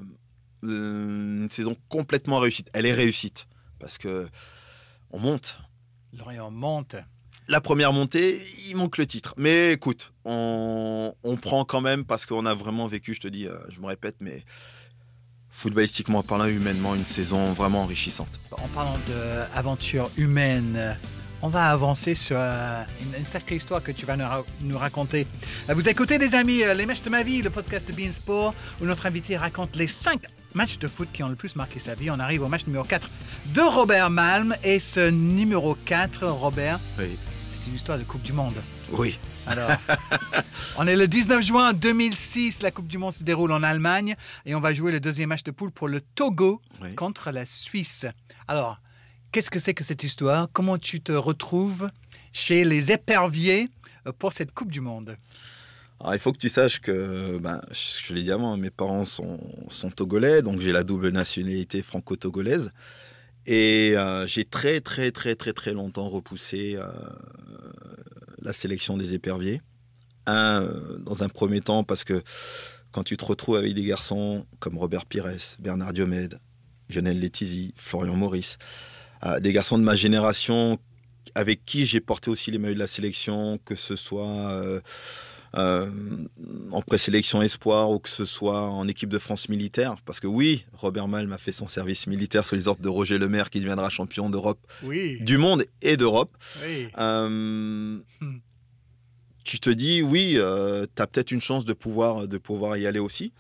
une 0.63 1.47
saison 1.51 1.75
complètement 1.89 2.39
réussite. 2.39 2.69
Elle 2.73 2.85
est 2.85 2.93
réussite 2.93 3.47
parce 3.79 3.97
que 3.97 4.27
on 5.11 5.19
monte. 5.19 5.59
Lorient 6.17 6.49
monte. 6.51 6.95
La 7.47 7.61
première 7.61 7.93
montée, 7.93 8.41
il 8.67 8.75
manque 8.75 8.97
le 8.97 9.05
titre. 9.05 9.33
Mais 9.37 9.71
écoute, 9.73 10.13
on, 10.25 11.13
on 11.23 11.35
prend 11.37 11.63
quand 11.65 11.81
même 11.81 12.03
parce 12.05 12.25
qu'on 12.25 12.45
a 12.45 12.53
vraiment 12.53 12.87
vécu, 12.87 13.13
je 13.13 13.21
te 13.21 13.27
dis, 13.27 13.47
euh, 13.47 13.55
je 13.69 13.79
me 13.79 13.85
répète, 13.87 14.15
mais 14.19 14.43
footballistiquement 15.49 16.23
parlant, 16.23 16.45
humainement, 16.47 16.93
une 16.95 17.05
saison 17.05 17.51
vraiment 17.53 17.83
enrichissante. 17.83 18.39
En 18.51 18.67
parlant 18.67 18.97
d'aventure 19.07 20.09
humaine, 20.17 20.95
on 21.41 21.49
va 21.49 21.69
avancer 21.71 22.15
sur 22.15 22.35
euh, 22.39 22.83
une, 23.01 23.19
une 23.19 23.25
sacrée 23.25 23.55
histoire 23.55 23.81
que 23.81 23.91
tu 23.91 24.05
vas 24.05 24.17
nous, 24.17 24.25
ra- 24.25 24.43
nous 24.61 24.77
raconter. 24.77 25.25
Euh, 25.69 25.73
Vous 25.73 25.87
écoutez, 25.89 26.17
les 26.17 26.35
amis, 26.35 26.63
Les 26.75 26.85
matchs 26.85 27.01
de 27.03 27.09
ma 27.09 27.23
vie, 27.23 27.41
le 27.41 27.49
podcast 27.49 27.87
de 27.87 27.93
Bein 27.95 28.11
Sport, 28.11 28.53
où 28.81 28.85
notre 28.85 29.05
invité 29.05 29.37
raconte 29.37 29.75
les 29.75 29.87
5 29.87 30.21
matchs 30.53 30.79
de 30.79 30.87
foot 30.87 31.07
qui 31.13 31.23
ont 31.23 31.29
le 31.29 31.35
plus 31.35 31.55
marqué 31.55 31.79
sa 31.79 31.93
vie. 31.95 32.09
On 32.11 32.19
arrive 32.19 32.41
au 32.43 32.47
match 32.47 32.65
numéro 32.67 32.83
4 32.83 33.07
de 33.53 33.61
Robert 33.61 34.09
Malm. 34.09 34.55
Et 34.63 34.79
ce 34.79 35.09
numéro 35.09 35.75
4, 35.75 36.25
Robert, 36.27 36.79
Oui. 36.99 37.17
C'est 37.67 37.71
une 37.71 37.75
histoire 37.75 37.97
de 37.99 38.03
Coupe 38.05 38.21
du 38.21 38.31
Monde. 38.31 38.53
Oui. 38.93 39.19
Alors, 39.45 39.69
on 40.77 40.87
est 40.87 40.95
le 40.95 41.05
19 41.07 41.43
juin 41.43 41.73
2006. 41.73 42.61
La 42.61 42.71
Coupe 42.71 42.87
du 42.87 42.97
Monde 42.97 43.11
se 43.11 43.23
déroule 43.25 43.51
en 43.51 43.61
Allemagne 43.61 44.15
et 44.45 44.55
on 44.55 44.61
va 44.61 44.73
jouer 44.73 44.91
le 44.93 45.01
deuxième 45.01 45.29
match 45.29 45.43
de 45.43 45.51
poule 45.51 45.71
pour 45.71 45.89
le 45.89 45.99
Togo 45.99 46.61
Oui. 46.81 46.95
contre 46.95 47.31
la 47.31 47.45
Suisse. 47.45 48.05
Alors, 48.47 48.79
qu'est-ce 49.33 49.51
que 49.51 49.59
c'est 49.59 49.73
que 49.73 49.83
cette 49.83 50.03
histoire? 50.03 50.47
Comment 50.53 50.77
tu 50.77 51.01
te 51.01 51.11
retrouves 51.11 51.89
chez 52.31 52.63
les 52.63 52.91
éperviers 52.93 53.67
euh, 54.05 54.13
pour 54.17 54.31
cette 54.31 54.53
Coupe 54.53 54.71
du 54.71 54.79
Monde? 54.79 55.17
Alors, 55.99 56.13
il 56.15 56.19
faut 56.19 56.31
que 56.31 56.37
tu 56.37 56.49
saches 56.49 56.79
que, 56.79 57.37
ben, 57.37 57.59
je 57.71 58.05
je 58.07 58.13
l'ai 58.13 58.23
dit 58.23 58.31
avant, 58.31 58.55
mes 58.55 58.69
parents 58.69 59.03
sont, 59.03 59.39
sont 59.67 59.89
togolais, 59.89 60.41
donc 60.41 60.61
j'ai 60.61 60.71
la 60.71 60.83
double 60.83 61.09
nationalité 61.09 61.81
franco-togolaise. 61.81 62.71
Et 63.47 63.93
euh, 63.95 64.27
j'ai 64.27 64.43
très, 64.43 64.81
très, 64.81 65.11
très, 65.11 65.35
très, 65.35 65.53
très 65.53 65.73
longtemps 65.73 66.09
repoussé 66.09 66.75
euh, 66.75 66.85
la 68.41 68.51
sélection 68.51 68.97
des 68.97 69.13
éperviers. 69.13 69.61
Un, 70.25 70.63
euh, 70.63 70.97
dans 70.99 71.23
un 71.23 71.29
premier 71.29 71.61
temps, 71.61 71.85
parce 71.85 72.03
que 72.03 72.21
quand 72.91 73.03
tu 73.03 73.15
te 73.15 73.23
retrouves 73.23 73.55
avec 73.55 73.73
des 73.73 73.85
garçons 73.85 74.45
comme 74.59 74.77
Robert 74.77 75.05
Pires, 75.05 75.31
Bernard 75.59 75.93
Diomède, 75.93 76.41
Lionel 76.89 77.21
Letizy, 77.21 77.73
Florian 77.77 78.15
Maurice, 78.15 78.57
des 79.39 79.51
garçons 79.51 79.79
de 79.79 79.83
ma 79.83 79.95
génération 79.95 80.79
avec 81.33 81.65
qui 81.65 81.85
j'ai 81.85 81.99
porté 81.99 82.29
aussi 82.29 82.51
les 82.51 82.59
maillots 82.59 82.75
de 82.75 82.79
la 82.79 82.87
sélection, 82.87 83.59
que 83.65 83.75
ce 83.75 83.95
soit 83.95 84.81
euh, 85.55 85.87
euh, 85.87 85.87
en 86.71 86.81
présélection 86.81 87.41
espoir 87.41 87.91
ou 87.91 87.99
que 87.99 88.09
ce 88.09 88.25
soit 88.25 88.61
en 88.69 88.87
équipe 88.87 89.09
de 89.09 89.17
France 89.19 89.49
militaire. 89.49 89.95
Parce 90.05 90.19
que 90.19 90.27
oui, 90.27 90.65
Robert 90.73 91.07
Malm 91.07 91.31
a 91.33 91.37
fait 91.37 91.51
son 91.51 91.67
service 91.67 92.07
militaire 92.07 92.45
sous 92.45 92.55
les 92.55 92.67
ordres 92.67 92.81
de 92.81 92.89
Roger 92.89 93.17
Lemaire 93.17 93.49
qui 93.49 93.59
deviendra 93.59 93.89
champion 93.89 94.29
d'Europe, 94.29 94.59
Oui, 94.83 95.19
du 95.21 95.37
monde 95.37 95.63
et 95.81 95.97
d'Europe. 95.97 96.35
oui. 96.65 96.87
Euh, 96.97 97.97
Hmm. 98.19 98.37
Tu 99.43 99.59
te 99.61 99.69
dis, 99.69 100.01
oui, 100.01 100.33
tu 100.33 100.41
as 101.01 101.07
peut-être 101.07 101.31
une 101.31 101.39
chance 101.39 101.63
de 101.63 101.71
pouvoir, 101.73 102.27
de 102.27 102.37
pouvoir 102.37 102.75
y 102.75 102.85
aller 102.85 102.99
aussi. 102.99 103.31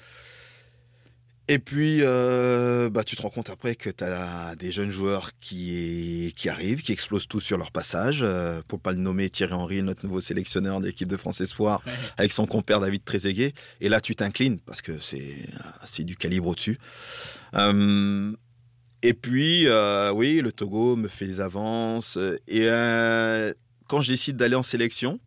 Et 1.49 1.59
puis, 1.59 1.99
euh, 2.01 2.89
bah, 2.89 3.05
tu 3.05 3.15
te 3.15 3.21
rends 3.21 3.29
compte 3.29 3.49
après 3.49 3.75
que 3.75 3.89
tu 3.89 4.03
as 4.03 4.55
des 4.57 4.69
jeunes 4.71 4.89
joueurs 4.89 5.29
qui, 5.39 6.33
qui 6.35 6.49
arrivent, 6.49 6.81
qui 6.81 6.91
explosent 6.91 7.27
tout 7.27 7.39
sur 7.39 7.57
leur 7.57 7.71
passage. 7.71 8.19
Euh, 8.21 8.61
pour 8.67 8.81
pas 8.81 8.91
le 8.91 8.97
nommer, 8.99 9.29
Thierry 9.29 9.53
Henry, 9.53 9.81
notre 9.81 10.05
nouveau 10.05 10.19
sélectionneur 10.19 10.81
de 10.81 10.87
l'équipe 10.87 11.07
de 11.07 11.15
France 11.15 11.39
Espoir, 11.39 11.81
Ouais. 11.85 11.93
avec 12.17 12.33
son 12.33 12.47
compère 12.47 12.81
David 12.81 13.05
Trezeguet. 13.05 13.53
Et 13.79 13.87
là, 13.87 14.01
tu 14.01 14.13
t'inclines 14.13 14.59
parce 14.59 14.81
que 14.81 14.99
c'est 14.99 16.03
du 16.03 16.17
calibre 16.17 16.47
au-dessus. 16.47 16.77
Euh, 17.53 18.33
et 19.01 19.13
puis, 19.13 19.67
euh, 19.67 20.11
oui, 20.11 20.41
le 20.41 20.51
Togo 20.51 20.97
me 20.97 21.07
fait 21.07 21.27
des 21.27 21.39
avances. 21.39 22.17
Et 22.49 22.65
quand 23.87 24.01
je 24.01 24.11
décide 24.11 24.35
d'aller 24.35 24.55
en 24.55 24.63
sélection, 24.63 25.17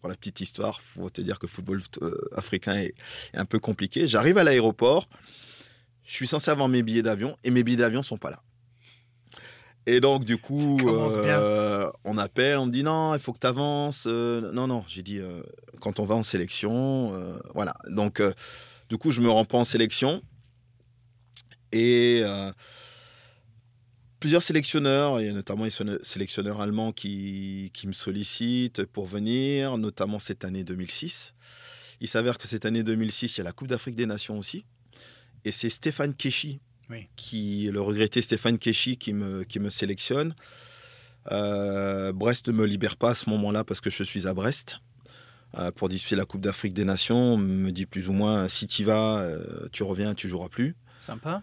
pour 0.00 0.08
la 0.08 0.16
petite 0.16 0.40
histoire, 0.40 0.80
faut 0.80 1.08
te 1.10 1.20
dire 1.20 1.38
que 1.38 1.46
le 1.46 1.50
football 1.50 1.80
africain 2.32 2.74
est, 2.74 2.94
est 3.34 3.38
un 3.38 3.44
peu 3.44 3.60
compliqué. 3.60 4.06
J'arrive 4.08 4.36
à 4.36 4.44
l'aéroport, 4.44 5.08
je 6.04 6.14
suis 6.14 6.26
censé 6.26 6.50
avoir 6.50 6.68
mes 6.68 6.82
billets 6.82 7.02
d'avion 7.02 7.36
et 7.44 7.50
mes 7.50 7.62
billets 7.62 7.78
d'avion 7.78 8.02
sont 8.02 8.18
pas 8.18 8.30
là. 8.30 8.42
Et 9.86 10.00
donc, 10.00 10.24
du 10.24 10.38
coup, 10.38 10.78
euh, 10.80 11.90
on 12.04 12.16
appelle, 12.16 12.56
on 12.56 12.66
me 12.66 12.70
dit 12.70 12.82
non, 12.82 13.14
il 13.14 13.20
faut 13.20 13.34
que 13.34 13.38
tu 13.38 13.46
avances. 13.46 14.06
non, 14.06 14.66
non, 14.66 14.82
j'ai 14.86 15.02
dit 15.02 15.18
euh, 15.18 15.42
quand 15.84 16.00
on 16.00 16.06
va 16.06 16.14
en 16.14 16.22
sélection, 16.22 17.12
euh, 17.12 17.38
voilà. 17.54 17.74
Donc, 17.90 18.20
euh, 18.20 18.32
du 18.88 18.96
coup, 18.96 19.10
je 19.10 19.20
me 19.20 19.30
rends 19.30 19.44
pas 19.44 19.58
en 19.58 19.64
sélection. 19.64 20.22
Et 21.72 22.22
euh, 22.24 22.50
plusieurs 24.20 24.40
sélectionneurs, 24.40 25.20
et 25.20 25.32
notamment 25.32 25.64
les 25.64 25.98
sélectionneurs 26.02 26.62
allemands 26.62 26.92
qui, 26.92 27.70
qui 27.74 27.86
me 27.86 27.92
sollicitent 27.92 28.86
pour 28.86 29.04
venir, 29.04 29.76
notamment 29.76 30.18
cette 30.18 30.44
année 30.44 30.64
2006. 30.64 31.34
Il 32.00 32.08
s'avère 32.08 32.38
que 32.38 32.48
cette 32.48 32.64
année 32.64 32.82
2006, 32.82 33.36
il 33.36 33.38
y 33.38 33.40
a 33.42 33.44
la 33.44 33.52
Coupe 33.52 33.68
d'Afrique 33.68 33.96
des 33.96 34.06
Nations 34.06 34.38
aussi. 34.38 34.64
Et 35.44 35.52
c'est 35.52 35.70
Stéphane 35.70 36.14
Keshi, 36.14 36.60
Oui. 36.90 37.06
qui, 37.16 37.68
le 37.72 37.80
regretté 37.80 38.22
Stéphane 38.22 38.58
Keshi, 38.58 38.96
qui 38.96 39.12
me, 39.12 39.44
qui 39.44 39.60
me 39.60 39.70
sélectionne. 39.70 40.34
Euh, 41.32 42.12
Brest 42.12 42.48
ne 42.48 42.52
me 42.52 42.66
libère 42.66 42.96
pas 42.96 43.10
à 43.10 43.14
ce 43.14 43.30
moment-là 43.30 43.64
parce 43.64 43.80
que 43.80 43.88
je 43.90 44.02
suis 44.02 44.26
à 44.26 44.34
Brest 44.34 44.80
euh, 45.58 45.70
pour 45.70 45.88
disputer 45.88 46.16
la 46.16 46.24
Coupe 46.26 46.42
d'Afrique 46.42 46.74
des 46.74 46.84
Nations. 46.84 47.34
On 47.34 47.38
me 47.38 47.70
dit 47.70 47.86
plus 47.86 48.08
ou 48.08 48.12
moins 48.12 48.48
si 48.48 48.66
tu 48.66 48.84
vas, 48.84 49.18
euh, 49.18 49.66
tu 49.72 49.82
reviens, 49.82 50.14
tu 50.14 50.28
joueras 50.28 50.48
plus. 50.48 50.74
Sympa. 50.98 51.42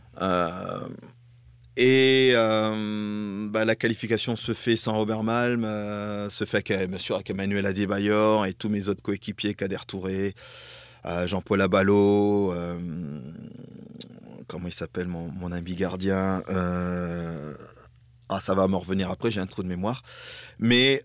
Et 1.78 2.34
bah, 2.36 3.66
la 3.66 3.76
qualification 3.76 4.36
se 4.36 4.54
fait 4.54 4.76
sans 4.76 4.94
Robert 4.94 5.24
Malm, 5.24 5.64
se 6.30 6.44
fait 6.46 6.58
avec, 6.72 6.90
bien 6.90 7.00
sûr 7.00 7.16
avec 7.16 7.30
Emmanuel 7.30 7.66
Adebayor 7.66 8.46
et 8.46 8.54
tous 8.54 8.70
mes 8.70 8.90
autres 8.90 9.02
coéquipiers, 9.02 9.54
Kader 9.54 9.78
Touré, 9.88 10.36
Jean-Paul 11.26 11.62
Abalo, 11.62 12.54
comment 14.52 14.68
il 14.68 14.74
s'appelle 14.74 15.08
mon, 15.08 15.52
ami 15.54 15.76
gardien 15.76 16.44
euh, 16.50 17.56
Ah, 18.28 18.42
ça 18.42 18.54
va 18.54 18.68
me 18.68 18.76
revenir 18.76 19.10
après, 19.10 19.32
j'ai 19.32 19.40
un 19.40 19.48
trou 19.48 19.64
de 19.64 19.68
mémoire. 19.68 20.04
Mais 20.60 21.04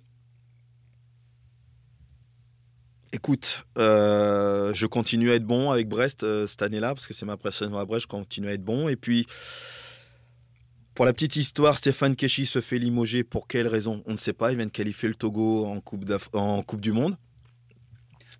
Écoute, 3.12 3.64
euh, 3.78 4.74
je 4.74 4.84
continue 4.84 5.30
à 5.30 5.36
être 5.36 5.44
bon 5.44 5.70
avec 5.70 5.88
Brest 5.88 6.22
euh, 6.22 6.46
cette 6.46 6.60
année-là, 6.60 6.88
parce 6.92 7.06
que 7.06 7.14
c'est 7.14 7.24
ma 7.24 7.38
précédente 7.38 7.80
à 7.80 7.84
Brest, 7.84 8.02
je 8.02 8.08
continue 8.08 8.48
à 8.48 8.52
être 8.52 8.64
bon. 8.64 8.88
Et 8.88 8.96
puis, 8.96 9.26
pour 10.94 11.06
la 11.06 11.14
petite 11.14 11.36
histoire, 11.36 11.78
Stéphane 11.78 12.14
Keshi 12.14 12.44
se 12.44 12.60
fait 12.60 12.78
limoger. 12.78 13.24
Pour 13.24 13.46
quelle 13.46 13.68
raison? 13.68 14.02
On 14.06 14.12
ne 14.12 14.16
sait 14.18 14.34
pas. 14.34 14.50
Il 14.50 14.58
vient 14.58 14.66
de 14.66 14.70
qualifier 14.70 15.08
le 15.08 15.14
Togo 15.14 15.64
en 15.66 15.80
coupe 15.80 16.80
du 16.80 16.92
Monde. 16.92 17.16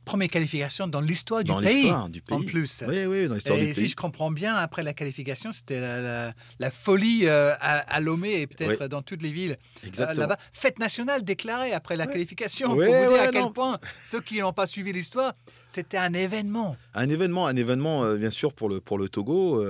Première 0.07 0.29
qualification 0.29 0.87
dans 0.87 1.01
l'histoire 1.01 1.43
du 1.45 1.53
pays. 1.53 1.93
du 2.11 2.23
pays. 2.23 2.39
En 2.39 2.43
plus. 2.43 2.85
Oui, 2.89 3.05
oui, 3.07 3.27
dans 3.29 3.35
l'histoire 3.35 3.59
Et 3.59 3.67
du 3.67 3.75
si 3.75 3.81
pays. 3.81 3.89
je 3.89 3.97
comprends 3.97 4.31
bien, 4.31 4.55
après 4.55 4.83
la 4.85 4.95
qualification, 4.95 5.51
c'était 5.53 5.81
la, 5.81 6.01
la- 6.01 6.33
la 6.61 6.71
folie 6.71 7.27
euh, 7.27 7.53
à, 7.61 7.79
à 7.95 8.01
Lomé 8.01 8.41
et 8.41 8.47
peut-être 8.47 8.87
dans 8.87 9.03
toutes 9.03 9.21
les 9.21 9.33
villes 9.33 9.57
euh, 9.99 10.15
là-bas. 10.15 10.39
Fête 10.53 10.79
nationale 10.79 11.25
déclarée 11.25 11.73
après 11.73 11.97
la 11.97 12.07
qualification. 12.07 12.73
Ouais, 12.75 12.87
pour 12.87 12.95
vous 12.95 13.13
dire 13.15 13.21
à 13.23 13.33
quel 13.33 13.43
non. 13.43 13.51
point 13.53 13.79
ceux 14.07 14.21
qui 14.21 14.39
n'ont 14.41 14.53
pas 14.53 14.69
suivi 14.69 14.93
l'histoire, 14.93 15.35
c'était 15.67 15.99
un 15.99 16.15
événement. 16.15 16.77
Un 16.95 17.09
événement, 17.09 17.49
un 17.49 17.57
événement 17.57 18.05
euh, 18.05 18.17
bien 18.17 18.31
sûr 18.31 18.53
pour 18.55 18.69
le, 18.69 18.81
pour 18.81 18.99
le 18.99 19.09
Togo, 19.09 19.61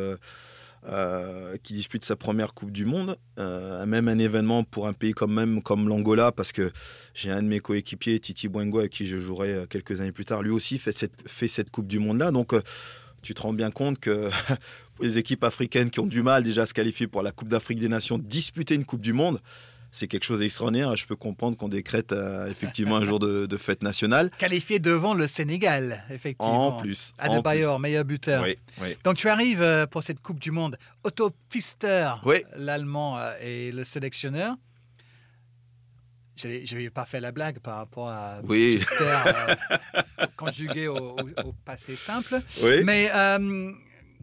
euh, 0.89 1.57
qui 1.63 1.75
dispute 1.75 2.05
sa 2.05 2.15
première 2.15 2.55
Coupe 2.55 2.71
du 2.71 2.85
Monde. 2.85 3.17
Euh, 3.39 3.85
même 3.87 4.09
un 4.09 4.19
événement 4.19 4.63
pour 4.63 4.87
un 4.87 4.93
pays 4.93 5.13
comme, 5.13 5.61
comme 5.63 5.89
l'Angola, 5.89 6.33
parce 6.33 6.53
que 6.53 6.71
j'ai 7.13 7.31
un 7.31 7.43
de 7.43 7.49
mes 7.49 7.61
coéquipiers, 7.61 8.21
Titi 8.21 8.49
Bwengo, 8.49 8.79
avec 8.79 8.93
qui 8.93 9.07
je 9.07 9.19
jouerai 9.19 9.53
euh, 9.53 9.67
quelques 9.67 10.01
années 10.01 10.13
plus 10.13 10.25
tard, 10.25 10.43
lui 10.43 10.51
aussi 10.51 10.79
fait 10.79 10.93
cette, 10.93 11.29
fait 11.29 11.49
cette 11.49 11.71
Coupe 11.71 11.89
du 11.89 11.99
Monde-là. 11.99 12.31
Donc 12.31 12.55
tu 13.23 13.35
te 13.35 13.43
rends 13.43 13.53
bien 13.53 13.71
compte 13.71 13.99
que 13.99 14.31
les 15.01 15.19
équipes 15.19 15.43
africaines 15.43 15.91
qui 15.91 15.99
ont 15.99 16.07
du 16.07 16.23
mal 16.23 16.45
déjà 16.45 16.63
à 16.63 16.67
se 16.67 16.75
qualifier 16.75 17.09
pour 17.09 17.23
la 17.23 17.33
Coupe 17.33 17.49
d'Afrique 17.49 17.81
des 17.81 17.89
Nations, 17.89 18.19
disputer 18.19 18.77
une 18.77 18.85
Coupe 18.85 19.01
du 19.01 19.13
Monde, 19.13 19.41
c'est 19.97 20.09
quelque 20.09 20.25
chose 20.25 20.41
d'extraordinaire. 20.41 20.95
Je 20.97 21.07
peux 21.07 21.17
comprendre 21.17 21.57
qu'on 21.57 21.69
décrète 21.69 22.13
euh, 22.13 22.49
effectivement 22.51 22.97
un 22.97 23.05
jour 23.05 23.19
de, 23.19 23.47
de 23.47 23.57
fête 23.57 23.83
nationale. 23.83 24.31
Qualifié 24.39 24.79
devant 24.79 25.15
le 25.15 25.27
Sénégal, 25.27 26.05
effectivement. 26.11 26.77
En 26.77 26.81
plus. 26.81 27.13
Adebayor, 27.19 27.79
meilleur 27.81 28.05
buteur. 28.05 28.43
Oui, 28.43 28.57
oui. 28.81 28.97
Donc 29.05 29.17
tu 29.17 29.29
arrives 29.29 29.63
euh, 29.63 29.87
pour 29.87 30.03
cette 30.03 30.21
Coupe 30.21 30.39
du 30.39 30.51
Monde. 30.51 30.77
Otto 31.05 31.31
Pfister, 31.49 32.11
Oui. 32.25 32.45
l'Allemand 32.57 33.19
euh, 33.19 33.33
et 33.41 33.73
le 33.73 33.85
sélectionneur. 33.85 34.55
Je 36.37 36.49
n'avais 36.75 36.91
pas 36.91 37.07
fait 37.07 37.19
la 37.21 37.33
blague 37.33 37.61
par 37.61 37.79
rapport 37.79 38.11
à 38.11 38.41
Oui. 38.45 38.77
Pfister 38.77 39.17
euh, 39.27 40.27
conjugué 40.37 40.87
au, 40.89 40.97
au- 41.17 41.41
au 41.47 41.53
passé 41.65 41.97
simple. 41.97 42.43
Oui. 42.63 42.85
Mais 42.85 43.11
euh, 43.15 43.73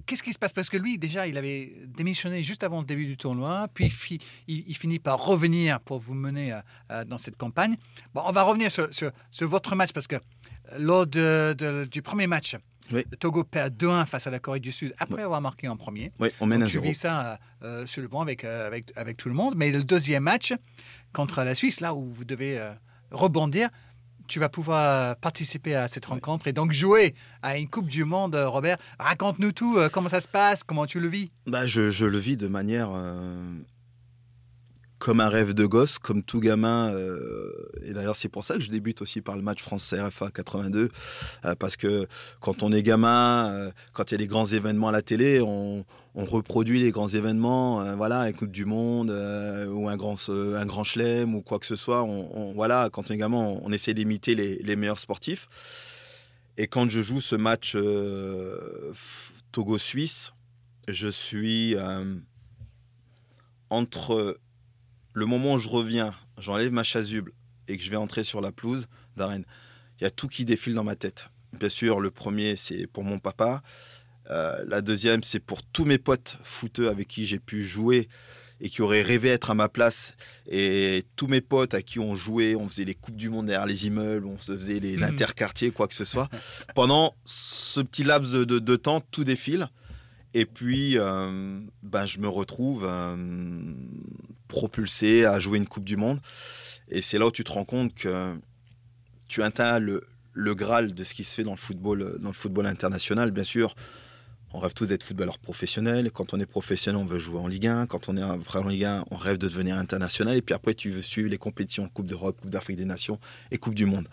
qu'est-ce 0.06 0.24
qui 0.24 0.34
se 0.34 0.40
passe? 0.40 0.54
Parce 0.54 0.70
que 0.70 0.78
lui, 0.78 0.98
déjà, 0.98 1.28
il 1.28 1.38
avait 1.38 1.74
démissionné 1.88 2.44
juste 2.44 2.64
avant 2.64 2.80
le 2.80 2.86
début 2.86 3.06
du 3.06 3.18
tournoi, 3.18 3.68
puis 3.74 3.90
fi- 3.90 4.20
il, 4.48 4.64
il 4.68 4.76
finit 4.76 5.00
par 5.00 5.24
revenir 5.24 5.80
pour 5.80 6.00
vous 6.00 6.14
mener 6.14 6.54
euh, 6.54 6.60
euh, 6.92 7.06
dans 7.06 7.18
cette 7.18 7.38
campagne. 7.38 7.78
Bon, 8.14 8.22
on 8.26 8.32
va 8.32 8.44
revenir 8.44 8.72
sur, 8.72 8.94
sur- 8.94 9.12
sur 9.30 9.48
votre 9.48 9.76
match, 9.76 9.92
parce 9.94 10.08
que 10.08 10.16
lors 10.78 11.06
de- 11.08 11.56
de- 11.58 11.86
du 11.92 12.02
premier 12.02 12.28
match, 12.28 12.56
Oui. 12.92 13.04
le 13.10 13.18
Togo 13.18 13.44
perd 13.44 13.76
2-1 13.76 14.06
face 14.06 14.28
à 14.28 14.32
la 14.32 14.40
Corée 14.40 14.60
du 14.60 14.72
Sud, 14.72 14.94
après 14.98 15.22
avoir 15.24 15.40
marqué 15.42 15.68
en 15.68 15.78
premier. 15.78 16.12
Oui, 16.20 16.30
on 16.40 16.46
mène 16.46 16.60
Donc, 16.60 16.68
à 16.68 16.70
tu 16.72 16.74
zéro. 16.74 16.86
vis 16.86 16.96
ça 16.96 17.40
euh, 17.64 17.86
sur 17.86 18.02
le 18.02 18.08
banc 18.08 18.22
avec, 18.22 18.44
euh, 18.44 18.68
avec, 18.68 18.92
avec 18.96 19.18
tout 19.18 19.30
le 19.30 19.36
monde. 19.36 19.54
Mais 19.56 19.72
le 19.72 19.84
deuxième 19.84 20.24
match 20.24 20.54
contre 21.14 21.44
la 21.44 21.56
Suisse, 21.56 21.80
là 21.80 21.94
où 21.94 22.12
vous 22.14 22.26
devez 22.26 22.58
euh, 22.60 22.74
rebondir, 23.12 23.70
tu 24.28 24.40
vas 24.40 24.50
pouvoir 24.50 25.16
participer 25.18 25.76
à 25.76 25.88
cette 25.88 26.06
rencontre 26.06 26.48
et 26.48 26.54
donc 26.54 26.72
jouer 26.72 27.14
à 27.42 27.58
une 27.58 27.70
Coupe 27.70 27.88
du 27.88 28.06
Monde. 28.06 28.36
Robert, 28.36 28.78
raconte-nous 29.00 29.52
tout, 29.52 29.78
euh, 29.78 29.90
comment 29.90 30.10
ça 30.10 30.22
se 30.22 30.28
passe, 30.28 30.64
comment 30.64 30.86
tu 30.86 31.00
le 31.00 31.08
vis? 31.08 31.32
Bah, 31.48 31.66
je, 31.66 31.90
je 31.90 32.06
le 32.06 32.18
vis 32.18 32.38
de 32.38 32.48
manière 32.48 32.90
euh, 32.94 33.42
comme 35.04 35.20
un 35.20 35.28
rêve 35.28 35.54
de 35.54 35.66
gosse, 35.66 36.00
comme 36.00 36.24
tout 36.24 36.40
gamin. 36.40 36.94
euh, 36.94 37.52
et 37.84 37.92
d'ailleurs, 37.92 38.16
c'est 38.16 38.30
pour 38.30 38.46
ça 38.46 38.56
que 38.56 38.62
je 38.62 38.70
débute 38.70 39.02
aussi 39.02 39.20
par 39.20 39.36
le 39.36 39.42
match 39.42 39.62
France-RFA 39.62 40.32
82, 40.32 40.88
euh, 41.44 41.56
parce 41.56 41.76
que 41.76 42.08
quand 42.40 42.64
on 42.64 42.72
est 42.72 42.84
gamin, 42.84 43.50
euh, 43.52 43.72
quand 43.92 44.10
il 44.10 44.14
y 44.14 44.16
a 44.16 44.20
les 44.20 44.28
grands 44.28 44.46
événements 44.46 44.88
à 44.88 44.92
la 44.94 45.02
télé, 45.02 45.42
on, 45.42 45.84
reproduit 46.16 46.80
les 46.80 46.92
grands 46.92 47.10
événements, 47.10 47.84
voilà, 47.96 48.30
une 48.30 48.34
Coupe 48.36 48.52
du 48.52 48.66
Monde 48.66 49.10
ou 49.10 49.90
un 49.90 49.98
grand, 49.98 50.16
un 50.30 50.66
grand 50.66 50.84
chelem 50.84 51.34
ou 51.34 51.42
quoi 51.42 51.58
que 51.58 51.66
ce 51.66 51.76
soit. 51.76 52.04
On, 52.04 52.54
voilà, 52.54 52.90
quand 52.94 53.10
on 53.10 53.14
est 53.16 53.18
gamin, 53.18 53.40
on, 53.40 53.72
essaie 53.72 53.96
d'imiter 53.96 54.36
les, 54.36 54.60
les 54.60 54.76
meilleurs 54.76 55.00
sportifs. 55.00 55.50
Et 56.56 56.68
quand 56.68 56.88
je 56.88 57.02
joue 57.02 57.20
ce 57.20 57.36
match 57.36 57.76
Togo-Suisse, 59.52 60.34
je 60.88 61.08
suis 61.08 61.76
entre 63.72 64.38
le 65.14 65.26
moment 65.26 65.54
où 65.54 65.58
je 65.58 65.70
reviens, 65.70 66.14
j'enlève 66.38 66.72
ma 66.72 66.84
chasuble 66.84 67.32
et 67.68 67.78
que 67.78 67.84
je 67.84 67.90
vais 67.90 67.96
entrer 67.98 68.24
sur 68.24 68.42
la 68.42 68.52
pelouse 68.52 68.88
d'arène. 69.18 69.46
Il 70.00 70.04
y 70.04 70.08
a 70.08 70.12
tout 70.12 70.28
qui 70.28 70.44
défile 70.46 70.74
dans 70.74 70.84
ma 70.84 70.96
tête. 70.96 71.30
Bien 71.54 71.70
sûr, 71.70 72.00
le 72.00 72.10
premier, 72.12 72.56
c'est 72.56 72.88
pour 72.88 73.04
mon 73.04 73.20
papa. 73.20 73.62
Euh, 74.32 74.64
la 74.68 74.82
deuxième, 74.82 75.24
c'est 75.24 75.40
pour 75.40 75.62
tous 75.64 75.86
mes 75.86 75.98
potes 75.98 76.38
footeux 76.44 76.90
avec 76.90 77.08
qui 77.08 77.26
j'ai 77.26 77.40
pu 77.40 77.64
jouer 77.64 78.10
et 78.60 78.70
qui 78.70 78.82
auraient 78.82 79.02
rêvé 79.02 79.30
être 79.30 79.52
à 79.52 79.54
ma 79.56 79.70
place. 79.70 80.16
Et 80.50 81.04
tous 81.16 81.28
mes 81.28 81.42
potes 81.42 81.74
à 81.74 81.82
qui 81.82 82.00
on 82.00 82.16
jouait, 82.16 82.56
on 82.56 82.68
faisait 82.68 82.86
les 82.86 82.96
Coupes 82.96 83.16
du 83.18 83.30
Monde 83.30 83.48
derrière 83.48 83.66
les 83.68 83.86
immeubles, 83.88 84.26
on 84.26 84.40
se 84.40 84.58
faisait 84.58 84.80
les 84.80 85.04
interquartiers, 85.04 85.72
quoi 85.72 85.88
que 85.88 85.94
ce 85.96 86.06
soit. 86.06 86.30
Pendant 86.74 87.16
ce 87.26 87.82
petit 87.82 88.04
laps 88.04 88.32
de, 88.32 88.46
de- 88.46 88.60
de 88.60 88.76
temps, 88.76 89.02
tout 89.12 89.24
défile. 89.24 89.68
Et 90.34 90.46
puis, 90.46 90.98
ben, 90.98 92.06
je 92.06 92.20
me 92.20 92.28
retrouve 92.28 92.86
euh, 92.88 93.16
propulsé 94.48 95.26
à 95.26 95.40
jouer 95.40 95.58
une 95.58 95.68
Coupe 95.68 95.84
du 95.84 95.98
Monde. 95.98 96.20
Et 96.90 97.02
c'est 97.02 97.18
là 97.18 97.28
où 97.28 97.32
tu 97.32 97.44
te 97.44 97.52
rends 97.52 97.66
compte 97.66 97.94
que 97.94 98.36
tu 99.28 99.44
atteins 99.44 99.80
le, 99.80 100.04
le 100.34 100.56
Graal 100.56 100.94
de 100.94 101.04
ce 101.04 101.14
qui 101.14 101.24
se 101.24 101.34
fait 101.36 101.44
dans 101.44 101.52
le 101.52 101.58
football, 101.58 102.18
dans 102.20 102.30
le 102.30 102.34
football 102.34 102.66
international. 102.66 103.32
Bien 103.32 103.44
sûr, 103.44 103.76
on 104.56 104.60
rêve 104.60 104.74
tous 104.74 104.86
d'être 104.86 105.04
footballeur 105.04 105.40
professionnel. 105.40 106.12
Quand 106.12 106.34
on 106.34 106.40
est 106.40 106.46
professionnel, 106.46 107.02
on 107.02 107.06
veut 107.06 107.18
jouer 107.18 107.40
en 107.40 107.48
Ligue 107.48 107.68
1. 107.68 107.88
Quand 107.88 108.10
on 108.10 108.18
est 108.18 108.22
après 108.22 108.60
en 108.60 108.68
Ligue 108.68 108.86
1, 108.86 109.06
on 109.10 109.16
rêve 109.16 109.38
de 109.38 109.48
devenir 109.48 109.78
international. 109.78 110.38
Et 110.38 110.44
puis 110.44 110.54
après, 110.54 110.76
tu 110.76 110.92
veux 110.92 111.02
suivre 111.02 111.30
les 111.30 111.40
compétitions 111.40 111.90
Coupe 111.90 112.06
d'Europe, 112.06 112.40
Coupe 112.40 112.52
d'Afrique 112.52 112.78
des 112.78 112.86
Nations 112.86 113.20
et 113.50 113.58
Coupe 113.58 113.74
du 113.74 113.88
Monde. 113.88 114.08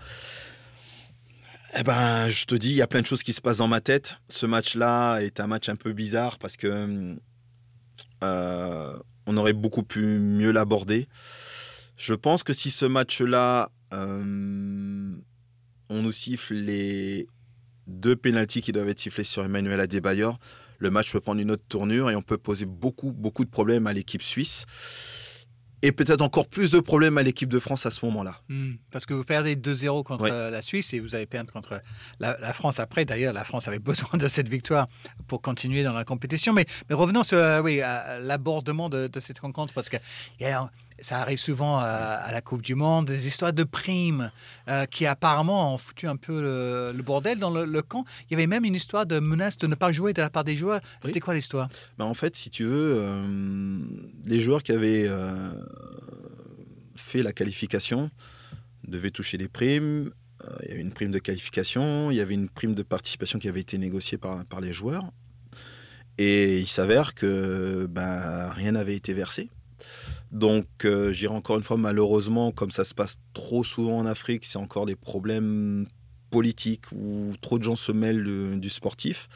Eh 1.73 1.85
ben, 1.85 2.29
je 2.29 2.47
te 2.47 2.57
dis, 2.57 2.71
il 2.71 2.77
y 2.77 2.83
a 2.83 2.89
plein 2.89 3.01
de 3.01 3.07
choses 3.07 3.23
qui 3.23 3.33
se 3.33 3.41
passent 3.41 3.59
dans 3.59 3.69
ma 3.69 3.81
tête. 3.81 4.17
Ce 4.29 4.45
match-là 4.45 5.21
est 5.21 5.39
un 5.39 5.47
match 5.47 5.69
un 5.69 5.77
peu 5.77 5.93
bizarre 5.93 6.39
parce 6.39 6.57
que 6.57 7.17
euh, 8.25 8.99
on 9.27 9.37
aurait 9.37 9.53
beaucoup 9.53 9.85
pu 9.85 10.01
mieux 10.19 10.51
l'aborder. 10.51 11.07
Je 11.97 12.15
pense 12.15 12.43
que 12.43 12.53
si 12.53 12.73
ce 12.73 12.87
match-là, 12.87 13.71
euh, 13.95 15.15
on 15.91 16.03
nous 16.03 16.13
siffle 16.13 16.55
les 16.55 17.29
deux 17.87 18.17
pénalties 18.17 18.63
qui 18.63 18.73
doivent 18.73 18.89
être 18.89 19.01
sifflés 19.01 19.25
sur 19.25 19.45
Emmanuel 19.45 19.79
Adebayor, 19.79 20.41
le 20.79 20.91
match 20.91 21.13
peut 21.13 21.21
prendre 21.21 21.41
une 21.41 21.53
autre 21.53 21.65
tournure 21.69 22.11
et 22.11 22.17
on 22.17 22.23
peut 22.23 22.39
poser 22.39 22.65
beaucoup, 22.65 23.13
beaucoup 23.13 23.45
de 23.45 23.51
problèmes 23.51 23.87
à 23.87 23.93
l'équipe 23.93 24.23
suisse. 24.23 24.67
Et 25.83 25.93
peut-être 25.93 26.21
encore 26.21 26.47
plus 26.47 26.71
de 26.71 26.81
problèmes 26.81 27.17
à 27.17 27.23
l'équipe 27.23 27.49
de 27.49 27.59
France 27.59 27.87
à 27.87 27.91
ce 27.91 28.05
moment-là. 28.05 28.37
Hmm, 28.51 28.73
Parce 28.91 29.07
que 29.07 29.15
vous 29.15 29.25
perdez 29.25 29.57
2-0 29.57 30.03
contre 30.05 30.29
la 30.29 30.61
Suisse 30.63 30.93
et 30.93 31.01
vous 31.01 31.15
allez 31.15 31.25
perdre 31.27 31.51
contre 31.53 31.81
la, 32.19 32.37
la 32.39 32.53
France 32.53 32.79
après. 32.81 33.07
D'ailleurs, 33.07 33.33
la 33.33 33.45
France 33.45 33.67
avait 33.67 33.79
besoin 33.91 34.19
de 34.19 34.29
cette 34.29 34.49
victoire 34.49 34.89
pour 35.27 35.41
continuer 35.41 35.83
dans 35.83 35.95
la 35.95 36.05
compétition. 36.05 36.53
Mais, 36.53 36.67
mais 36.91 36.95
revenons 36.95 37.23
sur 37.23 37.39
euh, 37.39 37.63
oui, 37.63 37.81
à 37.81 38.19
l'abordement 38.21 38.91
de, 38.91 39.07
de 39.07 39.21
cette 39.21 39.39
rencontre 39.39 39.73
parce 39.73 39.89
que 39.89 39.97
il 40.39 40.43
y 40.43 40.47
a- 40.51 40.71
ça 41.01 41.21
arrive 41.21 41.39
souvent 41.39 41.79
à, 41.79 41.85
à 41.85 42.33
la 42.33 42.41
Coupe 42.41 42.63
du 42.63 42.75
Monde, 42.75 43.07
des 43.07 43.27
histoires 43.27 43.53
de 43.53 43.65
primes 43.65 44.31
euh, 44.69 44.87
qui 44.87 45.07
apparemment 45.07 45.75
ont 45.75 45.79
foutu 45.79 46.07
un 46.07 46.17
peu 46.17 46.41
le, 46.41 46.93
le 46.97 47.03
bordel 47.03 47.39
dans 47.39 47.51
le, 47.51 47.65
le 47.65 47.83
camp. 47.83 48.05
Il 48.29 48.33
y 48.33 48.35
avait 48.35 48.47
même 48.47 48.65
une 48.65 48.75
histoire 48.75 49.07
de 49.07 49.19
menace 49.19 49.59
de 49.59 49.67
ne 49.67 49.75
pas 49.75 49.93
jouer 49.93 50.13
de 50.13 50.23
la 50.23 50.31
part 50.31 50.45
des 50.45 50.57
joueurs. 50.57 50.81
C'était 51.05 51.21
quoi 51.21 51.35
l'histoire? 51.35 51.69
Ben, 51.99 52.05
en 52.05 52.15
fait, 52.15 52.37
si 52.37 52.51
tu 52.51 52.65
veux, 52.65 52.97
euh, 52.99 53.79
les 54.25 54.41
joueurs 54.41 54.63
qui 54.63 54.73
avaient 54.73 55.07
euh, 55.07 55.53
fait 56.97 57.23
la 57.23 57.33
qualification 57.33 58.11
devaient 58.87 59.11
toucher 59.11 59.39
des 59.39 59.49
primes. 59.49 60.11
Il 60.63 60.71
y 60.71 60.73
avait 60.73 60.81
une 60.81 60.93
prime 60.93 61.11
de 61.11 61.19
qualification, 61.19 62.11
il 62.11 62.17
y 62.17 62.21
avait 62.21 62.33
une 62.33 62.49
prime 62.49 62.75
de 62.75 62.83
participation 62.83 63.39
qui 63.39 63.47
avait 63.47 63.61
été 63.61 63.77
négociée 63.77 64.17
par, 64.17 64.45
par 64.47 64.63
les 64.63 64.73
joueurs. 64.73 65.05
Et 66.17 66.61
il 66.61 66.67
s'avère 66.67 67.15
que 67.15 67.87
ben, 67.87 68.49
rien 68.51 68.73
n'avait 68.73 68.97
été 68.97 69.13
versé. 69.13 69.51
Donc, 70.31 70.67
euh, 70.85 71.13
j'irai 71.13 71.35
encore 71.35 71.57
une 71.57 71.65
fois, 71.65 71.77
malheureusement, 71.77 72.53
comme 72.53 72.71
ça 72.71 72.85
se 72.85 72.95
passe 72.95 73.19
trop 73.35 73.65
souvent 73.65 73.99
en 73.99 74.07
Afrique, 74.07 74.45
c'est 74.45 74.59
encore 74.59 74.87
des 74.87 74.97
problèmes 74.97 75.87
politiques 76.31 76.85
où 76.93 77.35
trop 77.41 77.59
de 77.59 77.65
gens 77.65 77.77
se 77.77 77.91
mêlent 77.91 78.61
du 78.61 78.71
sportif. 78.71 79.29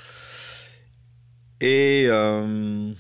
Et 1.61 2.05
euh, 2.09 2.93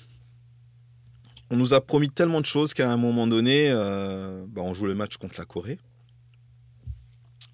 on 1.51 1.57
nous 1.57 1.74
a 1.74 1.80
promis 1.80 2.11
tellement 2.11 2.40
de 2.40 2.47
choses 2.47 2.74
qu'à 2.74 2.90
un 2.90 2.97
moment 2.97 3.26
donné, 3.26 3.70
euh, 3.70 4.45
bah, 4.49 4.62
on 4.62 4.74
joue 4.74 4.86
le 4.86 4.95
match 4.95 5.16
contre 5.16 5.36
la 5.38 5.45
Corée. 5.45 5.78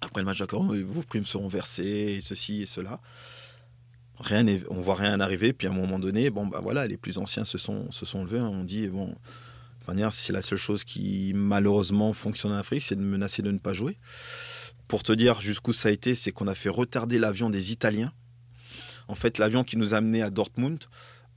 Après 0.01 0.21
le 0.21 0.25
match 0.25 0.39
la 0.39 0.47
Corée, 0.47 0.81
vos 0.81 1.03
primes 1.03 1.25
seront 1.25 1.47
versées, 1.47 2.19
ceci 2.21 2.63
et 2.63 2.65
cela. 2.65 2.99
Rien 4.19 4.45
on 4.69 4.79
voit 4.79 4.95
rien 4.95 5.19
arriver. 5.19 5.53
Puis 5.53 5.67
à 5.67 5.71
un 5.71 5.75
moment 5.75 5.99
donné, 5.99 6.29
bon, 6.29 6.47
bah 6.47 6.59
voilà, 6.61 6.87
les 6.87 6.97
plus 6.97 7.17
anciens 7.17 7.45
se 7.45 7.57
sont, 7.57 7.89
levés. 8.13 8.39
On 8.39 8.63
dit, 8.63 8.87
bon, 8.87 9.13
manière, 9.87 10.11
c'est 10.11 10.33
la 10.33 10.41
seule 10.41 10.57
chose 10.57 10.83
qui 10.83 11.31
malheureusement 11.35 12.13
fonctionne 12.13 12.51
en 12.51 12.57
Afrique, 12.57 12.83
c'est 12.83 12.95
de 12.95 13.01
menacer 13.01 13.41
de 13.41 13.51
ne 13.51 13.57
pas 13.57 13.73
jouer. 13.73 13.97
Pour 14.87 15.03
te 15.03 15.13
dire 15.13 15.41
jusqu'où 15.41 15.73
ça 15.73 15.89
a 15.89 15.91
été, 15.91 16.15
c'est 16.15 16.31
qu'on 16.31 16.47
a 16.47 16.55
fait 16.55 16.69
retarder 16.69 17.17
l'avion 17.17 17.49
des 17.49 17.71
Italiens. 17.71 18.11
En 19.07 19.15
fait, 19.15 19.37
l'avion 19.37 19.63
qui 19.63 19.77
nous 19.77 19.93
a 19.93 19.97
amenés 19.97 20.21
à 20.21 20.29
Dortmund 20.29 20.79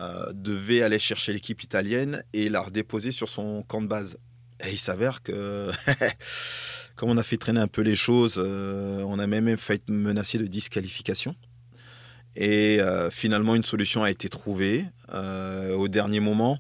euh, 0.01 0.33
devait 0.33 0.83
aller 0.83 0.99
chercher 0.99 1.33
l'équipe 1.33 1.63
italienne 1.63 2.25
et 2.33 2.49
la 2.49 2.61
redéposer 2.63 3.13
sur 3.13 3.29
son 3.29 3.63
camp 3.63 3.81
de 3.81 3.87
base. 3.87 4.19
Et 4.65 4.73
il 4.73 4.79
s'avère 4.79 5.23
que, 5.23 5.71
comme 6.97 7.11
on 7.11 7.17
a 7.17 7.23
fait 7.23 7.37
traîner 7.37 7.61
un 7.61 7.69
peu 7.69 7.83
les 7.83 7.95
choses, 7.95 8.35
euh, 8.39 9.03
on 9.07 9.21
a 9.21 9.27
même 9.29 9.57
fait 9.57 9.89
menacer 9.89 10.39
de 10.39 10.47
disqualification. 10.47 11.37
Et 12.35 12.81
euh, 12.81 13.09
finalement, 13.11 13.55
une 13.55 13.63
solution 13.63 14.03
a 14.03 14.11
été 14.11 14.29
trouvée 14.29 14.85
au 15.13 15.87
dernier 15.87 16.19
moment. 16.19 16.59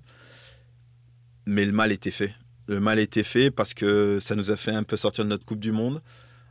Mais 1.47 1.64
le 1.64 1.72
mal 1.72 1.92
était 1.92 2.11
fait. 2.11 2.34
Le 2.68 2.80
mal 2.80 2.99
était 2.99 3.22
fait 3.24 3.51
parce 3.51 3.74
que 3.74 4.18
ça 4.20 4.34
nous 4.34 4.51
a 4.51 4.57
fait 4.57 4.70
un 4.72 4.82
peu 4.84 4.97
sortir 4.97 5.24
de 5.24 5.30
notre 5.30 5.45
Coupe 5.45 5.61
du 5.61 5.72
Monde. 5.72 6.01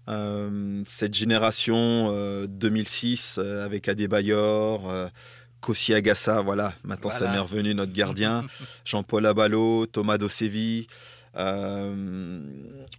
Euh, 0.09 0.83
cette 0.85 1.13
génération 1.13 2.09
euh, 2.11 2.45
2006 2.47 3.37
euh, 3.39 3.65
avec 3.65 3.87
Adebayor, 3.87 4.89
euh, 4.89 5.07
Kossi 5.61 5.93
Agassa, 5.93 6.41
voilà, 6.41 6.73
maintenant 6.83 7.09
ça 7.09 7.31
m'est 7.31 7.39
revenu, 7.39 7.73
notre 7.73 7.93
gardien, 7.93 8.45
Jean-Paul 8.85 9.25
Abalo, 9.25 9.85
Thomas 9.85 10.17
Dosevi, 10.17 10.87
euh, 11.37 12.39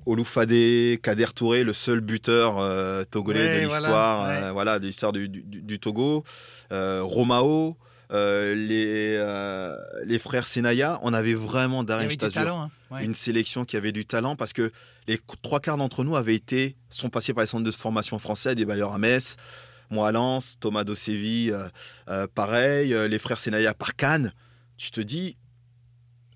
Oloufade, 0.07 0.99
Kader 1.03 1.27
Touré, 1.35 1.63
le 1.63 1.73
seul 1.75 2.01
buteur 2.01 2.57
euh, 2.59 3.05
togolais 3.05 3.41
Ouais, 3.57 3.61
de 3.63 3.67
voilà, 3.67 3.81
l'histoire, 3.81 4.29
ouais. 4.29 4.43
euh, 4.45 4.53
voilà, 4.53 4.79
de 4.79 4.87
l'histoire 4.87 5.13
du, 5.13 5.29
du- 5.29 5.43
du- 5.43 5.63
du 5.63 5.79
Togo, 5.79 6.25
euh, 6.73 7.01
Romao, 7.03 7.77
euh, 8.15 8.55
les, 8.55 9.17
euh, 9.19 9.77
les 10.05 10.19
frères 10.19 10.47
Senaya, 10.47 10.99
on 11.03 11.13
avait 11.13 11.35
vraiment 11.35 11.83
talent. 12.45 12.63
hein. 12.63 12.71
Ouais. 12.91 13.05
une 13.05 13.15
sélection 13.15 13.65
qui 13.65 13.77
avait 13.77 13.93
du 13.93 14.07
talent 14.07 14.37
parce 14.37 14.53
que 14.53 14.71
les 15.09 15.19
trois 15.43 15.61
quarts 15.61 15.77
d'entre 15.77 16.05
nous 16.05 16.17
avaient 16.17 16.35
été 16.37 16.77
sont 16.91 17.11
passés 17.11 17.35
par 17.35 17.43
les 17.43 17.49
centres 17.49 17.65
de 17.65 17.71
formation 17.73 18.19
français, 18.19 18.55
des 18.55 18.65
bailleurs 18.65 18.93
à 18.95 18.99
Metz, 18.99 19.37
moi 19.91 20.09
à 20.09 20.13
Lens, 20.13 20.57
Thomas 20.61 20.85
Dosevi, 20.85 21.51
euh, 21.51 21.67
euh, 22.09 22.27
pareil, 22.33 22.95
les 23.09 23.19
frères 23.19 23.39
Senaya 23.39 23.75
par 23.75 23.97
Cannes. 23.97 24.33
Tu 24.77 24.91
te 24.91 25.01
dis, 25.01 25.37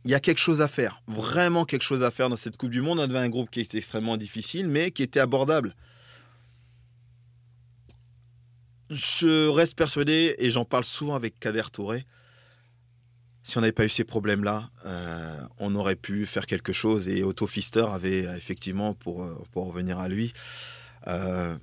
il 0.05 0.11
y 0.11 0.15
a 0.15 0.21
quelque 0.21 0.39
chose 0.39 0.61
à 0.61 0.69
faire, 0.69 1.03
vraiment 1.07 1.65
quelque 1.65 1.83
chose 1.83 2.03
à 2.03 2.11
faire 2.11 2.29
dans 2.29 2.37
cette 2.37 2.57
Coupe 2.57 2.71
du 2.71 2.81
Monde. 2.81 2.99
On 2.99 3.03
avait 3.03 3.19
un 3.19 3.29
groupe 3.29 3.51
qui 3.51 3.61
était 3.61 3.79
extrêmement 3.79 4.17
difficile, 4.17 4.69
mais 4.69 4.91
qui 4.91 5.03
était 5.03 5.21
abordable. 5.21 5.75
Je 8.91 9.49
reste 9.49 9.75
persuadé, 9.75 10.35
et 10.39 10.51
j'en 10.51 10.65
parle 10.65 10.85
souvent 10.85 11.15
avec 11.15 11.39
Kader 11.39 11.65
Touré, 11.73 12.07
si 13.49 13.57
on 13.57 13.63
n'avait 13.63 13.73
pas 13.73 13.87
eu 13.87 13.89
ces 13.89 14.05
problèmes-là, 14.05 14.69
euh, 14.85 15.41
on 15.59 15.75
aurait 15.75 15.97
pu 15.97 16.27
faire 16.27 16.45
quelque 16.45 16.75
chose. 16.75 17.09
Et 17.09 17.23
Otto 17.23 17.47
Pfister 17.47 17.87
avait 17.91 18.25
effectivement, 18.37 18.93
pour, 18.93 19.23
euh, 19.23 19.43
pour 19.53 19.67
revenir 19.69 19.99
à 19.99 20.07
lui, 20.11 20.35
euh, 21.07 21.57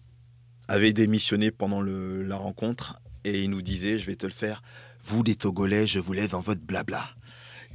avait 0.67 0.93
démissionné 0.93 1.51
pendant 1.51 1.83
la 1.83 2.37
rencontre 2.37 2.99
et 3.23 3.43
il 3.43 3.51
nous 3.51 3.61
disait, 3.61 3.99
je 3.99 4.07
vais 4.07 4.15
te 4.15 4.25
le 4.25 4.31
faire, 4.31 4.63
vous 5.03 5.21
les 5.21 5.35
Togolais, 5.35 5.85
je 5.85 5.99
vous 5.99 6.13
lève 6.13 6.31
dans 6.31 6.41
votre 6.41 6.61
blabla. 6.61 7.07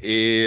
Et 0.02 0.46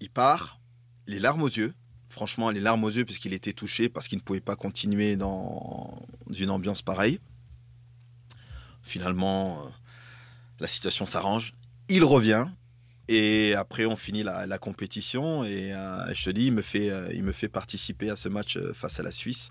il 0.00 0.10
part, 0.10 0.58
les 1.06 1.18
larmes 1.18 1.42
aux 1.42 1.48
yeux, 1.48 1.74
franchement 2.16 2.48
les 2.48 2.60
larmes 2.60 2.82
aux 2.82 2.90
yeux 2.90 3.04
puisqu'il 3.04 3.34
était 3.34 3.52
touché, 3.52 3.90
parce 3.90 4.08
qu'il 4.08 4.16
ne 4.16 4.22
pouvait 4.22 4.40
pas 4.40 4.56
continuer 4.56 5.16
dans 5.16 6.00
une 6.34 6.48
ambiance 6.48 6.80
pareille. 6.80 7.20
Finalement, 8.80 9.58
euh, 9.58 9.68
la 10.58 10.66
situation 10.66 11.04
s'arrange. 11.04 11.52
Il 11.90 12.04
revient. 12.04 12.46
Et 13.08 13.54
après, 13.54 13.84
on 13.84 13.96
finit 13.96 14.22
la, 14.22 14.58
compétition. 14.58 15.44
Et 15.44 15.74
euh, 15.74 16.14
je 16.14 16.24
te 16.24 16.30
dis, 16.30 16.46
il 16.46 16.54
me, 16.54 16.62
fait, 16.62 16.88
euh, 16.88 17.10
il 17.12 17.22
me 17.22 17.32
fait 17.32 17.48
participer 17.48 18.08
à 18.08 18.16
ce 18.16 18.30
match 18.30 18.58
face 18.72 18.98
à 18.98 19.02
la 19.02 19.12
Suisse 19.12 19.50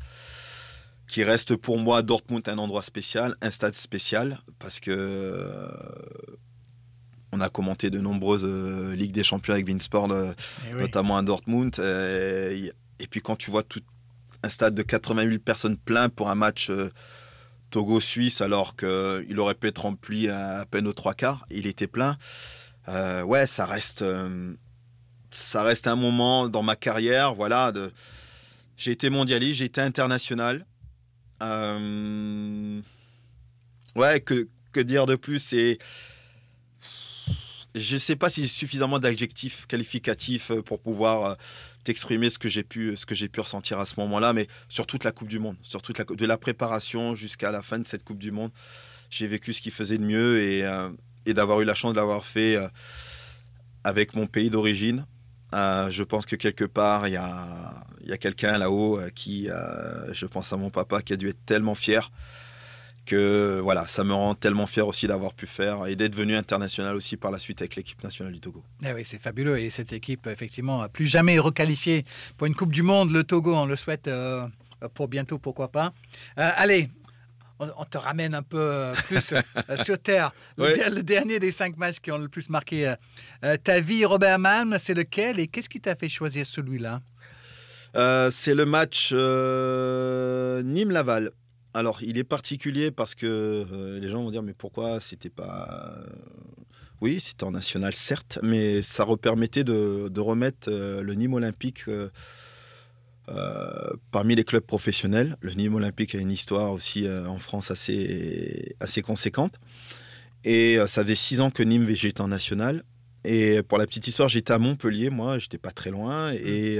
qui 1.08 1.24
reste 1.24 1.56
pour 1.56 1.78
moi 1.78 2.02
Dortmund 2.02 2.50
un 2.50 2.58
endroit 2.58 2.82
spécial, 2.82 3.36
un 3.42 3.52
stade 3.52 3.76
spécial, 3.76 4.40
parce 4.58 4.80
que 4.80 5.70
on 7.36 7.42
a 7.42 7.50
commenté 7.50 7.90
de 7.90 8.00
nombreuses 8.00 8.46
euh, 8.46 8.96
Ligues 8.96 9.12
des 9.12 9.24
Champions 9.24 9.54
avec 9.54 9.66
Beansport, 9.66 10.12
euh, 10.12 10.32
eh 10.70 10.74
notamment 10.74 11.18
à 11.18 11.22
Dortmund. 11.22 11.76
Euh, 11.80 12.70
et 13.00 13.08
puis 13.08 13.22
quand 13.22 13.36
tu 13.36 13.52
vois 13.52 13.64
tout 13.64 13.82
un 14.42 14.50
stade 14.50 14.74
de 14.74 14.84
80 14.84 15.28
000 15.28 15.40
personnes 15.40 15.76
plein 15.76 16.08
pour 16.08 16.30
un 16.30 16.36
match 16.36 16.72
Togo-Suisse, 17.72 18.42
alors 18.42 18.76
qu'il 18.76 19.40
aurait 19.40 19.56
pu 19.56 19.68
être 19.68 19.80
rempli 19.80 20.30
à, 20.30 20.66
peine 20.70 20.88
aux 20.88 20.94
trois 20.94 21.14
quarts, 21.14 21.46
il 21.50 21.68
était 21.68 21.88
plein. 21.88 22.18
ouais, 22.88 23.48
ça 23.48 23.66
reste, 23.66 24.06
ça 25.32 25.64
reste 25.64 25.88
un 25.88 25.96
moment 25.96 26.48
dans 26.48 26.62
ma 26.62 26.76
carrière. 26.76 27.34
Voilà, 27.34 27.72
de... 27.72 27.92
j'ai 28.78 28.92
été 28.92 29.10
mondialiste, 29.10 29.60
j'ai 29.60 29.66
été 29.66 29.82
international. 29.82 30.66
Ouais, 33.96 34.20
que, 34.20 34.48
que 34.72 34.80
dire 34.80 35.08
de 35.08 35.16
plus 35.16 35.40
C'est 35.40 35.80
je 37.76 37.96
ne 37.96 38.00
sais 38.00 38.16
pas 38.16 38.30
si 38.30 38.42
j'ai 38.42 38.48
suffisamment 38.48 39.00
d'adjectifs 39.00 39.68
qualificatifs 39.68 40.50
euh, 40.50 40.62
pour 40.62 40.80
pouvoir 40.80 41.26
euh, 41.26 41.36
t'exprimer 41.84 42.30
ce 42.30 42.40
que 42.40 42.48
j'ai 42.48 42.64
pu, 42.64 42.96
ce 42.96 43.06
que 43.06 43.14
j'ai 43.14 43.28
pu 43.28 43.42
ressentir 43.42 43.80
à 43.80 43.86
ce 43.86 44.00
moment-là, 44.00 44.32
mais 44.32 44.48
sur 44.70 44.88
toute 44.88 45.04
la 45.04 45.12
Coupe 45.12 45.28
du 45.28 45.40
Monde, 45.40 45.58
sur 45.62 45.82
toute 45.82 45.98
la, 45.98 46.06
de 46.06 46.26
la 46.26 46.38
préparation 46.38 47.14
jusqu'à 47.14 47.52
la 47.52 47.62
fin 47.62 47.78
de 47.78 47.86
cette 47.86 48.04
Coupe 48.04 48.20
du 48.20 48.32
Monde, 48.32 48.52
j'ai 49.10 49.28
vécu 49.28 49.52
ce 49.52 49.60
qui 49.60 49.72
faisait 49.72 49.98
de 49.98 50.06
mieux 50.06 50.42
et, 50.42 50.66
euh, 50.66 50.90
d'avoir 51.28 51.60
eu 51.60 51.66
la 51.66 51.76
chance 51.76 51.92
de 51.92 51.98
l'avoir 51.98 52.24
fait 52.24 52.56
avec 53.84 54.16
mon 54.16 54.28
pays 54.28 54.52
d'origine. 54.52 55.06
je 55.52 56.04
pense 56.04 56.28
que 56.28 56.36
quelque 56.36 56.66
part, 56.66 57.08
il 57.08 57.14
y 57.14 57.18
a, 57.18 57.84
y 58.06 58.12
a 58.12 58.18
quelqu'un 58.20 58.60
là-haut 58.60 59.00
qui, 59.16 59.50
je 60.12 60.26
pense 60.28 60.54
à 60.54 60.58
mon 60.58 60.70
papa, 60.70 61.02
qui 61.02 61.14
a 61.14 61.18
dû 61.18 61.30
être 61.30 61.44
tellement 61.48 61.74
fier 61.74 62.12
que 63.06 63.60
voilà, 63.62 63.88
ça 63.88 64.04
me 64.04 64.14
rend 64.14 64.36
tellement 64.36 64.66
fier 64.66 64.88
aussi 64.88 65.08
d'avoir 65.08 65.34
pu 65.34 65.48
faire 65.48 65.88
et 65.88 65.96
d'être 65.96 66.16
venu 66.16 66.36
international 66.36 66.96
aussi 66.96 67.18
par 67.18 67.32
la 67.32 67.40
suite 67.40 67.62
avec 67.62 67.76
l'équipe 67.76 68.02
nationale 68.04 68.34
du 68.34 68.40
Togo. 68.40 68.64
Eh 68.86 68.94
oui, 68.94 69.04
c'est 69.06 69.22
fabuleux 69.22 69.60
et 69.60 69.70
cette 69.70 69.94
équipe, 69.94 70.28
effectivement, 70.28 70.82
a 70.82 70.90
plus 70.90 71.06
jamais 71.06 71.40
requalifié 71.40 72.06
pour 72.38 72.48
une 72.48 72.56
Coupe 72.56 72.74
du 72.74 72.84
Monde. 72.84 73.12
Le 73.12 73.24
Togo, 73.24 73.56
on 73.56 73.66
le 73.66 73.76
souhaite 73.76 74.08
euh, 74.08 74.48
pour 74.94 75.08
bientôt, 75.08 75.38
pourquoi 75.38 75.72
pas. 75.72 75.94
Euh, 76.38 76.50
allez, 76.56 76.90
on, 77.60 77.86
te 77.86 77.98
ramène 77.98 78.36
un 78.36 78.44
peu 78.44 78.60
euh, 78.60 78.94
plus 79.08 79.34
sur 79.84 80.00
terre. 80.00 80.34
Le, 80.58 81.02
dernier 81.02 81.40
des 81.40 81.52
cinq 81.52 81.78
matchs 81.78 82.00
qui 82.00 82.12
ont 82.12 82.18
le 82.18 82.28
plus 82.28 82.50
marqué 82.50 82.94
ta 83.64 83.80
vie, 83.80 84.04
Robert 84.04 84.40
Mann, 84.40 84.76
c'est 84.80 84.96
lequel 84.96 85.40
et 85.40 85.48
qu'est-ce 85.48 85.70
qui 85.70 85.80
t'a 85.80 85.96
fait 85.96 86.10
choisir 86.10 86.46
celui-là? 86.46 87.02
C'est 88.32 88.54
le 88.54 88.66
match 88.66 89.14
Nîmes-Laval. 89.14 91.32
Alors, 91.76 92.02
il 92.02 92.18
est 92.18 92.24
particulier 92.24 92.90
parce 92.90 93.16
que 93.16 93.26
euh, 93.70 94.00
les 94.00 94.08
gens 94.08 94.24
vont 94.24 94.32
dire 94.32 94.42
mais 94.42 94.54
pourquoi 94.54 95.02
c'était 95.02 95.30
pas. 95.30 95.68
Euh, 95.98 96.06
oui, 97.02 97.20
c'était 97.20 97.44
en 97.44 97.52
national, 97.52 97.94
certes, 97.94 98.40
mais 98.42 98.82
ça 98.82 99.06
permettait 99.22 99.66
de, 99.66 100.20
remettre 100.22 100.70
euh, 100.70 101.04
le 101.04 101.14
Nîmes 101.16 101.34
Olympique 101.34 101.84
parmi 104.12 104.36
les 104.36 104.46
clubs 104.46 104.64
professionnels. 104.64 105.36
Le 105.42 105.52
Nîmes 105.52 105.76
Olympique 105.76 106.16
a 106.16 106.20
une 106.20 106.32
histoire 106.32 106.72
aussi 106.72 107.10
en 107.10 107.40
France 107.40 107.72
assez, 107.72 108.78
assez 108.80 109.02
conséquente. 109.02 109.60
Et 110.46 110.78
ça 110.88 111.04
faisait 111.04 111.16
six 111.16 111.42
ans 111.42 111.52
que 111.52 111.62
Nîmes 111.62 111.90
j'étais 111.90 112.22
en 112.22 112.30
national. 112.30 112.84
Et 113.26 113.64
pour 113.64 113.80
la 113.80 113.86
petite 113.86 114.08
histoire, 114.08 114.30
j'étais 114.30 114.54
à 114.54 114.60
Montpellier, 114.60 115.10
moi, 115.10 115.40
j'étais 115.40 115.58
pas 115.58 115.72
très 115.72 115.90
loin. 115.90 116.32
Et 116.32 116.80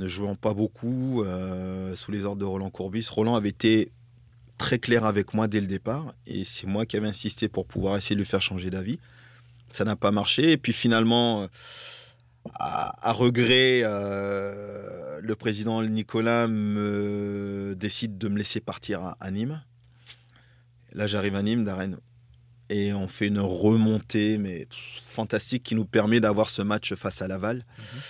ne 0.00 0.08
jouant 0.08 0.34
pas 0.34 0.54
beaucoup 0.54 1.22
euh, 1.22 1.94
sous 1.94 2.10
les 2.10 2.24
ordres 2.24 2.40
de 2.40 2.44
Roland 2.44 2.70
Courbis. 2.70 3.06
Roland 3.10 3.36
avait 3.36 3.50
été 3.50 3.92
très 4.56 4.78
clair 4.78 5.04
avec 5.04 5.34
moi 5.34 5.46
dès 5.46 5.60
le 5.60 5.66
départ 5.66 6.14
et 6.26 6.44
c'est 6.44 6.66
moi 6.66 6.86
qui 6.86 6.96
avais 6.96 7.08
insisté 7.08 7.48
pour 7.48 7.66
pouvoir 7.66 7.96
essayer 7.96 8.16
de 8.16 8.20
lui 8.20 8.26
faire 8.26 8.42
changer 8.42 8.70
d'avis. 8.70 8.98
Ça 9.72 9.84
n'a 9.84 9.96
pas 9.96 10.10
marché 10.10 10.52
et 10.52 10.56
puis 10.56 10.72
finalement, 10.72 11.48
à, 12.58 13.12
regret, 13.12 13.82
euh, 13.84 15.20
le 15.22 15.36
président 15.36 15.82
Nicolas 15.82 16.48
me 16.48 17.74
décide 17.76 18.16
de 18.18 18.28
me 18.28 18.38
laisser 18.38 18.60
partir 18.60 19.14
à, 19.20 19.30
Nîmes. 19.30 19.62
Là, 20.92 21.06
j'arrive 21.06 21.36
à 21.36 21.42
Nîmes, 21.42 21.64
d'Arène. 21.64 21.98
Et 22.68 22.92
on 22.92 23.06
fait 23.06 23.28
une 23.28 23.40
remontée, 23.40 24.38
mais 24.38 24.66
fantastique, 25.06 25.62
qui 25.62 25.74
nous 25.74 25.84
permet 25.84 26.20
d'avoir 26.20 26.50
ce 26.50 26.62
match 26.62 26.94
face 26.94 27.20
à 27.20 27.28
Laval. 27.28 27.64
Mhm 27.78 28.00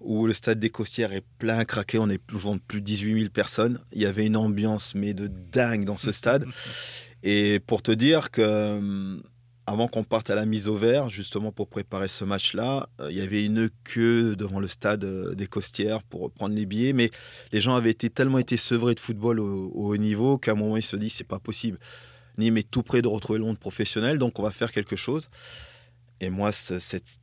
où 0.00 0.26
le 0.26 0.32
stade 0.32 0.58
des 0.58 0.70
Costières 0.70 1.12
est 1.12 1.24
plein 1.38 1.64
craqué, 1.64 1.98
on 1.98 2.08
est 2.08 2.18
plus, 2.18 2.40
plus 2.66 2.80
de 2.80 2.84
18 2.84 3.18
000 3.20 3.30
personnes. 3.30 3.80
Il 3.92 4.00
y 4.00 4.06
avait 4.06 4.26
une 4.26 4.36
ambiance 4.36 4.94
mais 4.94 5.14
de 5.14 5.26
dingue 5.26 5.84
dans 5.84 5.96
ce 5.96 6.12
stade. 6.12 6.44
Et 7.22 7.60
pour 7.60 7.82
te 7.82 7.92
dire 7.92 8.30
que 8.30 8.40
euh, 8.40 9.20
avant 9.66 9.88
qu'on 9.88 10.04
parte 10.04 10.30
à 10.30 10.34
la 10.34 10.46
mise 10.46 10.68
au 10.68 10.76
vert, 10.76 11.08
justement 11.08 11.52
pour 11.52 11.68
préparer 11.68 12.08
ce 12.08 12.24
match-là, 12.24 12.88
euh, 13.00 13.10
il 13.10 13.18
y 13.18 13.20
avait 13.20 13.44
une 13.44 13.68
queue 13.84 14.34
devant 14.36 14.58
le 14.58 14.68
stade 14.68 15.04
euh, 15.04 15.34
des 15.34 15.46
Costières 15.46 16.02
pour 16.02 16.30
prendre 16.32 16.54
les 16.54 16.64
billets, 16.64 16.94
mais 16.94 17.10
les 17.52 17.60
gens 17.60 17.74
avaient 17.74 17.90
été 17.90 18.08
tellement 18.08 18.38
été 18.38 18.56
sevrés 18.56 18.94
de 18.94 19.00
football 19.00 19.38
au, 19.38 19.70
haut 19.74 19.96
niveau 19.98 20.38
qu'à 20.38 20.52
un 20.52 20.54
moment 20.54 20.76
ils 20.76 20.82
se 20.82 20.96
disent 20.96 21.12
c'est 21.12 21.24
pas 21.24 21.38
possible. 21.38 21.78
Nîmes 22.38 22.56
est 22.56 22.70
tout 22.70 22.82
près 22.82 23.02
de 23.02 23.08
retrouver 23.08 23.38
le 23.38 23.44
monde 23.44 23.58
professionnel, 23.58 24.18
donc 24.18 24.38
on 24.38 24.42
va 24.42 24.50
faire 24.50 24.72
quelque 24.72 24.96
chose. 24.96 25.28
Et 26.20 26.30
moi, 26.30 26.52
cette 26.52 27.19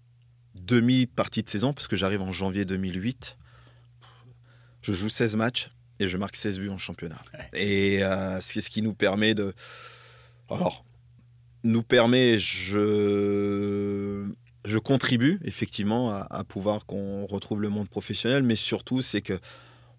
demi-partie 0.67 1.43
de 1.43 1.49
saison, 1.49 1.73
parce 1.73 1.87
que 1.87 1.95
j'arrive 1.95 2.21
en 2.21 2.31
janvier 2.31 2.65
2008. 2.65 3.37
Je 4.81 4.93
joue 4.93 5.09
16 5.09 5.35
matchs 5.35 5.71
et 5.99 6.07
je 6.07 6.17
marque 6.17 6.35
16 6.35 6.59
buts 6.59 6.69
en 6.69 6.77
championnat. 6.77 7.21
Et 7.53 8.03
euh, 8.03 8.39
c'est 8.41 8.61
ce 8.61 8.69
qui 8.69 8.81
nous 8.81 8.93
permet 8.93 9.33
de. 9.33 9.53
Alors, 10.49 10.85
nous 11.63 11.83
permet, 11.83 12.39
je, 12.39 14.25
je 14.65 14.77
contribue 14.77 15.39
effectivement 15.43 16.11
à, 16.11 16.43
pouvoir 16.43 16.85
qu'on 16.85 17.25
retrouve 17.25 17.61
le 17.61 17.69
monde 17.69 17.89
professionnel, 17.89 18.43
mais 18.43 18.55
surtout, 18.55 19.01
c'est 19.01 19.21
que 19.21 19.39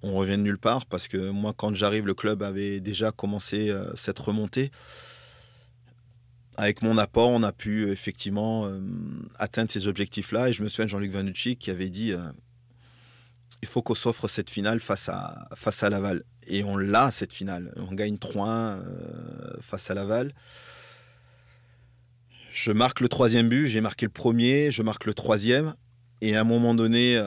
on 0.02 0.14
revient 0.14 0.38
de 0.38 0.42
nulle 0.42 0.58
part 0.58 0.86
parce 0.86 1.08
que 1.08 1.30
moi, 1.30 1.52
quand 1.56 1.74
j'arrive, 1.74 2.06
le 2.06 2.14
club 2.14 2.42
avait 2.42 2.78
déjà 2.78 3.10
commencé 3.10 3.68
euh, 3.68 3.90
cette 3.96 4.18
remontée 4.18 4.70
avec 6.58 6.82
mon 6.82 6.98
apport, 6.98 7.30
on 7.30 7.44
a 7.44 7.52
pu 7.52 7.88
effectivement 7.88 8.66
euh, 8.66 8.80
atteindre 9.38 9.70
ces 9.70 9.86
objectifs-là. 9.86 10.48
Et 10.48 10.52
je 10.52 10.64
me 10.64 10.68
souviens 10.68 10.86
de 10.86 10.90
Jean-Luc 10.90 11.12
Vanucci 11.12 11.56
qui 11.56 11.70
avait 11.70 11.88
dit 11.88 12.12
euh, 12.12 12.18
il 13.62 13.68
faut 13.68 13.80
qu'on 13.80 13.94
s'offre 13.94 14.26
cette 14.26 14.50
finale 14.50 14.80
face 14.80 15.08
à, 15.08 15.88
Laval. 15.88 16.24
Et 16.48 16.64
on 16.64 16.76
l'a, 16.76 17.12
cette 17.12 17.32
finale. 17.32 17.72
On 17.76 17.94
gagne 17.94 18.16
3-1 18.16 18.48
euh, 18.48 19.56
face 19.60 19.88
à 19.88 19.94
Laval. 19.94 20.34
Je 22.50 22.72
marque 22.72 22.98
le 22.98 23.08
troisième 23.08 23.48
but, 23.48 23.68
j'ai 23.68 23.80
marqué 23.80 24.06
le 24.06 24.10
premier, 24.10 24.72
je 24.72 24.82
marque 24.82 25.06
le 25.06 25.14
troisième. 25.14 25.76
Et 26.22 26.34
à 26.34 26.40
un 26.40 26.44
moment 26.44 26.74
donné, 26.74 27.22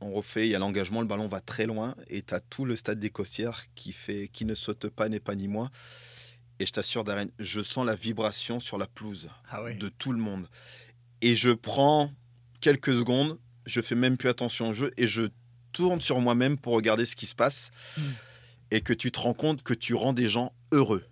on 0.00 0.12
refait, 0.12 0.46
il 0.46 0.50
y 0.50 0.54
a 0.54 0.58
l'engagement, 0.58 1.02
le 1.02 1.06
ballon 1.06 1.28
va 1.28 1.40
très 1.40 1.66
loin. 1.66 1.94
Et 2.08 2.22
tu 2.22 2.32
as 2.32 2.40
tout 2.40 2.64
le 2.64 2.74
stade 2.74 2.98
des 3.00 3.10
Costières 3.10 3.64
qui 3.74 4.44
ne 4.46 4.54
saute 4.54 4.88
pas, 4.88 5.10
n'est 5.10 5.20
pas 5.20 5.34
ni 5.34 5.46
moi. 5.46 5.70
Et 6.62 6.66
je 6.66 6.70
t'assure, 6.70 7.02
Darren, 7.02 7.26
je 7.40 7.60
sens 7.60 7.84
la 7.84 7.96
vibration 7.96 8.60
sur 8.60 8.78
la 8.78 8.86
pelouse 8.86 9.28
ah 9.50 9.68
de 9.72 9.88
tout 9.88 10.12
le 10.12 10.18
monde. 10.20 10.46
Et 11.20 11.34
je 11.34 11.50
prends 11.50 12.12
quelques 12.60 12.96
secondes, 12.96 13.36
je 13.66 13.80
fais 13.80 13.96
même 13.96 14.16
plus 14.16 14.28
attention 14.28 14.68
au 14.68 14.72
jeu 14.72 14.92
et 14.96 15.08
je 15.08 15.22
tourne 15.72 16.00
sur 16.00 16.20
moi-même 16.20 16.56
pour 16.56 16.74
regarder 16.74 17.04
ce 17.04 17.16
qui 17.16 17.26
se 17.26 17.34
passe. 17.34 17.72
Hmm. 17.98 18.12
Et 18.70 18.80
que 18.80 18.92
tu 18.92 19.10
te 19.10 19.18
rends 19.18 19.34
compte 19.34 19.64
que 19.64 19.74
tu 19.74 19.94
rends 19.94 20.12
des 20.12 20.28
gens 20.28 20.52
heureux. 20.70 21.04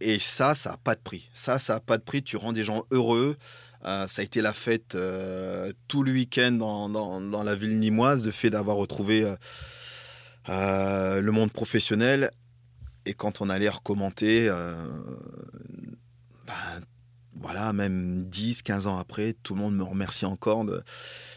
Et 0.00 0.18
ça, 0.18 0.56
ça 0.56 0.70
n'a 0.70 0.76
pas 0.76 0.96
de 0.96 1.00
prix. 1.00 1.28
Ça, 1.34 1.60
ça 1.60 1.74
n'a 1.74 1.80
pas 1.80 1.96
de 1.96 2.02
prix. 2.02 2.24
Tu 2.24 2.36
rends 2.36 2.52
des 2.52 2.64
gens 2.64 2.84
heureux. 2.90 3.36
Euh, 3.84 4.08
ça 4.08 4.22
a 4.22 4.24
été 4.24 4.40
la 4.40 4.52
fête 4.52 4.96
euh, 4.96 5.72
tout 5.86 6.02
le 6.02 6.10
week-end 6.10 6.50
dans, 6.50 6.88
dans, 6.88 7.42
la 7.44 7.54
ville 7.54 7.78
nimoise, 7.78 8.24
de 8.24 8.32
fait 8.32 8.50
d'avoir 8.50 8.76
retrouvé 8.76 9.34
euh, 10.48 11.20
le 11.20 11.30
monde 11.30 11.52
professionnel 11.52 12.32
et 13.08 13.14
quand 13.14 13.40
on 13.40 13.48
allait 13.48 13.68
recommenter, 13.70 14.48
euh, 14.48 14.74
ben, 16.46 16.54
voilà, 17.40 17.72
même 17.72 18.26
10, 18.28 18.62
15 18.62 18.86
ans 18.86 18.98
après, 18.98 19.32
tout 19.42 19.54
le 19.54 19.60
monde 19.60 19.76
me 19.76 19.82
remercie 19.84 20.26
encore. 20.26 20.64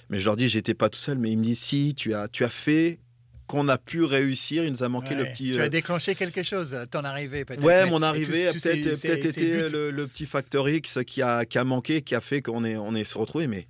Mais 0.09 0.19
je 0.19 0.25
leur 0.25 0.35
dis, 0.35 0.49
j'étais 0.49 0.73
pas 0.73 0.89
tout 0.89 0.99
seul, 0.99 1.17
mais 1.17 1.31
ils 1.31 1.37
me 1.37 1.43
disent, 1.43 1.59
si, 1.59 1.95
tu 1.95 2.13
as, 2.13 2.27
tu 2.27 2.43
as 2.43 2.49
fait 2.49 2.99
qu'on 3.47 3.67
a 3.67 3.77
pu 3.77 4.03
réussir. 4.03 4.63
Il 4.63 4.71
nous 4.71 4.83
a 4.83 4.89
manqué 4.89 5.15
le 5.15 5.25
petit. 5.25 5.51
Tu 5.51 5.61
as 5.61 5.65
euh, 5.65 5.69
déclenché 5.69 6.15
quelque 6.15 6.43
chose, 6.43 6.77
ton 6.89 7.03
arrivée 7.03 7.45
peut-être. 7.45 7.63
Ouais, 7.63 7.85
mon 7.89 8.01
arrivée 8.01 8.47
a 8.47 8.51
peut-être 8.53 9.01
peut 9.01 9.15
été 9.27 9.67
le, 9.69 10.05
petit 10.07 10.25
facteur 10.25 10.67
X 10.69 10.99
qui 11.05 11.21
a, 11.21 11.45
qui 11.45 11.57
a 11.57 11.63
manqué, 11.63 12.01
qui 12.01 12.15
a 12.15 12.21
fait 12.21 12.41
qu'on 12.41 12.63
est, 12.63 12.75
on 12.77 12.95
est 12.95 13.03
se 13.03 13.17
retrouvé. 13.17 13.47
Mais 13.47 13.67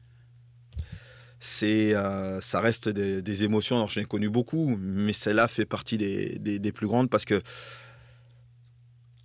c'est, 1.40 1.96
euh, 1.96 2.40
ça 2.42 2.62
reste 2.62 2.90
des, 2.90 3.24
des 3.24 3.44
émotions. 3.44 3.76
Alors, 3.78 3.90
j'en 3.90 4.02
ai 4.02 4.06
connu 4.06 4.30
beaucoup, 4.30 4.78
mais 4.80 5.14
celle-là 5.14 5.48
fait 5.48 5.66
partie 5.66 5.98
des, 5.98 6.38
des- 6.38 6.60
des 6.60 6.72
plus 6.72 6.86
grandes 6.88 7.10
parce 7.10 7.26
que 7.26 7.42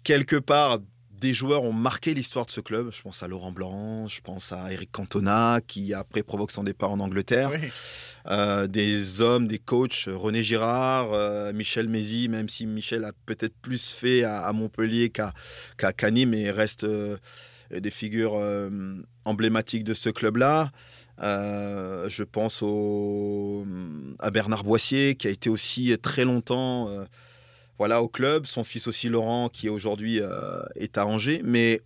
quelque 0.07 0.37
part, 0.37 0.79
des 1.21 1.35
joueurs 1.35 1.65
ont 1.65 1.73
marqué 1.73 2.15
l'histoire 2.15 2.47
de 2.47 2.53
ce 2.53 2.61
club. 2.61 2.93
Je 2.93 3.03
pense 3.03 3.25
à 3.25 3.27
Laurent 3.27 3.51
Blanc, 3.51 4.07
je 4.07 4.21
pense 4.21 4.53
à 4.53 4.73
Eric 4.73 4.93
Cantona, 4.93 5.61
qui 5.67 5.93
après 5.95 6.23
provoque 6.23 6.53
son 6.53 6.63
départ 6.63 6.93
en 6.93 7.01
Angleterre. 7.01 7.51
Oui. 7.53 7.69
Euh, 8.29 8.69
des 8.69 9.21
hommes, 9.21 9.49
des 9.49 9.59
coachs, 9.59 10.05
René 10.07 10.45
Girard, 10.45 11.13
euh, 11.13 11.53
Michel 11.53 11.89
Mézy, 11.89 12.29
même 12.29 12.49
si 12.49 12.67
Michel 12.67 13.03
a 13.05 13.11
peut-être 13.27 13.57
plus 13.61 13.91
fait 13.91 14.23
à, 14.23 14.43
à 14.43 14.53
Montpellier 14.53 15.11
qu'à 15.11 15.33
qu'à 15.77 15.93
qu'à 15.93 16.13
Nîmes, 16.13 16.31
mais 16.31 16.53
reste 16.53 16.85
euh, 16.85 17.17
des 17.77 17.91
figures 17.91 18.41
emblématiques 19.25 19.83
de 19.83 19.95
ce 19.95 20.09
club-là. 20.09 20.71
Je 21.19 22.23
pense 22.23 22.63
au, 22.63 23.67
à 24.21 24.31
Bernard 24.31 24.63
Boissier, 24.63 25.17
qui 25.17 25.27
a 25.27 25.31
été 25.31 25.51
aussi 25.51 25.99
très 25.99 26.25
longtemps 26.25 26.89
voilà, 27.79 28.03
au 28.03 28.09
club. 28.09 28.47
Son 28.47 28.65
fils 28.65 28.87
aussi, 28.87 29.09
Laurent, 29.09 29.49
qui 29.49 29.69
aujourd'hui 29.69 30.21
euh, 30.21 30.61
est 30.77 30.99
à 30.99 31.07
Angers. 31.07 31.41
Mais 31.45 31.83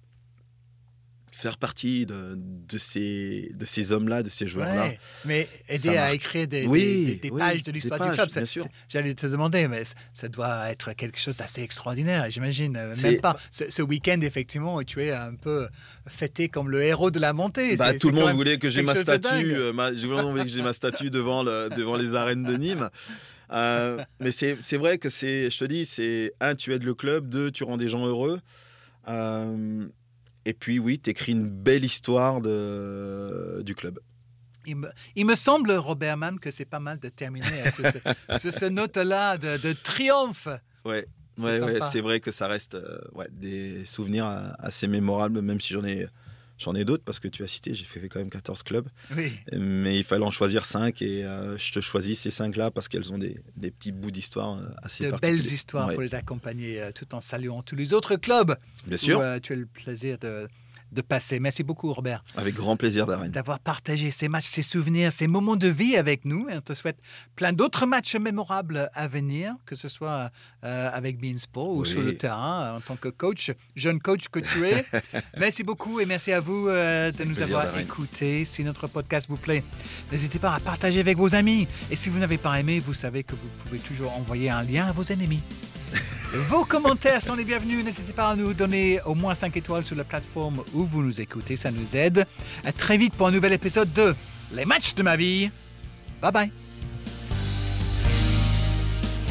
faire 1.32 1.56
partie 1.56 2.04
de, 2.04 2.34
de 2.36 2.76
ces, 2.76 3.50
de 3.54 3.64
ces 3.64 3.92
hommes-là, 3.92 4.22
de 4.22 4.28
ces 4.28 4.46
joueurs-là, 4.46 4.88
Ouais, 4.88 4.98
mais 5.24 5.48
aider 5.70 5.96
à 5.96 6.12
écrire 6.12 6.46
des, 6.46 6.66
Oui, 6.66 6.80
des- 6.82 7.04
des- 7.06 7.14
des 7.20 7.30
oui, 7.30 7.38
pages 7.38 7.62
de 7.62 7.72
l'histoire 7.72 7.98
du 7.98 8.14
club. 8.14 8.28
bien 8.30 8.44
sûr. 8.44 8.66
J'allais 8.88 9.14
te 9.14 9.26
demander, 9.26 9.66
mais 9.66 9.84
ça 10.12 10.28
doit 10.28 10.70
être 10.70 10.92
quelque 10.92 11.18
chose 11.18 11.38
d'assez 11.38 11.62
extraordinaire, 11.62 12.28
j'imagine. 12.28 12.76
Euh, 12.76 12.94
Même 13.02 13.20
pas 13.22 13.38
ce, 13.50 13.70
ce 13.70 13.80
week-end, 13.80 14.20
effectivement, 14.20 14.82
tu 14.82 15.02
es 15.02 15.12
un 15.12 15.34
peu 15.34 15.66
fêté 16.08 16.50
comme 16.50 16.68
le 16.68 16.82
héros 16.82 17.10
de 17.10 17.20
la 17.20 17.32
montée. 17.32 17.74
Bah, 17.76 17.94
tout 17.94 18.08
le 18.10 18.16
monde 18.16 18.26
même- 18.26 18.36
voulait 18.36 18.58
que 18.58 18.68
j'ai 18.68 18.82
ma 18.82 18.94
statue, 18.94 19.54
euh, 19.54 19.72
ma, 19.72 19.92
que 19.92 20.48
j'ai 20.48 20.60
ma 20.62 20.74
statue 20.74 21.08
devant, 21.10 21.42
le, 21.42 21.70
devant 21.74 21.96
les 21.96 22.14
arènes 22.16 22.42
de 22.42 22.56
Nîmes. 22.58 22.90
Euh, 23.52 24.04
mais 24.20 24.30
c'est 24.30 24.76
vrai 24.76 24.98
que 24.98 25.08
c'est, 25.08 25.50
je 25.50 25.58
te 25.58 25.64
dis, 25.64 25.86
c'est 25.86 26.32
un, 26.40 26.54
tu 26.54 26.72
aides 26.72 26.84
le 26.84 26.94
club, 26.94 27.28
deux, 27.28 27.50
tu 27.50 27.64
rends 27.64 27.76
des 27.76 27.88
gens 27.88 28.06
heureux. 28.06 28.40
Euh, 29.08 29.86
et 30.44 30.52
puis 30.52 30.78
oui, 30.78 30.98
tu 30.98 31.10
écris 31.10 31.32
une 31.32 31.48
belle 31.48 31.84
histoire 31.84 32.40
de, 32.40 33.62
du 33.64 33.74
club. 33.74 33.98
Il 34.66 34.76
me, 34.76 34.90
il 35.16 35.26
me 35.26 35.34
semble, 35.34 35.72
Robert 35.72 36.16
Mann, 36.16 36.38
que 36.38 36.50
c'est 36.50 36.64
pas 36.66 36.80
mal 36.80 36.98
de 36.98 37.08
terminer 37.08 37.46
euh, 37.66 37.70
sur, 37.70 37.84
ce, 37.90 37.98
sur 38.38 38.52
ce 38.52 38.66
note-là 38.66 39.38
de, 39.38 39.56
de 39.56 39.72
triomphe. 39.72 40.48
Ouais, 40.84 41.06
C'est 41.36 41.62
ouais, 41.62 41.80
ouais, 41.80 42.00
vrai 42.00 42.20
que 42.20 42.30
ça 42.30 42.46
reste 42.46 42.74
euh, 42.74 43.00
ouais, 43.14 43.28
des 43.30 43.84
souvenirs 43.86 44.26
assez 44.58 44.86
mémorables, 44.86 45.40
même 45.40 45.60
si 45.60 45.72
j'en 45.72 45.84
ai, 45.84 46.06
j'en 46.60 46.74
ai 46.74 46.84
d'autres, 46.84 47.02
parce 47.04 47.18
que 47.18 47.28
tu 47.28 47.42
as 47.42 47.48
cité, 47.48 47.74
j'ai 47.74 47.84
fait 47.84 48.06
quand 48.08 48.18
même 48.18 48.30
14 48.30 48.62
clubs. 48.62 48.88
Oui. 49.16 49.32
Mais 49.52 49.98
il 49.98 50.04
fallait 50.04 50.24
en 50.24 50.30
choisir 50.30 50.64
5 50.64 51.00
et 51.02 51.24
euh, 51.24 51.56
je 51.58 51.72
te 51.72 51.80
choisis 51.80 52.20
ces 52.20 52.30
5-là 52.30 52.70
parce 52.70 52.88
qu'elles 52.88 53.12
ont 53.12 53.18
des, 53.18 53.40
des 53.56 53.70
petits 53.70 53.92
bouts 53.92 54.10
d'histoire 54.10 54.58
euh, 54.58 54.68
assez 54.82 55.10
de 55.10 55.16
belles 55.16 55.40
histoires 55.40 55.88
Ouais, 55.88 55.94
pour 55.94 56.02
les 56.02 56.14
accompagner 56.14 56.80
euh, 56.80 56.92
tout 56.92 57.14
en 57.14 57.20
saluant 57.20 57.62
tous 57.62 57.76
les 57.76 57.94
autres 57.94 58.16
clubs 58.16 58.54
Bien 58.86 58.96
sûr, 58.96 59.18
où 59.18 59.40
tu 59.40 59.52
as 59.54 59.56
le 59.56 59.66
plaisir 59.66 60.18
de, 60.18 60.46
de 60.92 61.00
passer. 61.02 61.38
Merci 61.40 61.62
beaucoup, 61.62 61.92
Robert, 61.92 62.22
avec 62.36 62.54
grand 62.54 62.76
plaisir, 62.76 63.06
Darren. 63.06 63.28
d'avoir 63.28 63.58
partagé 63.60 64.10
ces 64.10 64.28
matchs, 64.28 64.46
ces 64.46 64.62
souvenirs, 64.62 65.12
ces 65.12 65.26
moments 65.28 65.56
de 65.56 65.68
vie 65.68 65.96
avec 65.96 66.24
nous. 66.24 66.48
Et 66.48 66.56
on 66.56 66.60
te 66.60 66.74
souhaite 66.74 66.98
plein 67.36 67.52
d'autres 67.52 67.86
matchs 67.86 68.16
mémorables 68.16 68.90
à 68.94 69.06
venir, 69.08 69.54
que 69.66 69.74
ce 69.76 69.88
soit 69.88 70.30
euh, 70.64 70.90
avec 70.92 71.18
Beansport 71.20 71.70
ou 71.70 71.82
Oui. 71.82 71.88
sur 71.88 72.02
le 72.02 72.16
terrain 72.16 72.62
euh, 72.62 72.76
en 72.76 72.80
tant 72.80 72.96
que 72.96 73.08
coach, 73.08 73.52
jeune 73.76 74.00
coach 74.00 74.28
que 74.28 74.40
tu 74.40 74.66
es. 74.66 74.84
merci 75.38 75.62
beaucoup 75.62 76.00
et 76.00 76.06
merci 76.06 76.32
à 76.32 76.40
vous 76.40 76.68
euh, 76.68 77.10
de 77.12 77.24
nous 77.24 77.34
plaisir, 77.34 77.56
avoir 77.56 77.64
Darren. 77.72 77.80
écoutés. 77.80 78.44
Si 78.44 78.64
notre 78.64 78.86
podcast 78.86 79.26
vous 79.28 79.36
plaît, 79.36 79.62
n'hésitez 80.10 80.38
pas 80.38 80.54
à 80.54 80.60
partager 80.60 81.00
avec 81.00 81.16
vos 81.16 81.34
amis. 81.34 81.66
Et 81.90 81.96
si 81.96 82.08
vous 82.10 82.18
n'avez 82.18 82.38
pas 82.38 82.58
aimé, 82.60 82.78
vous 82.80 82.94
savez 82.94 83.24
que 83.24 83.32
vous 83.32 83.48
pouvez 83.64 83.78
toujours 83.78 84.12
envoyer 84.16 84.50
un 84.50 84.62
lien 84.62 84.86
à 84.86 84.92
vos 84.92 85.02
ennemis. 85.04 85.42
Vos 86.48 86.64
commentaires 86.64 87.20
sont 87.20 87.34
les 87.34 87.44
bienvenus. 87.44 87.84
N'hésitez 87.84 88.12
pas 88.12 88.28
à 88.30 88.36
nous 88.36 88.54
donner 88.54 89.00
au 89.04 89.14
moins 89.14 89.34
5 89.34 89.56
étoiles 89.56 89.84
sur 89.84 89.96
la 89.96 90.04
plateforme 90.04 90.62
où 90.74 90.84
vous 90.84 91.02
nous 91.02 91.20
écoutez. 91.20 91.56
Ça 91.56 91.70
nous 91.70 91.96
aide. 91.96 92.24
À 92.64 92.72
très 92.72 92.96
vite 92.96 93.14
pour 93.14 93.26
un 93.26 93.32
nouvel 93.32 93.52
épisode 93.52 93.92
de 93.92 94.14
Les 94.54 94.64
matchs 94.64 94.94
de 94.94 95.02
ma 95.02 95.16
vie. 95.16 95.50
Bye 96.22 96.32
bye. 96.32 96.69